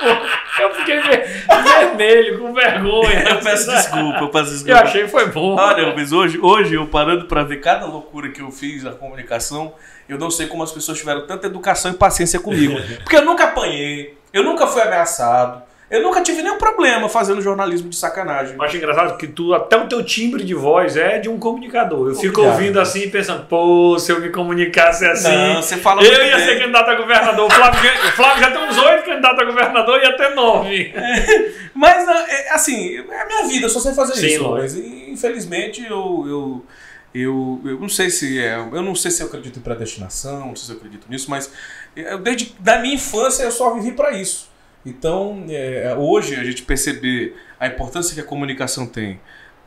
Eu 0.58 0.74
fiquei 0.74 1.00
vermelho, 1.00 2.38
com 2.38 2.54
vergonha. 2.54 3.28
Eu 3.28 3.40
peço 3.40 3.70
desculpa, 3.70 4.20
eu 4.20 4.30
peço 4.30 4.50
desculpa. 4.52 4.72
Eu 4.72 4.76
achei 4.78 5.02
que 5.02 5.08
foi 5.08 5.26
bom. 5.26 5.54
Olha, 5.54 5.94
mas 5.94 6.12
hoje, 6.12 6.38
hoje 6.40 6.74
eu 6.74 6.86
parando 6.86 7.26
pra 7.26 7.42
ver 7.42 7.60
cada 7.60 7.84
loucura 7.84 8.30
que 8.30 8.40
eu 8.40 8.50
fiz 8.50 8.82
na 8.82 8.92
comunicação, 8.92 9.74
eu 10.08 10.18
não 10.18 10.30
sei 10.30 10.46
como 10.46 10.62
as 10.62 10.72
pessoas 10.72 10.98
tiveram 10.98 11.26
tanta 11.26 11.46
educação 11.46 11.90
e 11.90 11.94
paciência 11.94 12.40
comigo. 12.40 12.74
Porque 13.04 13.16
eu 13.16 13.24
nunca 13.24 13.44
apanhei, 13.44 14.16
eu 14.32 14.42
nunca 14.42 14.66
fui 14.66 14.80
ameaçado, 14.80 15.62
eu 15.88 16.02
nunca 16.02 16.20
tive 16.20 16.42
nenhum 16.42 16.58
problema 16.58 17.08
fazendo 17.08 17.40
jornalismo 17.40 17.88
de 17.88 17.96
sacanagem. 17.96 18.54
Eu 18.56 18.62
acho 18.62 18.76
engraçado 18.76 19.16
que 19.16 19.26
tu, 19.28 19.54
até 19.54 19.76
o 19.76 19.86
teu 19.88 20.04
timbre 20.04 20.42
de 20.42 20.52
voz 20.54 20.96
é 20.96 21.18
de 21.18 21.28
um 21.28 21.38
comunicador. 21.38 22.08
Eu 22.08 22.14
fico 22.14 22.40
Obrigado. 22.40 22.52
ouvindo 22.54 22.80
assim 22.80 23.00
e 23.02 23.10
pensando, 23.10 23.44
pô, 23.46 23.96
se 23.98 24.10
eu 24.10 24.20
me 24.20 24.30
comunicasse 24.30 25.06
assim. 25.06 25.28
Não, 25.30 25.62
você 25.62 25.76
fala 25.76 26.02
eu 26.02 26.12
ia 26.26 26.36
bem. 26.36 26.44
ser 26.46 26.58
candidato 26.58 26.90
a 26.90 26.94
governador. 26.96 27.46
O 27.46 27.50
Flávio, 27.50 27.80
já- 27.82 28.08
o 28.08 28.12
Flávio 28.12 28.42
já 28.42 28.50
tem 28.50 28.68
uns 28.68 28.78
oito 28.78 29.04
candidatos 29.04 29.38
a 29.40 29.44
governador 29.44 30.00
e 30.02 30.06
até 30.06 30.34
nove. 30.34 30.92
Mas, 31.74 32.08
é, 32.08 32.50
assim, 32.52 32.96
é 32.98 33.20
a 33.22 33.26
minha 33.26 33.44
vida, 33.46 33.66
eu 33.66 33.70
só 33.70 33.78
sei 33.80 33.92
fazer 33.94 34.14
Sim, 34.14 34.26
isso. 34.26 34.42
lógico. 34.42 34.80
Mas, 34.82 35.08
infelizmente, 35.08 35.84
eu, 35.84 36.24
eu, 36.26 36.66
eu, 37.14 37.60
eu 37.64 37.78
não 37.80 37.88
sei 37.88 38.10
se 38.10 38.38
é. 38.42 38.56
Eu 38.56 38.82
não 38.82 38.94
sei 38.94 39.10
se 39.10 39.22
eu 39.22 39.26
acredito 39.28 39.58
em 39.58 39.62
predestinação, 39.62 40.46
não 40.48 40.56
sei 40.56 40.66
se 40.66 40.72
eu 40.72 40.76
acredito 40.78 41.06
nisso, 41.08 41.30
mas 41.30 41.50
eu, 41.94 42.18
desde 42.18 42.54
da 42.58 42.78
minha 42.78 42.94
infância 42.94 43.44
eu 43.44 43.50
só 43.50 43.72
vivi 43.74 43.92
para 43.92 44.12
isso. 44.12 44.48
Então, 44.86 45.44
é, 45.48 45.94
hoje 45.98 46.36
a 46.36 46.44
gente 46.44 46.62
perceber 46.62 47.36
a 47.58 47.66
importância 47.66 48.14
que 48.14 48.20
a 48.20 48.24
comunicação 48.24 48.86
tem 48.86 49.20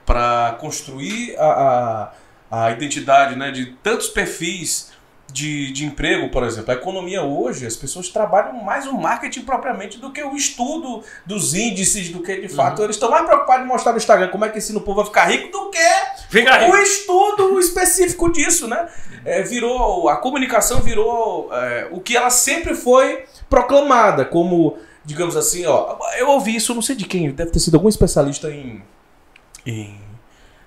para 0.06 0.58
construir 0.60 1.36
a, 1.38 2.12
a, 2.50 2.66
a 2.66 2.72
identidade 2.72 3.36
né, 3.36 3.52
de 3.52 3.68
tantos 3.84 4.08
perfis 4.08 4.92
de, 5.32 5.72
de 5.72 5.86
emprego, 5.86 6.30
por 6.30 6.44
exemplo. 6.44 6.72
A 6.72 6.76
economia 6.76 7.22
hoje, 7.22 7.66
as 7.66 7.76
pessoas 7.76 8.10
trabalham 8.10 8.54
mais 8.64 8.88
o 8.88 8.94
marketing 8.94 9.42
propriamente 9.42 10.00
do 10.00 10.12
que 10.12 10.24
o 10.24 10.36
estudo 10.36 11.04
dos 11.26 11.54
índices, 11.54 12.10
do 12.10 12.24
que 12.24 12.36
de 12.42 12.50
fato. 12.50 12.82
Eles 12.82 12.96
estão 12.96 13.12
mais 13.12 13.26
preocupados 13.26 13.66
em 13.66 13.68
mostrar 13.68 13.92
no 13.92 13.98
Instagram 13.98 14.30
como 14.30 14.46
é 14.46 14.50
que 14.50 14.58
ensina 14.58 14.80
o 14.80 14.82
povo 14.82 15.02
a 15.02 15.06
ficar 15.06 15.26
rico 15.26 15.52
do 15.52 15.70
que 15.70 15.80
Fica 16.30 16.70
o 16.70 16.78
estudo 16.78 17.60
específico 17.60 18.32
disso, 18.32 18.68
né? 18.68 18.88
É, 19.26 19.42
virou, 19.42 20.08
a 20.10 20.18
comunicação 20.18 20.80
virou 20.80 21.50
é, 21.52 21.88
o 21.92 22.00
que 22.00 22.16
ela 22.16 22.30
sempre 22.30 22.76
foi 22.76 23.26
proclamada, 23.50 24.24
como, 24.24 24.78
digamos 25.10 25.36
assim, 25.36 25.66
ó. 25.66 25.98
Eu 26.18 26.30
ouvi 26.30 26.56
isso, 26.56 26.74
não 26.76 26.82
sei 26.82 26.96
de 26.96 27.06
quem, 27.06 27.32
deve 27.32 27.52
ter 27.52 27.60
sido 27.60 27.76
algum 27.76 27.90
especialista 27.90 28.50
em. 28.50 28.82
em- 29.66 30.08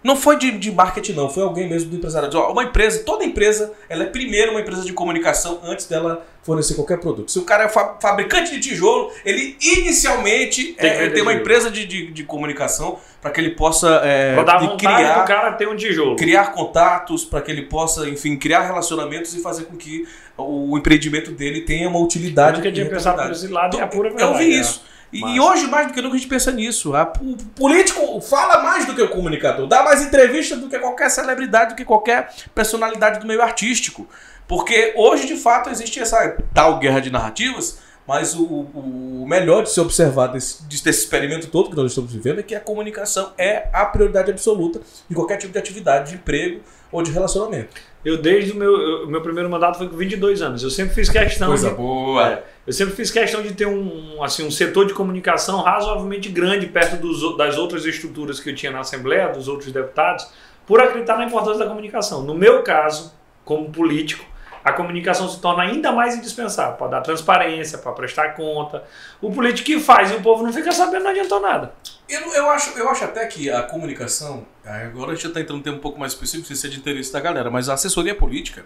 não 0.04 0.16
foi 0.16 0.36
de, 0.36 0.50
de 0.58 0.72
marketing, 0.72 1.12
não, 1.12 1.30
foi 1.30 1.44
alguém 1.44 1.68
mesmo 1.70 1.88
do 1.88 1.94
empresariado. 1.96 2.36
Ó, 2.36 2.50
Uma 2.50 2.64
empresa, 2.64 3.04
toda 3.04 3.24
empresa, 3.24 3.72
ela 3.88 4.02
é 4.02 4.06
primeiro 4.06 4.50
uma 4.50 4.60
empresa 4.60 4.82
de 4.82 4.92
comunicação 4.92 5.60
antes 5.62 5.86
dela 5.86 6.26
fornecer 6.42 6.74
qualquer 6.74 6.98
produto. 6.98 7.30
Se 7.30 7.38
o 7.38 7.42
cara 7.44 7.64
é 7.66 7.68
fa- 7.68 7.96
fabricante 8.02 8.50
de 8.50 8.58
tijolo, 8.58 9.12
ele 9.24 9.56
inicialmente 9.62 10.72
Tem 10.72 10.90
é, 10.90 11.08
tem 11.10 11.22
uma 11.22 11.32
empresa 11.32 11.70
de, 11.70 11.86
de, 11.86 12.10
de 12.10 12.24
comunicação 12.24 12.98
para 13.20 13.30
que 13.30 13.40
ele 13.40 13.50
possa 13.50 14.00
é, 14.02 14.34
vontade 14.34 14.66
criar 14.76 15.24
cara 15.24 15.52
ter 15.52 15.68
um 15.68 15.76
tijolo. 15.76 16.16
criar 16.16 16.46
contatos 16.52 17.24
para 17.24 17.40
que 17.40 17.52
ele 17.52 17.62
possa, 17.66 18.08
enfim, 18.08 18.36
criar 18.36 18.62
relacionamentos 18.62 19.32
e 19.36 19.38
fazer 19.40 19.66
com 19.66 19.76
que 19.76 20.04
o 20.36 20.76
empreendimento 20.78 21.30
dele 21.32 21.62
tenha 21.62 21.88
uma 21.88 21.98
Eu 21.98 22.04
utilidade. 22.04 22.58
nunca 22.58 22.72
tinha 22.72 22.86
pensado 22.88 23.22
por 23.22 23.32
esse 23.32 23.48
lado 23.48 23.76
e 23.76 23.80
é 23.80 23.82
a 23.82 23.86
pura 23.86 24.08
Eu 24.08 24.16
verdade. 24.16 24.38
vi 24.44 24.54
é. 24.54 24.60
isso. 24.60 24.82
E, 25.12 25.20
Massa. 25.20 25.34
e 25.36 25.40
hoje, 25.40 25.66
mais 25.66 25.86
do 25.88 25.92
que 25.92 26.00
nunca, 26.00 26.14
a 26.16 26.18
gente 26.18 26.28
pensa 26.28 26.50
nisso. 26.50 26.96
A- 26.96 27.12
o 27.20 27.36
político 27.54 28.18
fala 28.22 28.62
mais 28.62 28.86
do 28.86 28.94
que 28.94 29.02
o 29.02 29.08
comunicador, 29.10 29.66
dá 29.66 29.82
mais 29.82 30.00
entrevistas 30.00 30.58
do 30.58 30.68
que 30.70 30.78
qualquer 30.78 31.10
celebridade, 31.10 31.74
do 31.74 31.76
que 31.76 31.84
qualquer 31.84 32.32
personalidade 32.54 33.20
do 33.20 33.26
meio 33.26 33.42
artístico. 33.42 34.08
Porque 34.48 34.94
hoje, 34.96 35.26
de 35.26 35.36
fato, 35.36 35.68
existe 35.68 36.00
essa 36.00 36.36
tal 36.54 36.78
guerra 36.78 37.00
de 37.00 37.10
narrativas, 37.10 37.78
mas 38.08 38.34
o, 38.34 38.42
o- 38.42 39.22
o 39.22 39.26
melhor 39.28 39.62
de 39.64 39.70
se 39.70 39.80
observar 39.80 40.28
desse, 40.28 40.62
desse 40.64 40.88
experimento 40.88 41.46
todo 41.48 41.68
que 41.70 41.76
nós 41.76 41.90
estamos 41.92 42.10
vivendo 42.12 42.40
é 42.40 42.42
que 42.42 42.54
a 42.54 42.60
comunicação 42.60 43.32
é 43.36 43.68
a 43.72 43.84
prioridade 43.84 44.30
absoluta 44.30 44.80
de 45.08 45.14
qualquer 45.14 45.36
tipo 45.36 45.52
de 45.52 45.58
atividade, 45.58 46.10
de 46.10 46.16
emprego 46.16 46.60
ou 46.90 47.02
de 47.02 47.10
relacionamento. 47.12 47.76
Eu, 48.04 48.16
desde 48.18 48.52
o 48.52 48.56
meu, 48.56 48.74
eu- 48.80 49.06
meu 49.06 49.20
primeiro 49.20 49.48
mandato 49.48 49.78
foi 49.78 49.88
com 49.88 49.96
22 49.96 50.42
anos. 50.42 50.62
Eu 50.62 50.70
sempre 50.70 50.94
fiz 50.94 51.08
questão 51.08 51.48
de, 51.70 51.70
boa. 51.76 52.28
É, 52.28 52.44
eu 52.66 52.72
sempre 52.72 52.94
fiz 52.94 53.10
questão 53.10 53.42
de 53.42 53.52
ter 53.54 53.66
um, 53.66 54.22
assim, 54.22 54.44
um 54.46 54.50
setor 54.50 54.86
de 54.86 54.92
comunicação 54.94 55.60
razoavelmente 55.62 56.28
grande 56.28 56.66
perto 56.66 56.96
dos 57.00 57.36
das 57.36 57.56
outras 57.56 57.84
estruturas 57.86 58.40
que 58.40 58.50
eu 58.50 58.54
tinha 58.54 58.72
na 58.72 58.80
Assembleia, 58.80 59.28
dos 59.28 59.46
outros 59.48 59.70
deputados, 59.72 60.26
por 60.66 60.80
acreditar 60.80 61.16
na 61.16 61.24
importância 61.26 61.60
da 61.60 61.66
comunicação. 61.66 62.22
No 62.22 62.34
meu 62.34 62.62
caso, 62.62 63.12
como 63.44 63.70
político, 63.70 64.24
a 64.64 64.72
comunicação 64.72 65.28
se 65.28 65.40
torna 65.40 65.62
ainda 65.64 65.90
mais 65.92 66.14
indispensável 66.16 66.76
para 66.76 66.86
dar 66.88 67.00
transparência, 67.00 67.78
para 67.78 67.92
prestar 67.92 68.34
conta. 68.34 68.84
O 69.20 69.30
político 69.32 69.66
que 69.66 69.80
faz 69.80 70.10
e 70.10 70.14
o 70.14 70.22
povo 70.22 70.42
não 70.44 70.52
fica 70.52 70.70
sabendo 70.72 71.02
não 71.04 71.10
adiantou 71.10 71.40
nada. 71.40 71.72
Eu, 72.08 72.20
eu, 72.34 72.50
acho, 72.50 72.78
eu 72.78 72.88
acho 72.88 73.04
até 73.04 73.26
que 73.26 73.50
a 73.50 73.62
comunicação, 73.62 74.46
aí 74.64 74.84
agora 74.84 75.12
a 75.12 75.14
gente 75.14 75.26
está 75.26 75.40
entrando 75.40 75.58
em 75.58 75.60
um 75.60 75.62
tema 75.62 75.76
um 75.78 75.80
pouco 75.80 75.98
mais 75.98 76.12
específico, 76.12 76.46
se 76.46 76.52
isso 76.52 76.66
é 76.66 76.70
de 76.70 76.78
interesse 76.78 77.12
da 77.12 77.20
galera, 77.20 77.50
mas 77.50 77.68
a 77.68 77.74
assessoria 77.74 78.14
política, 78.14 78.64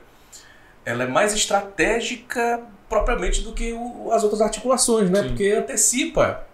ela 0.84 1.04
é 1.04 1.06
mais 1.06 1.32
estratégica 1.80 2.60
propriamente 2.88 3.42
do 3.42 3.52
que 3.52 3.72
o- 3.72 4.10
as 4.12 4.22
outras 4.22 4.40
articulações, 4.40 5.10
né? 5.10 5.22
Sim. 5.22 5.28
Porque 5.28 5.50
antecipa 5.50 6.44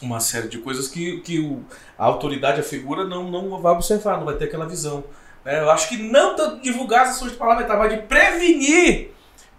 uma 0.00 0.18
série 0.20 0.48
de 0.48 0.58
coisas 0.58 0.88
que, 0.88 1.20
que 1.20 1.38
o- 1.38 1.62
a 1.98 2.04
autoridade, 2.04 2.60
a 2.60 2.64
figura, 2.64 3.04
não, 3.04 3.30
não 3.30 3.60
vai 3.60 3.72
observar, 3.72 4.16
não 4.18 4.24
vai 4.24 4.34
ter 4.34 4.44
aquela 4.46 4.66
visão. 4.66 5.04
Né? 5.44 5.60
Eu 5.60 5.70
acho 5.70 5.88
que 5.88 5.96
não 5.96 6.36
tanto 6.36 6.60
divulgar 6.60 7.02
as 7.02 7.16
ações 7.16 7.32
parlamentares, 7.32 7.82
mas 7.82 7.92
de 7.92 8.06
prevenir 8.06 9.10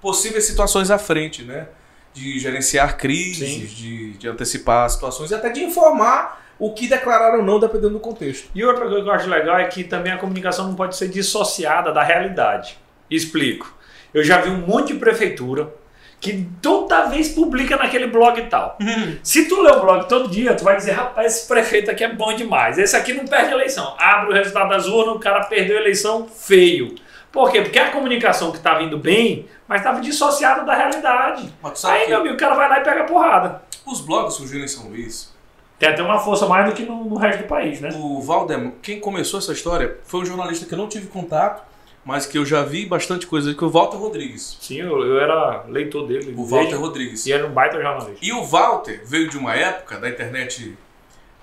possíveis 0.01 0.45
situações 0.45 0.91
à 0.91 0.97
frente, 0.97 1.43
né? 1.43 1.67
De 2.13 2.39
gerenciar 2.39 2.97
crises, 2.97 3.71
de, 3.71 4.11
de 4.13 4.27
antecipar 4.27 4.89
situações 4.89 5.31
e 5.31 5.35
até 5.35 5.49
de 5.49 5.63
informar 5.63 6.43
o 6.59 6.73
que 6.73 6.87
declararam 6.87 7.39
ou 7.39 7.45
não, 7.45 7.59
dependendo 7.59 7.93
do 7.93 7.99
contexto. 7.99 8.49
E 8.53 8.63
outra 8.63 8.85
coisa 8.85 9.01
que 9.01 9.09
eu 9.09 9.13
acho 9.13 9.29
legal 9.29 9.57
é 9.57 9.65
que 9.65 9.83
também 9.83 10.13
a 10.13 10.17
comunicação 10.17 10.67
não 10.67 10.75
pode 10.75 10.95
ser 10.95 11.07
dissociada 11.07 11.91
da 11.91 12.03
realidade. 12.03 12.77
Explico. 13.09 13.75
Eu 14.13 14.23
já 14.23 14.39
vi 14.39 14.49
um 14.49 14.59
monte 14.59 14.93
de 14.93 14.99
prefeitura 14.99 15.73
que 16.23 16.47
toda 16.61 17.07
vez 17.07 17.27
publica 17.27 17.75
naquele 17.75 18.07
blog 18.07 18.39
e 18.39 18.45
tal. 18.45 18.77
Se 19.21 19.45
tu 19.49 19.61
lê 19.61 19.69
o 19.69 19.81
blog 19.81 20.07
todo 20.07 20.29
dia, 20.29 20.55
tu 20.55 20.63
vai 20.63 20.77
dizer, 20.77 20.93
rapaz, 20.93 21.35
esse 21.35 21.47
prefeito 21.49 21.91
aqui 21.91 22.01
é 22.01 22.13
bom 22.13 22.33
demais. 22.33 22.77
Esse 22.77 22.95
aqui 22.95 23.11
não 23.11 23.25
perde 23.25 23.51
eleição. 23.51 23.93
Abre 23.99 24.31
o 24.31 24.33
resultado 24.33 24.69
das 24.69 24.87
urnas, 24.87 25.17
o 25.17 25.19
cara 25.19 25.43
perdeu 25.43 25.77
a 25.77 25.81
eleição 25.81 26.25
feio. 26.25 26.95
Por 27.29 27.51
quê? 27.51 27.61
Porque 27.61 27.77
a 27.77 27.91
comunicação 27.91 28.51
que 28.51 28.57
estava 28.57 28.81
indo 28.81 28.97
bem, 28.97 29.47
mas 29.67 29.81
estava 29.81 29.99
dissociada 29.99 30.63
da 30.63 30.73
realidade. 30.73 31.53
Aí, 31.83 32.03
que 32.03 32.09
meu 32.11 32.21
amigo, 32.21 32.35
o 32.35 32.37
cara 32.37 32.55
vai 32.55 32.69
lá 32.69 32.79
e 32.79 32.83
pega 32.83 33.03
porrada. 33.03 33.61
os 33.85 33.99
blogs 33.99 34.35
surgiram 34.35 34.63
em 34.63 34.67
São 34.69 34.87
Luís. 34.87 35.33
Tem 35.77 35.89
até 35.89 36.01
uma 36.01 36.19
força 36.19 36.45
mais 36.45 36.65
do 36.67 36.71
que 36.71 36.83
no, 36.83 37.03
no 37.03 37.17
resto 37.17 37.41
do 37.41 37.49
país, 37.49 37.81
né? 37.81 37.89
O 37.95 38.21
Valdem, 38.21 38.75
quem 38.81 39.01
começou 39.01 39.39
essa 39.39 39.51
história 39.51 39.97
foi 40.05 40.21
um 40.21 40.25
jornalista 40.25 40.65
que 40.65 40.73
eu 40.73 40.77
não 40.77 40.87
tive 40.87 41.07
contato, 41.07 41.63
mas 42.05 42.25
que 42.25 42.37
eu 42.37 42.45
já 42.45 42.63
vi 42.63 42.85
bastante 42.85 43.25
coisa, 43.25 43.53
que 43.53 43.63
o 43.63 43.69
Walter 43.69 43.97
Rodrigues. 43.97 44.57
Sim, 44.61 44.81
eu, 44.81 45.01
eu 45.05 45.19
era 45.19 45.63
leitor 45.67 46.05
dele. 46.07 46.31
O 46.31 46.35
desde- 46.35 46.53
Walter 46.53 46.75
Rodrigues. 46.79 47.25
E 47.25 47.31
era 47.33 47.45
um 47.47 47.51
baita 47.51 47.81
jornalista. 47.81 48.17
E 48.21 48.31
o 48.33 48.43
Walter 48.43 49.01
veio 49.05 49.29
de 49.29 49.37
uma 49.37 49.55
época 49.55 49.97
da 49.97 50.09
internet 50.09 50.77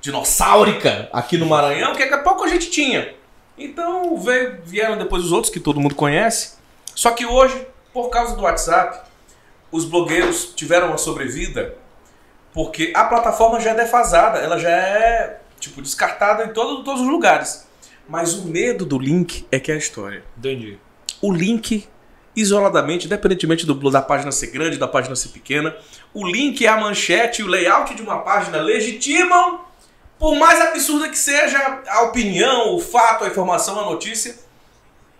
dinossáurica 0.00 1.08
aqui 1.12 1.36
no 1.38 1.46
Maranhão, 1.46 1.92
que 1.94 2.00
daqui 2.00 2.14
a 2.14 2.18
pouco 2.18 2.44
a 2.44 2.48
gente 2.48 2.70
tinha. 2.70 3.14
Então 3.56 4.16
veio, 4.16 4.58
vieram 4.64 4.96
depois 4.98 5.24
os 5.24 5.32
outros 5.32 5.52
que 5.52 5.60
todo 5.60 5.80
mundo 5.80 5.94
conhece. 5.94 6.54
Só 6.94 7.10
que 7.12 7.24
hoje, 7.26 7.66
por 7.92 8.08
causa 8.08 8.34
do 8.34 8.42
WhatsApp, 8.42 9.08
os 9.70 9.84
blogueiros 9.84 10.52
tiveram 10.54 10.88
uma 10.88 10.98
sobrevida 10.98 11.74
porque 12.52 12.92
a 12.96 13.04
plataforma 13.04 13.60
já 13.60 13.70
é 13.70 13.74
defasada, 13.74 14.38
ela 14.40 14.58
já 14.58 14.70
é 14.70 15.40
tipo 15.60 15.80
descartada 15.80 16.44
em 16.44 16.52
todo, 16.52 16.82
todos 16.82 17.02
os 17.02 17.06
lugares. 17.08 17.68
Mas 18.10 18.34
o 18.34 18.48
medo 18.48 18.84
do 18.84 18.98
link 18.98 19.46
é 19.52 19.60
que 19.60 19.70
é 19.70 19.74
a 19.76 19.78
história 19.78 20.24
Entendi. 20.36 20.76
o 21.22 21.32
link 21.32 21.88
isoladamente, 22.34 23.06
independentemente 23.06 23.64
do, 23.64 23.90
da 23.90 24.02
página 24.02 24.32
ser 24.32 24.48
grande, 24.48 24.78
da 24.78 24.88
página 24.88 25.14
ser 25.14 25.28
pequena, 25.28 25.76
o 26.12 26.26
link, 26.26 26.66
a 26.66 26.76
manchete, 26.76 27.42
o 27.42 27.46
layout 27.46 27.94
de 27.94 28.02
uma 28.02 28.18
página 28.18 28.58
legitimam, 28.60 29.60
por 30.18 30.36
mais 30.36 30.60
absurda 30.60 31.08
que 31.08 31.18
seja 31.18 31.82
a 31.88 32.02
opinião, 32.02 32.74
o 32.74 32.80
fato, 32.80 33.24
a 33.24 33.28
informação, 33.28 33.78
a 33.78 33.84
notícia. 33.84 34.34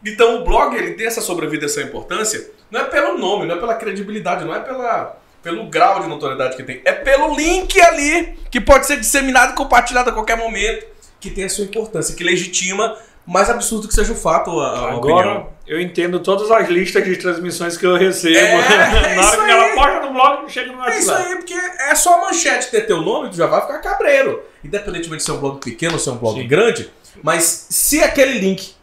Então 0.05 0.41
o 0.41 0.45
blog 0.45 0.75
ele 0.75 0.95
tem 0.95 1.07
essa 1.07 1.21
sobrevida, 1.21 1.67
essa 1.67 1.83
importância, 1.83 2.51
não 2.71 2.81
é 2.81 2.85
pelo 2.85 3.19
nome, 3.19 3.47
não 3.47 3.57
é 3.57 3.59
pela 3.59 3.75
credibilidade, 3.75 4.45
não 4.45 4.55
é 4.55 4.61
pela, 4.61 5.17
pelo 5.43 5.67
grau 5.67 6.01
de 6.01 6.09
notoriedade 6.09 6.57
que 6.57 6.63
tem, 6.63 6.81
é 6.85 6.93
pelo 6.93 7.35
link 7.37 7.81
ali 7.81 8.39
que 8.51 8.61
pode 8.61 8.87
ser 8.87 8.99
disseminado 8.99 9.53
e 9.53 9.57
compartilhado 9.57 10.11
a 10.11 10.13
qualquer 10.13 10.37
momento, 10.37 10.87
que 11.21 11.31
tem 11.31 11.45
a 11.45 11.49
sua 11.49 11.65
importância, 11.65 12.15
que 12.17 12.25
legitima, 12.25 12.97
mais 13.27 13.51
absurdo 13.51 13.87
que 13.87 13.95
seja 13.95 14.13
o 14.13 14.17
fato, 14.17 14.51
a, 14.59 14.69
a 14.71 14.97
opinião. 14.97 15.19
Agora 15.19 15.47
eu 15.67 15.81
entendo 15.81 16.19
todas 16.21 16.51
as 16.51 16.69
listas 16.69 17.05
de 17.05 17.17
transmissões 17.17 17.77
que 17.77 17.87
eu 17.87 17.97
recebo. 17.97 18.37
É, 18.37 19.15
Na 19.15 19.23
hora 19.23 19.37
isso 19.37 19.45
que 19.45 19.51
ela 19.51 19.75
posta 19.75 20.01
no 20.07 20.13
blog, 20.13 20.49
chega 20.51 20.73
no 20.73 20.85
É 20.85 20.99
isso 20.99 21.11
WhatsApp. 21.11 21.29
aí, 21.33 21.37
porque 21.37 21.55
é 21.55 21.95
só 21.95 22.15
a 22.19 22.27
manchete 22.27 22.71
ter 22.71 22.87
teu 22.87 23.01
nome, 23.03 23.31
tu 23.31 23.37
já 23.37 23.47
vai 23.47 23.61
ficar 23.61 23.79
cabreiro. 23.79 24.43
Independentemente 24.65 25.19
de 25.19 25.25
ser 25.25 25.33
um 25.33 25.39
blog 25.39 25.61
pequeno 25.61 25.93
ou 25.93 25.99
ser 25.99 26.11
um 26.11 26.17
blog 26.17 26.41
Sim. 26.41 26.49
grande, 26.49 26.91
mas 27.23 27.67
se 27.71 28.03
aquele 28.03 28.39
link 28.39 28.75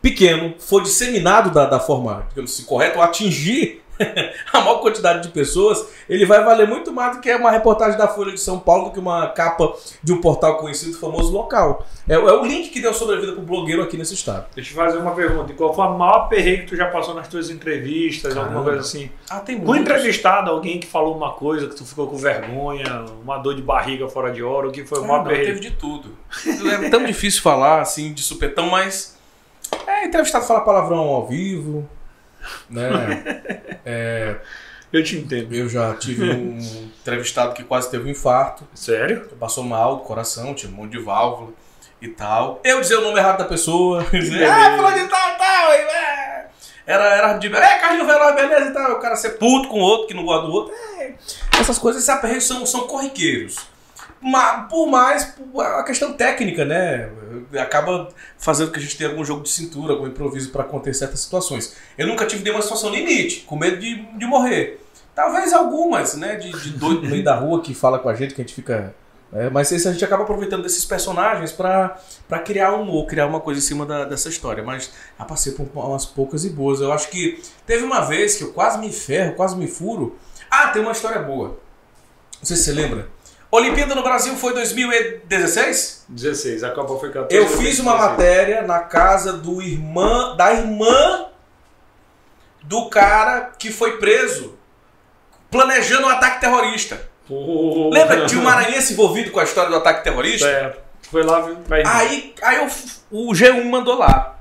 pequeno 0.00 0.54
for 0.58 0.82
disseminado 0.82 1.50
da, 1.50 1.66
da 1.66 1.78
forma 1.78 2.26
digamos 2.30 2.52
assim, 2.54 2.64
correta 2.64 2.96
ou 2.96 3.02
atingir 3.02 3.82
a 4.52 4.60
maior 4.60 4.80
quantidade 4.80 5.22
de 5.22 5.28
pessoas, 5.28 5.86
ele 6.08 6.24
vai 6.26 6.42
valer 6.44 6.66
muito 6.66 6.92
mais 6.92 7.16
do 7.16 7.20
que 7.20 7.34
uma 7.34 7.50
reportagem 7.50 7.98
da 7.98 8.08
Folha 8.08 8.32
de 8.32 8.40
São 8.40 8.58
Paulo, 8.58 8.86
do 8.86 8.90
que 8.92 8.98
uma 8.98 9.28
capa 9.28 9.72
de 10.02 10.12
um 10.12 10.20
portal 10.20 10.56
conhecido, 10.56 10.96
famoso 10.98 11.32
local. 11.32 11.86
É, 12.08 12.14
é 12.14 12.18
o 12.18 12.44
link 12.44 12.70
que 12.70 12.80
deu 12.80 12.92
sobrevida 12.94 13.32
pro 13.32 13.42
blogueiro 13.42 13.82
aqui 13.82 13.96
nesse 13.96 14.14
estado. 14.14 14.46
Deixa 14.54 14.72
eu 14.72 14.76
fazer 14.76 14.98
uma 14.98 15.12
pergunta. 15.14 15.52
E 15.52 15.54
qual 15.54 15.74
foi 15.74 15.84
a 15.84 15.90
maior 15.90 16.28
perreio 16.28 16.60
que 16.60 16.66
tu 16.66 16.76
já 16.76 16.86
passou 16.86 17.14
nas 17.14 17.28
tuas 17.28 17.50
entrevistas, 17.50 18.32
Caramba. 18.34 18.48
alguma 18.54 18.64
coisa 18.64 18.80
assim? 18.80 19.10
Ah, 19.28 19.40
tem 19.40 19.58
Com 19.58 19.66
muitos. 19.66 19.86
entrevistado, 19.88 20.50
alguém 20.50 20.80
que 20.80 20.86
falou 20.86 21.14
uma 21.16 21.32
coisa 21.32 21.66
que 21.68 21.74
tu 21.76 21.84
ficou 21.84 22.06
com 22.06 22.16
vergonha, 22.16 23.04
uma 23.22 23.38
dor 23.38 23.54
de 23.54 23.62
barriga 23.62 24.08
fora 24.08 24.30
de 24.32 24.42
hora, 24.42 24.68
o 24.68 24.72
que 24.72 24.84
foi 24.84 24.98
o 25.00 25.04
Ah, 25.04 25.06
maior 25.06 25.24
não, 25.24 25.30
teve 25.30 25.60
de 25.60 25.70
tudo. 25.72 26.16
É 26.70 26.88
tão 26.88 27.04
difícil 27.04 27.42
falar 27.42 27.80
assim 27.80 28.12
de 28.12 28.22
supetão, 28.22 28.70
mas 28.70 29.18
é 29.86 30.04
entrevistado 30.06 30.44
fala 30.46 30.60
palavrão 30.60 30.98
ao 30.98 31.26
vivo, 31.26 31.88
né? 32.68 33.42
É, 33.84 34.36
Eu 34.92 35.02
te 35.02 35.16
entendo. 35.16 35.54
eu 35.54 35.68
já 35.68 35.94
tive 35.94 36.30
um 36.30 36.58
entrevistado 37.00 37.54
que 37.54 37.64
quase 37.64 37.90
teve 37.90 38.08
um 38.08 38.10
infarto, 38.10 38.68
Sério? 38.74 39.28
passou 39.38 39.64
mal 39.64 39.96
do 39.96 40.02
coração, 40.02 40.54
tinha 40.54 40.70
um 40.70 40.74
monte 40.74 40.92
de 40.92 40.98
válvula 40.98 41.52
e 42.00 42.08
tal. 42.08 42.60
Eu 42.64 42.80
dizer 42.80 42.96
o 42.96 43.00
nome 43.00 43.18
errado 43.18 43.38
da 43.38 43.44
pessoa, 43.44 44.04
dizer, 44.12 44.44
ah, 44.44 44.76
falou 44.76 44.92
de 44.92 45.08
tal, 45.08 45.36
tal, 45.38 45.72
e, 45.72 45.76
é. 45.76 46.46
Era, 46.86 47.04
era 47.04 47.32
de, 47.34 47.46
é, 47.54 47.78
Carlinhos 47.78 48.06
Veloz, 48.06 48.34
beleza 48.34 48.70
e 48.70 48.72
tal. 48.72 48.92
O 48.92 49.00
cara 49.00 49.14
ser 49.16 49.30
puto 49.38 49.68
com 49.68 49.78
o 49.78 49.82
outro, 49.82 50.08
que 50.08 50.14
não 50.14 50.24
gosta 50.24 50.46
do 50.46 50.52
outro. 50.52 50.74
É, 50.98 51.12
essas 51.60 51.78
coisas, 51.78 52.02
esses 52.02 52.14
aperreios 52.14 52.44
são, 52.44 52.66
são 52.66 52.86
corriqueiros. 52.86 53.56
Por 54.68 54.86
mais, 54.86 55.34
a 55.58 55.82
questão 55.82 56.12
técnica, 56.12 56.64
né? 56.64 57.08
Acaba 57.58 58.08
fazendo 58.38 58.70
que 58.70 58.78
a 58.78 58.82
gente 58.82 58.96
tenha 58.96 59.08
algum 59.10 59.24
jogo 59.24 59.42
de 59.42 59.48
cintura, 59.48 59.94
algum 59.94 60.06
improviso 60.06 60.50
para 60.50 60.62
conter 60.64 60.94
certas 60.94 61.20
situações. 61.20 61.74
Eu 61.96 62.06
nunca 62.06 62.26
tive 62.26 62.42
nenhuma 62.44 62.62
situação 62.62 62.90
limite, 62.90 63.40
com 63.40 63.56
medo 63.56 63.78
de, 63.78 63.96
de 64.18 64.26
morrer. 64.26 64.78
Talvez 65.14 65.52
algumas, 65.52 66.14
né? 66.16 66.36
De, 66.36 66.50
de 66.52 66.70
doido 66.70 67.02
no 67.02 67.10
meio 67.10 67.24
da 67.24 67.34
rua 67.34 67.62
que 67.62 67.74
fala 67.74 67.98
com 67.98 68.08
a 68.08 68.14
gente, 68.14 68.34
que 68.34 68.40
a 68.42 68.44
gente 68.44 68.54
fica. 68.54 68.94
é, 69.32 69.48
mas 69.48 69.72
esse 69.72 69.88
a 69.88 69.92
gente 69.92 70.04
acaba 70.04 70.22
aproveitando 70.24 70.62
desses 70.62 70.84
personagens 70.84 71.50
para 71.50 71.98
criar 72.44 72.74
um 72.74 72.82
humor, 72.82 73.06
criar 73.06 73.26
uma 73.26 73.40
coisa 73.40 73.58
em 73.58 73.62
cima 73.62 73.86
da- 73.86 74.04
dessa 74.04 74.28
história. 74.28 74.62
Mas 74.62 74.92
já 75.18 75.24
passei 75.24 75.52
por 75.52 75.66
umas 75.74 76.04
poucas 76.04 76.44
e 76.44 76.50
boas. 76.50 76.80
Eu 76.80 76.92
acho 76.92 77.08
que 77.08 77.42
teve 77.66 77.84
uma 77.84 78.02
vez 78.02 78.36
que 78.36 78.44
eu 78.44 78.52
quase 78.52 78.78
me 78.78 78.92
ferro, 78.92 79.34
quase 79.34 79.56
me 79.56 79.66
furo. 79.66 80.16
Ah, 80.50 80.68
tem 80.68 80.82
uma 80.82 80.92
história 80.92 81.20
boa. 81.22 81.48
Não 82.38 82.44
sei 82.44 82.56
se 82.56 82.64
você 82.64 82.72
lembra. 82.72 83.08
Olimpíada 83.50 83.94
no 83.94 84.02
Brasil 84.02 84.36
foi 84.36 84.54
2016? 84.54 86.04
16, 86.08 86.62
a 86.62 86.70
Copa 86.70 86.96
foi 86.98 87.10
14. 87.10 87.34
Eu 87.34 87.48
fiz 87.48 87.80
uma 87.80 87.92
16. 87.92 88.10
matéria 88.10 88.62
na 88.62 88.78
casa 88.78 89.32
do 89.32 89.60
irmã, 89.60 90.36
da 90.36 90.52
irmã 90.52 91.26
do 92.62 92.88
cara 92.88 93.52
que 93.58 93.72
foi 93.72 93.98
preso 93.98 94.56
planejando 95.50 96.06
um 96.06 96.10
ataque 96.10 96.40
terrorista. 96.40 97.08
Pô. 97.26 97.90
Lembra 97.92 98.26
tinha 98.26 98.40
um 98.40 98.44
maranhense 98.44 98.92
envolvido 98.92 99.30
com 99.30 99.40
a 99.40 99.44
história 99.44 99.70
do 99.70 99.76
ataque 99.76 100.04
terrorista? 100.04 100.46
Certo. 100.46 100.80
Foi 101.10 101.22
lá, 101.24 101.40
viu? 101.40 101.56
Vai. 101.66 101.82
Aí, 101.84 102.34
aí 102.42 102.56
eu, 102.58 102.68
o 103.10 103.32
G1 103.32 103.64
mandou 103.64 103.98
lá. 103.98 104.39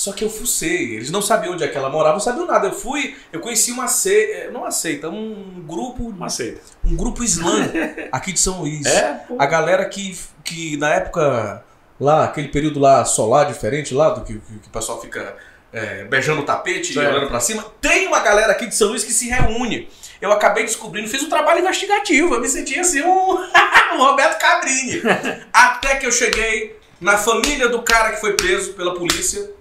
Só 0.00 0.12
que 0.12 0.24
eu 0.24 0.30
fucei, 0.30 0.94
eles 0.94 1.10
não 1.10 1.20
sabiam 1.20 1.52
onde 1.52 1.62
é 1.62 1.68
que 1.68 1.76
ela 1.76 1.90
morava, 1.90 2.14
não 2.14 2.20
sabiam 2.20 2.46
nada. 2.46 2.68
Eu 2.68 2.72
fui, 2.72 3.14
eu 3.30 3.38
conheci 3.38 3.70
uma 3.70 3.86
seita, 3.86 4.50
não 4.50 4.62
uma 4.62 4.70
seita, 4.70 5.10
um 5.10 5.62
grupo, 5.66 6.08
Uma 6.08 6.30
seita. 6.30 6.58
um 6.82 6.96
grupo 6.96 7.22
islâmico 7.22 7.76
aqui 8.10 8.32
de 8.32 8.40
São 8.40 8.60
Luís. 8.60 8.86
É, 8.86 9.12
pô. 9.28 9.36
A 9.38 9.44
galera 9.44 9.84
que, 9.84 10.18
que 10.42 10.78
na 10.78 10.88
época, 10.88 11.62
lá, 12.00 12.24
aquele 12.24 12.48
período 12.48 12.80
lá 12.80 13.04
solar 13.04 13.44
diferente, 13.44 13.92
lá, 13.92 14.08
do 14.08 14.24
que, 14.24 14.38
que, 14.38 14.58
que 14.60 14.68
o 14.68 14.70
pessoal 14.70 14.98
fica 15.02 15.36
é, 15.70 16.04
beijando 16.04 16.40
o 16.40 16.44
tapete 16.46 16.94
e 16.94 16.98
olhando 16.98 17.28
pra 17.28 17.38
cima, 17.38 17.62
tem 17.78 18.06
uma 18.06 18.20
galera 18.20 18.52
aqui 18.52 18.68
de 18.68 18.74
São 18.74 18.88
Luís 18.88 19.04
que 19.04 19.12
se 19.12 19.28
reúne. 19.28 19.86
Eu 20.18 20.32
acabei 20.32 20.64
descobrindo, 20.64 21.08
fiz 21.10 21.22
um 21.22 21.28
trabalho 21.28 21.60
investigativo, 21.60 22.36
eu 22.36 22.40
me 22.40 22.48
senti 22.48 22.80
assim 22.80 23.02
um, 23.02 23.32
um 23.36 23.98
Roberto 23.98 24.40
Cabrini. 24.40 25.02
Até 25.52 25.96
que 25.96 26.06
eu 26.06 26.10
cheguei 26.10 26.80
na 26.98 27.18
família 27.18 27.68
do 27.68 27.82
cara 27.82 28.12
que 28.12 28.20
foi 28.22 28.32
preso 28.32 28.72
pela 28.72 28.94
polícia, 28.94 29.59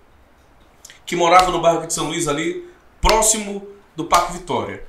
que 1.10 1.16
morava 1.16 1.50
no 1.50 1.60
bairro 1.60 1.88
de 1.88 1.92
São 1.92 2.06
Luís 2.06 2.28
ali, 2.28 2.70
próximo 3.02 3.68
do 3.96 4.06
Parque 4.06 4.34
Vitória. 4.34 4.84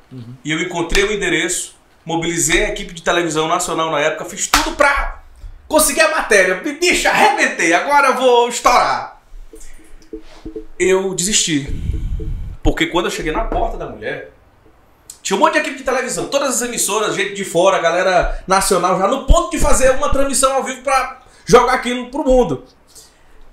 E 0.45 0.53
eu 0.53 0.61
encontrei 0.61 1.03
o 1.03 1.11
endereço, 1.11 1.75
mobilizei 2.05 2.67
a 2.67 2.69
equipe 2.69 2.93
de 2.93 3.03
televisão 3.03 3.49
nacional 3.49 3.91
na 3.91 4.01
época, 4.01 4.27
fiz 4.27 4.47
tudo 4.47 4.77
pra 4.77 5.23
conseguir 5.67 6.03
a 6.03 6.11
matéria. 6.11 6.57
Bicho, 6.57 7.09
arrebentei, 7.09 7.73
agora 7.73 8.09
eu 8.09 8.17
vou 8.17 8.51
estourar. 8.51 9.23
Eu 10.79 11.15
desisti. 11.15 11.73
Porque 12.63 12.89
quando 12.89 13.07
eu 13.07 13.11
cheguei 13.11 13.33
na 13.33 13.45
porta 13.47 13.79
da 13.79 13.87
mulher, 13.87 14.31
tinha 15.23 15.39
um 15.39 15.41
monte 15.41 15.55
de 15.55 15.61
equipe 15.61 15.79
de 15.79 15.85
televisão, 15.85 16.29
todas 16.29 16.57
as 16.57 16.61
emissoras, 16.61 17.15
gente 17.15 17.33
de 17.33 17.47
fora, 17.47 17.79
galera 17.79 18.45
nacional, 18.47 18.99
já 18.99 19.09
no 19.09 19.25
ponto 19.25 19.53
de 19.53 19.59
fazer 19.59 19.93
uma 19.93 20.11
transmissão 20.11 20.53
ao 20.53 20.65
vivo 20.65 20.83
pra 20.83 21.23
jogar 21.47 21.73
aquilo 21.73 22.11
pro 22.11 22.23
mundo. 22.23 22.67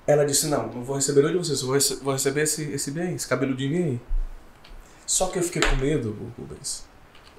Ela 0.07 0.25
disse: 0.25 0.47
Não, 0.47 0.67
não 0.67 0.83
vou 0.83 0.95
receber 0.95 1.21
nenhum 1.23 1.33
de 1.41 1.47
vocês, 1.47 1.61
vou, 1.61 1.73
rece- 1.73 1.99
vou 2.01 2.13
receber 2.13 2.43
esse, 2.43 2.63
esse 2.71 2.91
bem, 2.91 3.13
esse 3.15 3.27
cabeludinho 3.27 3.75
aí. 3.85 3.99
Só 5.05 5.27
que 5.27 5.37
eu 5.39 5.43
fiquei 5.43 5.61
com 5.61 5.75
medo, 5.75 6.15
Rubens, 6.37 6.85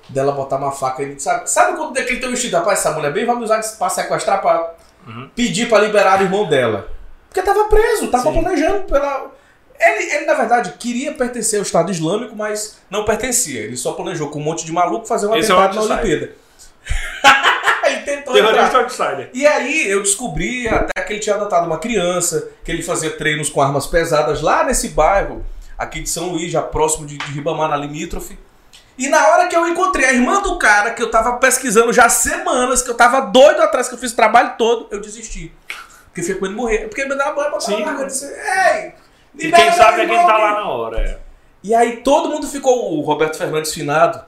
dela 0.09 0.33
botar 0.33 0.57
uma 0.57 0.71
faca 0.73 1.03
aí. 1.03 1.19
Sabe, 1.19 1.51
sabe 1.51 1.77
quando 1.77 1.93
tem 1.95 2.03
aquele 2.03 2.21
teu 2.21 2.31
vestido? 2.31 2.57
Rapaz, 2.57 2.79
essa 2.81 2.93
mulher 2.93 3.13
bem 3.13 3.25
vai 3.27 3.37
me 3.37 3.45
usar 3.45 3.61
pra 3.79 3.89
sequestrar, 3.89 4.41
pra 4.41 4.75
Uhum. 5.07 5.31
pedir 5.35 5.69
pra 5.69 5.79
liberar 5.81 6.21
o 6.21 6.25
irmão 6.25 6.47
dela. 6.49 6.91
Porque 7.29 7.43
tava 7.43 7.65
preso, 7.65 8.09
tava 8.09 8.25
Sim. 8.33 8.43
planejando 8.43 8.85
pela. 8.85 9.33
Ele, 9.81 10.13
ele, 10.17 10.25
na 10.27 10.35
verdade, 10.35 10.73
queria 10.79 11.15
pertencer 11.15 11.59
ao 11.59 11.63
Estado 11.63 11.91
Islâmico, 11.93 12.35
mas 12.35 12.79
não 12.91 13.05
pertencia. 13.05 13.61
Ele 13.61 13.77
só 13.77 13.93
planejou 13.93 14.29
com 14.29 14.41
um 14.41 14.43
monte 14.43 14.67
de 14.67 14.73
maluco 14.73 15.07
fazer 15.07 15.27
um 15.29 15.37
Esse 15.37 15.53
é 15.53 15.55
atentado 15.55 15.87
na 15.89 15.95
outsider. 15.95 16.03
Olimpíada. 16.19 16.37
tentou. 17.96 18.35
Terrorista 18.35 18.79
outsider. 18.79 19.31
E 19.33 19.46
aí 19.46 19.90
eu 19.90 20.03
descobri 20.03 20.68
até 20.68 21.03
que 21.03 21.12
ele 21.12 21.20
tinha 21.20 21.37
adotado 21.37 21.66
uma 21.66 21.79
criança, 21.79 22.48
que 22.64 22.70
ele 22.70 22.83
fazia 22.83 23.11
treinos 23.11 23.51
com 23.51 23.61
armas 23.61 23.87
pesadas 23.87 24.40
lá 24.40 24.64
nesse 24.64 24.88
bairro, 24.88 25.44
aqui 25.77 26.01
de 26.01 26.09
São 26.09 26.29
Luís, 26.31 26.51
já 26.51 26.62
próximo 26.62 27.07
de, 27.07 27.18
de 27.18 27.33
Ribamar, 27.33 27.68
na 27.68 27.77
limítrofe. 27.77 28.38
E 28.96 29.09
na 29.09 29.29
hora 29.29 29.46
que 29.46 29.57
eu 29.57 29.66
encontrei 29.68 30.07
a 30.07 30.12
irmã 30.12 30.42
do 30.42 30.59
cara, 30.59 30.90
que 30.90 31.01
eu 31.01 31.11
tava 31.11 31.37
pesquisando 31.37 31.92
já 31.92 32.07
há 32.07 32.09
semanas, 32.09 32.83
que 32.83 32.90
eu 32.90 32.96
tava 32.96 33.20
doido 33.20 33.62
atrás, 33.62 33.88
que 33.88 33.94
eu 33.94 33.98
fiz 33.98 34.12
o 34.12 34.16
trabalho 34.16 34.55
todo, 34.59 34.88
eu 34.90 35.01
desisti. 35.01 35.53
Porque 36.07 36.22
fiquei 36.22 36.35
com 36.35 36.46
ele 36.46 36.55
morrer. 36.55 36.88
Porque 36.88 37.03
ele 37.03 37.11
me 37.11 37.16
dava 37.16 37.33
bola, 37.33 37.61
Sim. 37.61 37.79
botava 37.79 38.03
eu 38.03 38.07
disse, 38.07 38.27
ei! 38.27 38.92
E 39.37 39.53
quem 39.53 39.72
sabe 39.72 40.03
é 40.03 40.07
quem 40.07 40.16
tá 40.16 40.37
lá 40.37 40.51
aqui." 40.51 40.61
na 40.61 40.68
hora. 40.68 41.01
É. 41.01 41.18
E 41.62 41.74
aí 41.74 41.98
todo 41.98 42.29
mundo 42.29 42.46
ficou, 42.48 42.98
o 42.98 43.03
Roberto 43.03 43.37
Fernandes 43.37 43.72
finado, 43.72 44.20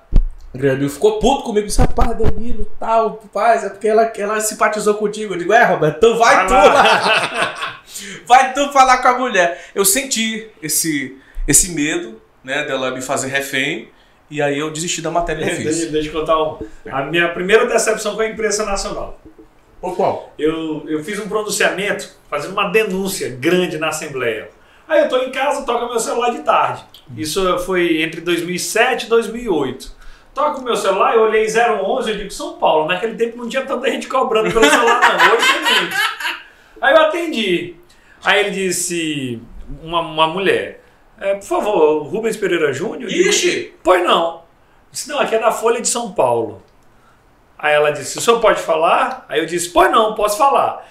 Granil, 0.53 0.91
ficou 0.91 1.19
puto 1.21 1.45
comigo, 1.45 1.67
disse, 1.67 1.81
rapaz, 1.81 2.17
Danilo, 2.19 2.67
tal, 2.79 3.21
rapaz, 3.23 3.65
é 3.65 3.69
porque 3.69 3.87
ela, 3.87 4.13
ela 4.17 4.41
simpatizou 4.41 4.95
contigo. 4.95 5.35
Eu 5.35 5.39
digo, 5.39 5.53
é, 5.53 5.65
Roberto, 5.65 5.97
então 5.99 6.19
vai, 6.19 6.35
Vai 6.37 6.47
tu 6.47 6.53
lá. 6.53 6.65
lá. 6.65 7.81
vai 8.27 8.53
tu 8.53 8.73
falar 8.73 8.99
com 8.99 9.09
a 9.09 9.19
mulher. 9.19 9.71
Eu 9.75 9.85
senti 9.85 10.49
esse, 10.61 11.17
esse 11.47 11.73
medo, 11.73 12.21
né, 12.43 12.65
dela 12.65 12.91
me 12.91 13.01
fazer 13.01 13.29
refém, 13.29 13.89
e 14.29 14.41
aí 14.43 14.59
eu 14.59 14.71
desisti 14.73 15.01
da 15.01 15.11
matéria 15.11 15.45
que 15.45 15.51
eu 15.53 15.57
Deixa, 15.57 15.81
fiz. 15.81 15.91
deixa 15.91 16.09
eu 16.09 16.21
contar 16.21 16.41
um. 16.43 16.59
A 16.91 17.03
minha 17.03 17.29
primeira 17.29 17.67
decepção 17.67 18.15
com 18.15 18.23
a 18.23 18.27
imprensa 18.29 18.65
nacional. 18.65 19.21
Por 19.81 19.97
qual? 19.97 20.33
Eu, 20.39 20.85
eu 20.89 21.03
fiz 21.03 21.19
um 21.19 21.29
pronunciamento 21.29 22.09
fazendo 22.29 22.53
uma 22.53 22.69
denúncia 22.71 23.29
grande 23.31 23.79
na 23.79 23.89
Assembleia. 23.89 24.51
Aí 24.87 25.01
eu 25.03 25.09
tô 25.09 25.19
em 25.19 25.31
casa, 25.31 25.63
toca 25.65 25.87
meu 25.89 25.99
celular 25.99 26.31
de 26.31 26.41
tarde. 26.43 26.85
Isso 27.17 27.59
foi 27.61 28.03
entre 28.03 28.21
2007 28.21 29.07
e 29.07 29.09
2008. 29.09 30.00
Toca 30.41 30.59
o 30.59 30.65
meu 30.65 30.75
celular, 30.75 31.15
eu 31.15 31.23
olhei 31.25 31.47
011, 31.47 32.11
eu 32.11 32.17
digo 32.17 32.31
São 32.31 32.55
Paulo. 32.55 32.87
Naquele 32.87 33.15
tempo 33.15 33.37
não 33.37 33.47
tinha 33.47 33.65
tanta 33.67 33.91
gente 33.91 34.09
cobrando 34.09 34.51
pelo 34.51 34.65
celular, 34.65 35.01
não. 35.03 35.35
Hoje 35.37 35.47
tem 35.53 35.81
muito. 35.81 35.97
Aí 36.81 36.95
eu 36.95 37.01
atendi. 37.03 37.77
Aí 38.25 38.41
ele 38.41 38.51
disse, 38.51 39.39
uma, 39.83 40.01
uma 40.01 40.27
mulher, 40.27 40.83
"É, 41.21 41.35
por 41.35 41.45
favor, 41.45 42.03
Rubens 42.05 42.39
Pereira 42.39 42.73
Júnior? 42.73 43.11
Digo, 43.11 43.29
Ixi! 43.29 43.75
Pois 43.83 44.03
não. 44.03 44.37
Eu 44.37 44.41
Disse, 44.91 45.11
não, 45.11 45.21
aqui 45.21 45.35
é 45.35 45.39
da 45.39 45.53
Folha 45.53 45.79
de 45.79 45.89
São 45.89 46.13
Paulo. 46.13 46.63
Aí 47.59 47.75
ela 47.75 47.91
disse, 47.93 48.17
o 48.17 48.21
senhor 48.23 48.41
pode 48.41 48.63
falar? 48.63 49.27
Aí 49.29 49.41
eu 49.41 49.47
disse, 49.47 49.69
pois 49.69 49.91
não, 49.93 50.15
posso 50.15 50.39
falar. 50.39 50.89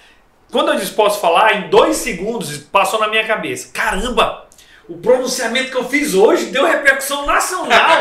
Quando 0.52 0.68
eu 0.70 0.76
disse 0.76 0.92
posso 0.92 1.20
falar, 1.20 1.54
em 1.56 1.68
dois 1.70 1.96
segundos 1.96 2.56
passou 2.58 3.00
na 3.00 3.08
minha 3.08 3.26
cabeça. 3.26 3.72
Caramba! 3.72 4.46
O 4.90 4.98
pronunciamento 4.98 5.70
que 5.70 5.76
eu 5.76 5.88
fiz 5.88 6.14
hoje 6.14 6.46
deu 6.46 6.66
repercussão 6.66 7.24
nacional. 7.24 7.98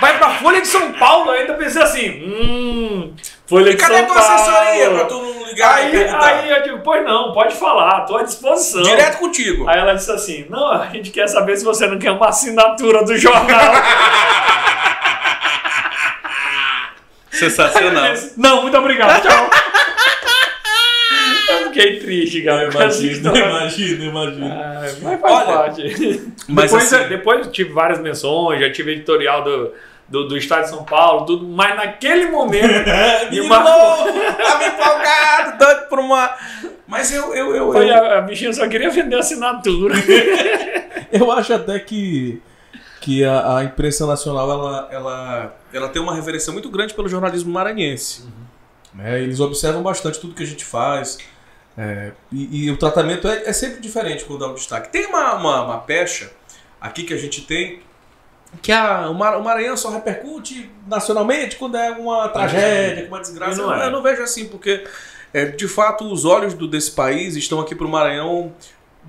Vai 0.00 0.18
pra 0.18 0.30
Folha 0.30 0.60
de 0.60 0.66
São 0.66 0.92
Paulo. 0.94 1.30
Eu 1.30 1.40
ainda 1.40 1.54
pensei 1.54 1.80
assim, 1.80 2.08
hum, 2.24 3.14
Folha 3.46 3.70
E 3.70 3.74
de 3.74 3.76
cadê 3.76 3.94
a 3.94 3.98
São 3.98 4.06
tua 4.06 4.14
Paulo. 4.16 4.34
assessoria 4.34 4.90
pra 4.90 5.04
tu 5.04 5.22
não 5.22 5.46
ligar 5.46 5.74
Aí, 5.76 6.08
aí 6.08 6.50
eu 6.50 6.62
digo, 6.64 6.78
pois 6.82 7.04
não, 7.04 7.32
pode 7.32 7.54
falar, 7.54 8.00
tô 8.06 8.16
à 8.16 8.24
disposição. 8.24 8.82
Direto 8.82 9.18
contigo. 9.18 9.68
Aí 9.68 9.78
ela 9.78 9.94
disse 9.94 10.10
assim: 10.10 10.44
Não, 10.50 10.72
a 10.72 10.86
gente 10.86 11.10
quer 11.12 11.28
saber 11.28 11.56
se 11.56 11.64
você 11.64 11.86
não 11.86 11.96
quer 11.98 12.10
uma 12.10 12.28
assinatura 12.28 13.04
do 13.04 13.16
jornal. 13.16 13.72
Sensacional. 17.30 18.12
Disse, 18.12 18.34
não, 18.36 18.62
muito 18.62 18.76
obrigado, 18.76 19.22
tchau. 19.22 19.50
Fiquei 21.72 21.98
triste, 21.98 22.42
cara. 22.42 22.70
Imagina, 22.70 23.30
imagina, 23.38 24.04
imagina. 24.04 24.54
Ah, 24.54 24.80
mas 25.02 25.20
faz 25.20 25.34
Olha, 25.34 25.56
parte. 25.58 25.82
mas 26.48 26.70
depois, 26.70 26.92
assim- 26.92 27.08
depois 27.08 27.46
eu 27.46 27.52
tive 27.52 27.72
várias 27.72 28.00
menções, 28.00 28.60
já 28.60 28.70
tive 28.70 28.92
editorial 28.92 29.42
do, 29.42 29.72
do, 30.08 30.28
do 30.28 30.36
Estado 30.36 30.64
de 30.64 30.68
São 30.70 30.84
Paulo, 30.84 31.24
tudo, 31.26 31.46
mas 31.46 31.74
naquele 31.76 32.26
momento. 32.30 32.68
Marcou. 33.48 33.70
novo, 34.06 34.20
tava 34.36 34.64
empolgado, 34.66 35.58
doido 35.58 35.88
por 35.88 35.98
uma. 35.98 36.34
Mas 36.86 37.12
eu, 37.12 37.34
eu, 37.34 37.56
eu, 37.56 37.72
Foi 37.72 37.88
eu, 37.88 37.94
a, 37.94 38.18
a 38.18 38.20
bichinha 38.20 38.52
só 38.52 38.68
queria 38.68 38.90
vender 38.90 39.16
assinatura. 39.16 39.94
eu 41.10 41.32
acho 41.32 41.54
até 41.54 41.78
que, 41.78 42.40
que 43.00 43.24
a, 43.24 43.56
a 43.58 43.64
imprensa 43.64 44.06
nacional 44.06 44.50
ela, 44.50 44.88
ela, 44.92 45.56
ela 45.72 45.88
tem 45.88 46.02
uma 46.02 46.14
reverência 46.14 46.52
muito 46.52 46.68
grande 46.68 46.92
pelo 46.92 47.08
jornalismo 47.08 47.50
maranhense. 47.50 48.26
Né? 48.94 49.22
Eles 49.22 49.40
observam 49.40 49.82
bastante 49.82 50.20
tudo 50.20 50.34
que 50.34 50.42
a 50.42 50.46
gente 50.46 50.64
faz. 50.66 51.18
É, 51.76 52.12
e, 52.30 52.64
e 52.66 52.70
o 52.70 52.76
tratamento 52.76 53.26
é, 53.28 53.48
é 53.48 53.52
sempre 53.52 53.80
diferente 53.80 54.24
quando 54.24 54.40
dá 54.40 54.48
um 54.48 54.54
destaque. 54.54 54.90
Tem 54.90 55.06
uma, 55.06 55.34
uma, 55.34 55.64
uma 55.64 55.78
pecha 55.78 56.30
aqui 56.80 57.02
que 57.04 57.14
a 57.14 57.16
gente 57.16 57.42
tem 57.42 57.80
que 58.60 58.70
a, 58.70 59.08
o 59.08 59.14
Mar- 59.14 59.38
o 59.38 59.42
Maranhão 59.42 59.76
só 59.76 59.88
repercute 59.90 60.70
nacionalmente 60.86 61.56
quando 61.56 61.76
é 61.76 61.90
uma 61.92 62.28
tragédia, 62.28 63.06
uma 63.08 63.20
desgraça. 63.20 63.52
Eu 63.60 63.66
não 63.66 63.74
não, 63.74 63.82
é. 63.82 63.86
eu 63.86 63.90
não 63.90 64.02
vejo 64.02 64.22
assim, 64.22 64.46
porque 64.46 64.84
é, 65.32 65.46
de 65.46 65.66
fato 65.66 66.04
os 66.04 66.26
olhos 66.26 66.52
do, 66.52 66.68
desse 66.68 66.90
país 66.90 67.34
estão 67.34 67.60
aqui 67.60 67.74
para 67.74 67.86
o 67.86 67.90
Maranhão 67.90 68.52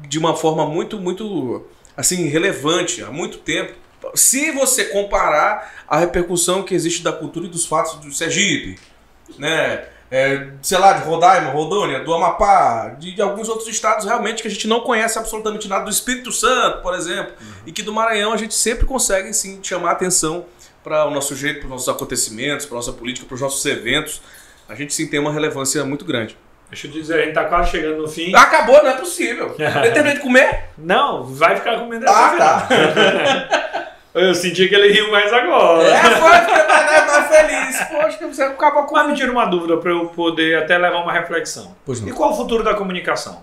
de 0.08 0.18
uma 0.18 0.34
forma 0.36 0.66
muito, 0.66 0.98
muito 0.98 1.66
assim, 1.98 2.28
relevante 2.28 3.04
há 3.04 3.12
muito 3.12 3.40
tempo. 3.40 3.74
Se 4.16 4.52
você 4.52 4.86
comparar 4.86 5.84
a 5.88 5.98
repercussão 5.98 6.64
que 6.64 6.74
existe 6.74 7.04
da 7.04 7.12
cultura 7.12 7.46
e 7.46 7.50
dos 7.50 7.66
fatos 7.66 7.96
do 7.96 8.14
Sergipe, 8.14 8.80
né? 9.38 9.86
É, 10.16 10.50
sei 10.62 10.78
lá, 10.78 10.94
de 10.94 11.04
Roraima, 11.04 11.50
Rondônia, 11.50 12.02
do 12.02 12.14
Amapá, 12.14 12.90
de, 13.00 13.16
de 13.16 13.20
alguns 13.20 13.50
outros 13.50 13.68
estados 13.68 14.06
realmente 14.06 14.44
que 14.44 14.48
a 14.48 14.52
gente 14.52 14.68
não 14.68 14.82
conhece 14.82 15.18
absolutamente 15.18 15.68
nada, 15.68 15.86
do 15.86 15.90
Espírito 15.90 16.32
Santo, 16.32 16.84
por 16.84 16.94
exemplo, 16.94 17.34
e 17.66 17.72
que 17.72 17.82
do 17.82 17.92
Maranhão 17.92 18.32
a 18.32 18.38
gente 18.38 18.54
sempre 18.54 18.86
consegue 18.86 19.34
sim 19.34 19.60
chamar 19.64 19.94
atenção 19.94 20.46
para 20.84 21.08
o 21.08 21.10
nosso 21.10 21.36
jeito, 21.36 21.62
para 21.62 21.66
os 21.66 21.72
nossos 21.72 21.90
acontecimentos, 21.90 22.68
para 22.68 22.76
a 22.76 22.78
nossa 22.78 22.94
política, 22.94 23.26
para 23.26 23.34
os 23.34 23.42
nossos 23.42 23.66
eventos. 23.66 24.22
A 24.70 24.76
gente 24.76 24.94
sim 24.94 25.08
tem 25.08 25.20
uma 25.20 25.34
relevância 25.34 25.84
muito 25.84 26.06
grande. 26.06 26.38
Deixa 26.70 26.86
eu 26.86 26.92
dizer, 26.92 27.20
a 27.20 27.26
gente 27.26 27.34
tá 27.34 27.46
quase 27.46 27.72
chegando 27.72 28.04
no 28.04 28.08
fim. 28.08 28.36
Acabou, 28.36 28.84
não 28.84 28.92
é 28.92 28.98
possível. 28.98 29.56
Eu 29.58 29.94
terminei 29.94 30.14
de 30.14 30.20
comer? 30.20 30.66
Não, 30.78 31.24
vai 31.24 31.56
ficar 31.56 31.80
comendo 31.80 32.06
Ah, 32.08 32.36
tá. 32.38 33.94
Eu 34.14 34.36
senti 34.36 34.68
que 34.68 34.76
ele 34.76 34.94
riu 34.94 35.12
mais 35.12 35.34
agora. 35.34 35.88
É, 35.88 36.02
foi, 36.02 36.30
mais, 36.30 36.48
mais 36.48 36.93
feliz. 37.34 37.84
Poxa, 37.90 38.18
que 38.18 38.26
você 38.26 38.44
acabou 38.44 38.84
com 38.84 38.96
Mas 38.96 39.08
me 39.08 39.16
tira 39.16 39.32
uma 39.32 39.46
dúvida 39.46 39.78
para 39.78 39.92
eu 39.92 40.06
poder 40.08 40.58
até 40.58 40.78
levar 40.78 41.02
uma 41.02 41.12
reflexão. 41.12 41.76
Pois 41.86 42.00
E 42.00 42.12
qual 42.12 42.32
o 42.32 42.36
futuro 42.36 42.64
da 42.64 42.74
comunicação? 42.74 43.42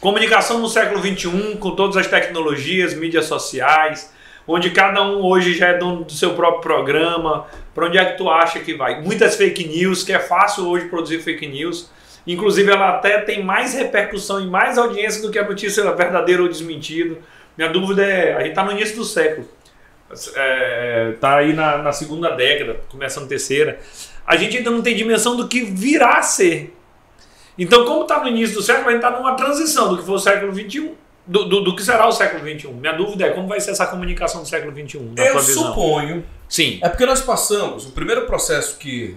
Comunicação 0.00 0.58
no 0.58 0.68
século 0.68 1.00
XXI, 1.00 1.56
com 1.58 1.72
todas 1.72 1.96
as 1.96 2.06
tecnologias, 2.06 2.94
mídias 2.94 3.26
sociais, 3.26 4.12
onde 4.48 4.70
cada 4.70 5.02
um 5.02 5.22
hoje 5.22 5.54
já 5.54 5.68
é 5.68 5.78
dono 5.78 6.04
do 6.04 6.12
seu 6.12 6.34
próprio 6.34 6.62
programa. 6.62 7.46
Para 7.74 7.86
onde 7.86 7.98
é 7.98 8.04
que 8.04 8.16
tu 8.16 8.28
acha 8.28 8.60
que 8.60 8.74
vai? 8.74 9.00
Muitas 9.00 9.36
fake 9.36 9.68
news, 9.68 10.02
que 10.02 10.12
é 10.12 10.18
fácil 10.18 10.66
hoje 10.68 10.86
produzir 10.86 11.20
fake 11.20 11.46
news. 11.46 11.90
Inclusive, 12.26 12.70
ela 12.70 12.90
até 12.90 13.18
tem 13.20 13.42
mais 13.42 13.74
repercussão 13.74 14.40
e 14.40 14.46
mais 14.46 14.78
audiência 14.78 15.22
do 15.22 15.30
que 15.30 15.38
a 15.38 15.46
notícia 15.46 15.90
verdadeira 15.92 16.42
ou 16.42 16.48
desmentida. 16.48 17.18
Minha 17.56 17.70
dúvida 17.70 18.02
é: 18.02 18.34
a 18.34 18.40
gente 18.40 18.50
está 18.50 18.64
no 18.64 18.72
início 18.72 18.96
do 18.96 19.04
século. 19.04 19.46
É, 20.34 21.14
tá 21.20 21.36
aí 21.36 21.52
na, 21.52 21.78
na 21.78 21.92
segunda 21.92 22.30
década, 22.30 22.80
começando 22.88 23.24
a 23.24 23.28
terceira. 23.28 23.80
A 24.26 24.36
gente 24.36 24.56
ainda 24.56 24.70
não 24.70 24.82
tem 24.82 24.94
dimensão 24.94 25.36
do 25.36 25.46
que 25.48 25.62
virá 25.62 26.18
a 26.18 26.22
ser. 26.22 26.74
Então, 27.56 27.84
como 27.84 28.02
está 28.02 28.20
no 28.20 28.28
início 28.28 28.56
do 28.56 28.62
século, 28.62 28.88
a 28.88 28.92
gente 28.92 29.04
está 29.04 29.16
numa 29.16 29.34
transição 29.34 29.88
do 29.90 29.98
que 29.98 30.04
foi 30.04 30.14
o 30.14 30.18
século 30.18 30.52
XXI, 30.52 30.94
do, 31.26 31.44
do, 31.44 31.60
do 31.60 31.76
que 31.76 31.82
será 31.82 32.08
o 32.08 32.12
século 32.12 32.40
XXI. 32.40 32.68
Minha 32.68 32.92
dúvida 32.92 33.26
é 33.26 33.30
como 33.30 33.46
vai 33.46 33.60
ser 33.60 33.72
essa 33.72 33.86
comunicação 33.86 34.42
do 34.42 34.48
século 34.48 34.72
XXI, 34.72 35.12
Eu 35.16 35.40
suponho. 35.40 36.24
Sim. 36.48 36.80
É 36.82 36.88
porque 36.88 37.06
nós 37.06 37.20
passamos, 37.20 37.86
o 37.86 37.92
primeiro 37.92 38.26
processo 38.26 38.78
que 38.78 39.16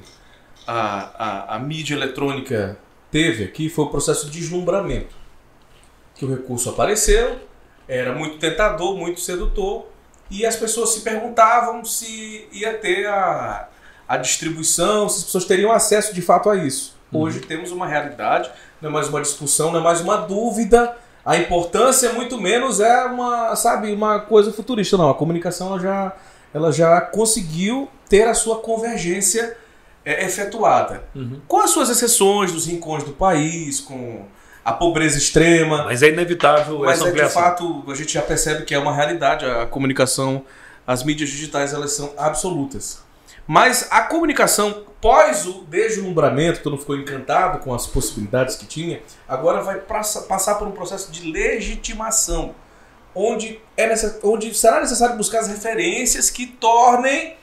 a, 0.68 1.54
a, 1.54 1.56
a 1.56 1.60
mídia 1.60 1.96
eletrônica 1.96 2.78
teve 3.10 3.46
aqui 3.46 3.70
foi 3.70 3.86
o 3.86 3.89
processo 3.89 4.30
de 4.30 4.39
deslumbramento. 4.39 5.16
Que 6.16 6.26
o 6.26 6.30
recurso 6.30 6.70
apareceu, 6.70 7.39
era 7.88 8.14
muito 8.14 8.38
tentador, 8.38 8.96
muito 8.96 9.20
sedutor, 9.20 9.88
e 10.30 10.46
as 10.46 10.56
pessoas 10.56 10.90
se 10.92 11.02
perguntavam 11.02 11.84
se 11.86 12.48
ia 12.52 12.74
ter 12.78 13.08
a, 13.08 13.68
a 14.08 14.18
distribuição, 14.18 15.08
se 15.10 15.20
as 15.20 15.24
pessoas 15.26 15.46
teriam 15.46 15.72
acesso 15.72 16.14
de 16.14 16.22
fato 16.22 16.50
a 16.50 16.56
isso. 16.56 16.94
Hoje 17.12 17.42
temos 17.42 17.72
uma 17.72 17.86
realidade, 17.86 18.50
não 18.82 18.90
é 18.90 18.94
mais 18.94 19.08
uma 19.08 19.22
discussão, 19.22 19.72
não 19.72 19.80
é 19.80 19.84
mais 19.84 20.02
uma 20.02 20.18
dúvida. 20.18 20.98
A 21.24 21.38
importância, 21.38 22.12
muito 22.12 22.42
menos, 22.42 22.80
é 22.80 23.06
uma, 23.06 23.56
sabe, 23.56 23.94
uma 23.94 24.20
coisa 24.20 24.52
futurista. 24.52 24.98
Não, 24.98 25.10
a 25.10 25.14
comunicação 25.14 25.68
ela 25.68 25.80
já, 25.80 26.14
ela 26.54 26.72
já 26.72 27.00
conseguiu 27.00 27.88
ter 28.10 28.28
a 28.28 28.34
sua 28.34 28.58
convergência 28.58 29.56
é, 30.04 30.26
efetuada. 30.26 31.04
Uhum. 31.16 31.40
Com 31.48 31.60
as 31.60 31.70
suas 31.70 31.90
exceções 31.90 32.52
dos 32.52 32.66
rincões 32.66 33.04
do 33.04 33.14
país, 33.14 33.80
com 33.80 34.26
a 34.66 34.72
pobreza 34.72 35.18
extrema, 35.18 35.84
Mas 35.86 36.01
é 36.03 36.09
inevitável 36.09 36.80
mas 36.80 36.91
essa 36.99 37.01
é 37.01 37.05
de 37.05 37.09
ampliação. 37.11 37.41
fato, 37.41 37.84
a 37.88 37.95
gente 37.95 38.14
já 38.14 38.22
percebe 38.22 38.64
que 38.64 38.74
é 38.74 38.80
uma 38.80 38.93
realidade, 38.95 39.45
a 39.45 39.66
comunicação, 39.66 40.43
as 40.88 41.03
mídias 41.03 41.30
digitais, 41.30 41.74
elas 41.74 41.91
são 41.93 42.14
absolutas. 42.18 43.01
Mas 43.45 43.88
a 43.91 44.01
comunicação, 44.03 44.86
pós 45.01 45.45
o 45.45 45.66
deslumbramento, 45.68 46.61
todo 46.61 46.72
mundo 46.74 46.80
ficou 46.82 46.95
encantado 46.95 47.59
com 47.59 47.74
as 47.74 47.86
possibilidades 47.86 48.55
que 48.55 48.66
tinha, 48.66 49.01
agora 49.28 49.61
vai 49.61 49.80
passa- 49.80 50.22
passar 50.22 50.55
por 50.55 50.66
um 50.68 50.72
processo 50.72 51.11
de 51.11 51.30
legitimação, 51.30 52.55
onde, 53.14 53.59
é 53.76 53.86
necess- 53.88 54.20
onde 54.24 54.53
será 54.53 54.80
necessário 54.80 55.18
buscar 55.18 55.39
as 55.39 55.47
referências 55.49 56.30
que 56.30 56.45
tornem 56.47 57.36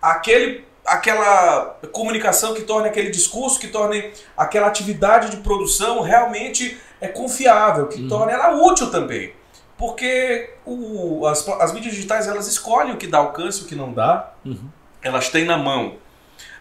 aquele, 0.00 0.64
aquela 0.92 1.78
comunicação, 1.92 2.54
que 2.54 2.62
tornem 2.62 2.90
aquele 2.90 3.10
discurso, 3.10 3.58
que 3.58 3.68
tornem 3.68 4.10
aquela 4.36 4.66
atividade 4.66 5.30
de 5.30 5.38
produção 5.38 6.00
realmente 6.00 6.78
é 7.00 7.08
confiável, 7.08 7.86
que 7.86 8.02
Uhum. 8.02 8.08
torne 8.08 8.32
ela 8.32 8.56
útil 8.62 8.90
também. 8.90 9.32
Porque 9.76 10.50
o- 10.66 11.24
as, 11.26 11.46
as 11.48 11.72
mídias 11.72 11.94
digitais 11.94 12.26
elas 12.26 12.48
escolhem 12.48 12.92
o 12.92 12.96
que 12.96 13.06
dá 13.06 13.18
alcance 13.18 13.60
e 13.60 13.64
o 13.64 13.66
que 13.68 13.74
não 13.76 13.92
dá. 13.92 14.32
Uhum. 14.44 14.68
Elas 15.00 15.28
têm 15.28 15.44
na 15.44 15.56
mão 15.56 15.94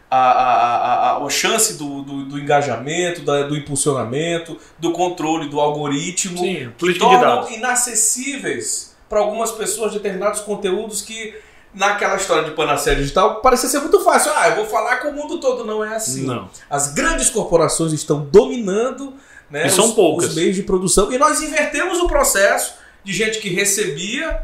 a, 0.10 0.18
a, 0.18 0.94
a, 1.18 1.26
a, 1.26 1.30
chance 1.30 1.74
do, 1.78 2.02
do, 2.04 2.26
do 2.26 2.40
engajamento, 2.40 3.22
da- 3.22 3.44
do 3.44 3.58
impulsionamento, 3.58 4.58
do 4.78 4.92
controle 4.94 5.50
do 5.50 5.60
algoritmo 5.60 6.38
Sim, 6.38 6.72
que 6.78 6.94
tornam 6.94 7.50
inacessíveis 7.52 8.96
para 9.10 9.20
algumas 9.20 9.52
pessoas 9.52 9.94
determinados 9.94 10.42
conteúdos 10.42 11.02
que 11.02 11.34
naquela 11.74 12.16
história 12.16 12.44
de 12.44 12.52
panaceia 12.52 12.96
digital 12.96 13.42
parecia 13.42 13.70
ser 13.70 13.80
muito 13.80 14.00
fácil. 14.02 14.32
Ah, 14.36 14.50
eu 14.50 14.56
vou 14.56 14.66
falar 14.66 14.98
com 14.98 15.10
o 15.10 15.14
mundo 15.14 15.40
todo. 15.40 15.64
Não 15.66 15.84
é 15.84 15.96
assim. 15.96 16.26
Não. 16.26 16.50
As 16.70 16.94
grandes 16.94 17.30
corporações 17.30 17.94
estão 17.94 18.22
dominando 18.32 19.14
né, 19.50 19.68
E 19.68 19.70
são 19.70 19.86
os, 19.86 19.94
poucas. 19.94 20.30
os 20.30 20.36
meios 20.36 20.56
de 20.56 20.64
produção. 20.64 21.12
E 21.12 21.18
nós 21.18 21.42
invertemos 21.42 22.00
o 22.00 22.08
processo 22.08 22.76
de 23.04 23.14
gente 23.14 23.40
que 23.40 23.50
recebia 23.50 24.42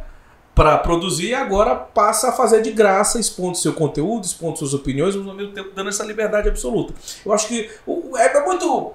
para 0.56 0.78
produzir 0.78 1.30
e 1.30 1.34
agora 1.34 1.74
passa 1.76 2.30
a 2.30 2.32
fazer 2.32 2.62
de 2.62 2.72
graça, 2.72 3.20
expondo 3.20 3.58
seu 3.58 3.74
conteúdo, 3.74 4.24
expondo 4.24 4.60
suas 4.60 4.74
opiniões, 4.74 5.16
mas 5.16 5.28
ao 5.28 5.34
mesmo 5.34 5.52
tempo 5.52 5.72
dando 5.76 5.90
essa 5.90 6.04
liberdade 6.06 6.48
absoluta. 6.48 6.94
Eu 7.26 7.34
acho 7.34 7.48
que 7.48 7.70
o- 7.88 8.16
é, 8.18 8.28
é 8.38 8.46
muito. 8.46 8.94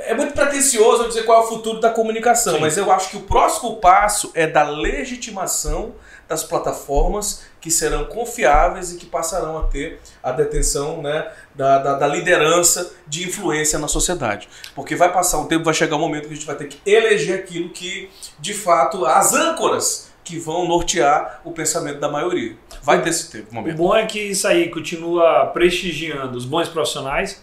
É 0.00 0.14
muito 0.14 0.32
pretensioso 0.32 1.08
dizer 1.08 1.24
qual 1.24 1.42
é 1.42 1.44
o 1.44 1.48
futuro 1.48 1.80
da 1.80 1.90
comunicação, 1.90 2.54
Sim. 2.54 2.60
mas 2.60 2.76
eu 2.76 2.88
acho 2.92 3.10
que 3.10 3.16
o 3.16 3.22
próximo 3.22 3.78
passo 3.78 4.30
é 4.32 4.46
da 4.46 4.62
legitimação 4.62 5.92
das 6.28 6.44
plataformas 6.44 7.44
que 7.60 7.70
serão 7.70 8.04
confiáveis 8.04 8.92
e 8.92 8.96
que 8.98 9.06
passarão 9.06 9.58
a 9.58 9.62
ter 9.64 9.98
a 10.22 10.30
detenção 10.30 11.00
né, 11.00 11.26
da, 11.54 11.78
da, 11.78 11.94
da 11.94 12.06
liderança 12.06 12.92
de 13.06 13.26
influência 13.26 13.78
na 13.78 13.88
sociedade. 13.88 14.48
Porque 14.74 14.94
vai 14.94 15.10
passar 15.12 15.38
um 15.38 15.46
tempo, 15.46 15.64
vai 15.64 15.74
chegar 15.74 15.96
um 15.96 16.00
momento 16.00 16.28
que 16.28 16.32
a 16.32 16.36
gente 16.36 16.46
vai 16.46 16.56
ter 16.56 16.66
que 16.66 16.78
eleger 16.88 17.38
aquilo 17.38 17.70
que, 17.70 18.10
de 18.38 18.52
fato, 18.52 19.06
as 19.06 19.32
âncoras 19.32 20.08
que 20.22 20.38
vão 20.38 20.68
nortear 20.68 21.40
o 21.42 21.52
pensamento 21.52 21.98
da 21.98 22.10
maioria. 22.10 22.54
Vai 22.82 23.00
ter 23.00 23.08
esse 23.08 23.30
tempo, 23.30 23.50
O 23.50 23.54
momento. 23.54 23.76
bom 23.76 23.96
é 23.96 24.04
que 24.04 24.20
isso 24.20 24.46
aí 24.46 24.68
continua 24.68 25.46
prestigiando 25.46 26.36
os 26.36 26.44
bons 26.44 26.68
profissionais, 26.68 27.42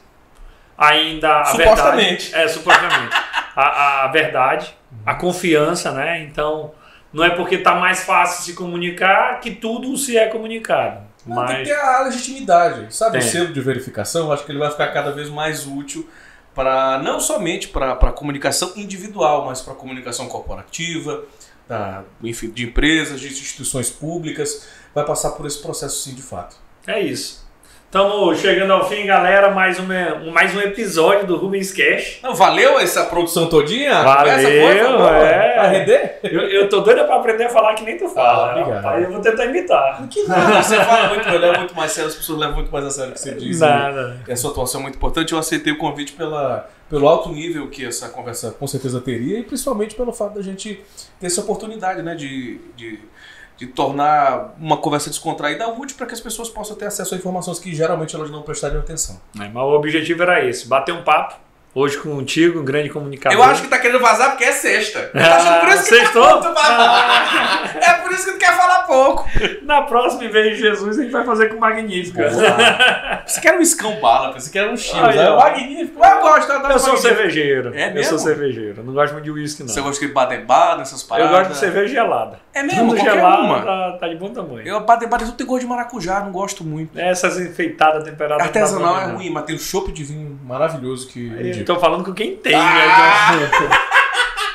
ainda 0.77 1.41
a 1.41 1.45
Supostamente. 1.45 2.31
verdade. 2.31 2.45
É, 2.45 2.47
supostamente. 2.47 3.15
a, 3.55 4.03
a 4.03 4.07
verdade, 4.09 4.75
a 5.03 5.15
confiança, 5.15 5.91
né? 5.91 6.21
Então, 6.23 6.71
não 7.15 7.23
é 7.23 7.29
porque 7.29 7.57
tá 7.57 7.75
mais 7.75 8.01
fácil 8.01 8.43
se 8.43 8.53
comunicar 8.53 9.39
que 9.39 9.51
tudo 9.51 9.95
se 9.97 10.17
é 10.17 10.27
comunicado. 10.27 10.99
Não, 11.25 11.37
Tem 11.37 11.45
Mas 11.45 11.57
que 11.59 11.73
ter 11.73 11.79
a 11.79 12.01
legitimidade, 12.01 12.93
sabe? 12.93 13.19
Tem. 13.19 13.27
O 13.27 13.31
selo 13.31 13.53
de 13.53 13.61
verificação, 13.61 14.25
eu 14.25 14.33
acho 14.33 14.43
que 14.43 14.51
ele 14.51 14.59
vai 14.59 14.69
ficar 14.69 14.89
cada 14.89 15.11
vez 15.11 15.29
mais 15.29 15.65
útil 15.65 16.07
para 16.53 16.99
não 17.01 17.21
somente 17.21 17.69
para 17.69 17.93
a 17.93 18.11
comunicação 18.11 18.73
individual, 18.75 19.45
mas 19.45 19.61
para 19.61 19.71
a 19.71 19.75
comunicação 19.77 20.27
corporativa, 20.27 21.23
da, 21.69 22.03
enfim, 22.21 22.49
de 22.49 22.65
empresas, 22.65 23.21
de 23.21 23.27
instituições 23.27 23.89
públicas, 23.89 24.67
vai 24.93 25.05
passar 25.05 25.31
por 25.31 25.45
esse 25.45 25.61
processo 25.61 26.03
sim, 26.03 26.15
de 26.15 26.21
fato. 26.21 26.57
é 26.85 26.99
isso. 26.99 27.44
Estamos 27.95 28.39
chegando 28.41 28.73
ao 28.73 28.89
fim, 28.89 29.05
galera. 29.05 29.51
Mais, 29.51 29.79
uma, 29.79 30.15
mais 30.33 30.53
um 30.53 30.59
episódio 30.59 31.25
do 31.25 31.37
Rubens 31.37 31.71
Cash. 31.71 32.19
Não, 32.21 32.35
valeu 32.35 32.77
essa 32.77 33.05
produção 33.05 33.47
todinha? 33.47 34.03
Valeu, 34.03 34.33
foi, 34.33 34.97
boa? 34.97 35.17
é. 35.17 35.53
Pra 35.53 35.67
render? 35.69 36.19
Eu, 36.21 36.41
eu 36.41 36.67
tô 36.67 36.81
doida 36.81 37.05
pra 37.05 37.15
aprender 37.15 37.45
a 37.45 37.49
falar 37.49 37.73
que 37.73 37.85
nem 37.85 37.97
tu 37.97 38.09
fala. 38.09 38.49
Ah, 38.49 38.51
obrigado. 38.51 38.85
Aí 38.85 39.03
eu 39.03 39.11
vou 39.13 39.21
tentar 39.21 39.45
imitar. 39.45 40.05
Que 40.09 40.27
nada, 40.27 40.61
você 40.61 40.75
fala 40.83 41.07
muito 41.07 41.29
melhor, 41.29 41.57
muito 41.57 41.73
mais 41.73 41.93
sério, 41.93 42.09
as 42.09 42.15
pessoas 42.17 42.37
levam 42.37 42.55
muito 42.55 42.69
mais 42.69 42.83
a 42.83 42.89
sério 42.91 43.11
o 43.11 43.13
que 43.13 43.19
você 43.21 43.33
diz. 43.33 43.61
né? 43.61 43.67
Nada. 43.69 44.17
E 44.27 44.31
a 44.33 44.35
sua 44.35 44.51
atuação 44.51 44.81
é 44.81 44.83
muito 44.83 44.95
importante. 44.97 45.31
Eu 45.31 45.39
aceitei 45.39 45.71
o 45.71 45.77
convite 45.77 46.11
pela, 46.11 46.69
pelo 46.89 47.07
alto 47.07 47.29
nível 47.29 47.69
que 47.69 47.85
essa 47.85 48.09
conversa 48.09 48.51
com 48.51 48.67
certeza 48.67 48.99
teria 48.99 49.39
e 49.39 49.43
principalmente 49.43 49.95
pelo 49.95 50.11
fato 50.11 50.35
da 50.35 50.41
gente 50.41 50.83
ter 51.17 51.27
essa 51.27 51.39
oportunidade 51.39 52.01
né, 52.01 52.13
de, 52.13 52.59
de, 52.75 52.99
de 53.57 53.67
tornar 53.67 54.55
uma 54.59 54.77
conversa 54.77 55.09
descontraída 55.09 55.67
útil 55.69 55.95
para 55.97 56.07
que 56.07 56.13
as 56.13 56.19
pessoas 56.19 56.49
possam 56.49 56.75
ter 56.75 56.85
acesso 56.85 57.15
a 57.15 57.17
informações 57.17 57.59
que 57.59 57.73
geralmente 57.73 58.15
elas 58.15 58.29
não 58.29 58.41
prestariam 58.41 58.81
atenção. 58.81 59.19
É, 59.39 59.47
mas 59.47 59.63
o 59.63 59.75
objetivo 59.75 60.23
era 60.23 60.43
esse: 60.45 60.67
bater 60.67 60.93
um 60.93 61.03
papo. 61.03 61.44
Hoje 61.75 61.97
contigo, 61.97 62.61
um 62.61 62.63
grande 62.63 62.89
comunicador. 62.89 63.37
Eu 63.37 63.43
acho 63.43 63.61
que 63.63 63.67
tá 63.67 63.77
querendo 63.77 63.99
vazar 63.99 64.29
porque 64.29 64.45
é 64.45 64.53
sexta. 64.53 65.11
Eu 65.13 65.21
Ah, 65.21 65.35
achando 65.35 65.59
por 65.59 65.69
isso 65.69 65.83
que 65.83 65.89
sextou? 65.89 66.23
tá 66.23 66.31
muito 66.39 66.53
babado. 66.53 67.77
É 67.81 67.93
por 67.95 68.11
isso 68.13 68.25
que 68.27 68.31
tu 68.31 68.37
quer 68.37 68.55
falar 68.55 68.83
pouco. 68.83 69.25
Na 69.63 69.81
próxima, 69.81 70.23
em 70.23 70.29
vez 70.29 70.55
de 70.55 70.61
Jesus, 70.63 70.97
a 70.97 71.01
gente 71.03 71.11
vai 71.11 71.25
fazer 71.25 71.49
com 71.49 71.59
Magnífica. 71.59 72.29
Você 73.27 73.41
quer 73.41 73.57
um 73.57 73.61
escão 73.61 73.99
bala, 73.99 74.31
você 74.39 74.51
quer 74.51 74.69
um 74.69 74.77
chile. 74.77 75.01
Aí, 75.01 75.17
É 75.17 75.35
magnífico. 75.35 76.03
Eu 76.05 76.21
gosto, 76.21 76.49
eu 76.51 76.55
adoro 76.57 76.73
Eu 76.73 76.79
sou 76.79 76.93
magnífico. 76.93 77.15
cervejeiro. 77.17 77.73
É 77.75 77.89
Eu 77.89 77.93
mesmo? 77.95 78.09
sou 78.11 78.19
cervejeiro. 78.19 78.75
Eu 78.81 78.83
não 78.83 78.93
gosto 78.93 79.13
muito 79.13 79.25
de 79.25 79.31
uísque, 79.31 79.63
não. 79.63 79.69
Você 79.69 79.81
gosta 79.81 80.05
de 80.05 80.13
badebada, 80.13 80.83
essas 80.83 81.01
Eu 81.01 81.07
paradas? 81.09 81.31
gosto 81.31 81.51
de 81.53 81.57
cerveja 81.57 81.87
gelada. 81.87 82.39
É 82.53 82.61
mesmo, 82.63 82.89
Tudo 82.89 82.95
qualquer 82.97 83.15
gelado 83.15 83.41
uma. 83.43 83.61
tá, 83.63 83.97
tá 83.99 84.07
de 84.07 84.15
bom 84.15 84.29
tamanho. 84.29 84.65
Eu 84.67 84.79
badebada 84.85 85.25
tudo 85.25 85.35
tem 85.35 85.45
gosto 85.47 85.61
de 85.61 85.67
maracujá, 85.67 86.19
não 86.21 86.31
gosto 86.31 86.63
muito. 86.63 86.97
Essas 86.99 87.39
enfeitadas 87.39 88.03
temperadas. 88.03 88.45
Artesanal 88.45 88.99
é 89.01 89.05
ruim, 89.07 89.29
mas 89.31 89.43
tem 89.45 89.55
um 89.55 89.59
chopp 89.59 89.91
de 89.91 90.03
vinho 90.03 90.39
maravilhoso 90.43 91.07
que 91.07 91.27
tô 91.65 91.79
falando 91.79 92.03
com 92.03 92.13
quem 92.13 92.35
tem, 92.37 92.53
Ah! 92.55 93.35
né? 93.39 93.69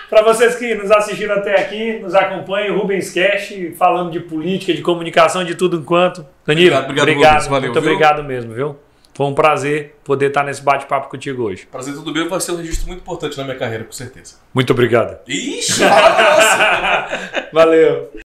Para 0.09 0.23
vocês 0.23 0.57
que 0.57 0.75
nos 0.75 0.91
assistiram 0.91 1.37
até 1.37 1.61
aqui, 1.61 2.01
nos 2.01 2.15
acompanhem, 2.17 2.73
Rubens 2.77 3.13
Cash, 3.13 3.53
falando 3.79 4.11
de 4.11 4.19
política, 4.19 4.73
de 4.75 4.83
comunicação, 4.83 5.45
de 5.45 5.55
tudo 5.55 5.77
enquanto. 5.77 6.27
Danilo, 6.45 6.77
Obrigado, 6.77 6.85
obrigado, 6.85 7.09
obrigado, 7.09 7.33
Rubens, 7.33 7.47
valeu, 7.49 7.63
muito 7.71 7.81
viu? 7.81 7.93
obrigado 7.93 8.25
mesmo, 8.25 8.53
viu? 8.53 8.77
Foi 9.15 9.27
um 9.27 9.35
prazer 9.35 9.97
poder 10.03 10.29
estar 10.29 10.43
nesse 10.45 10.63
bate-papo 10.63 11.09
contigo 11.11 11.43
hoje. 11.45 11.67
Prazer, 11.71 11.95
tudo 11.95 12.13
bem? 12.13 12.27
Vai 12.27 12.41
ser 12.41 12.53
um 12.53 12.57
registro 12.57 12.89
muito 12.89 13.01
importante 13.01 13.37
na 13.37 13.45
minha 13.45 13.57
carreira, 13.57 13.85
com 13.85 13.93
certeza. 13.93 14.37
Muito 14.55 14.73
obrigado. 14.73 15.19
Ixi. 15.29 15.83
Valeu. 17.53 18.11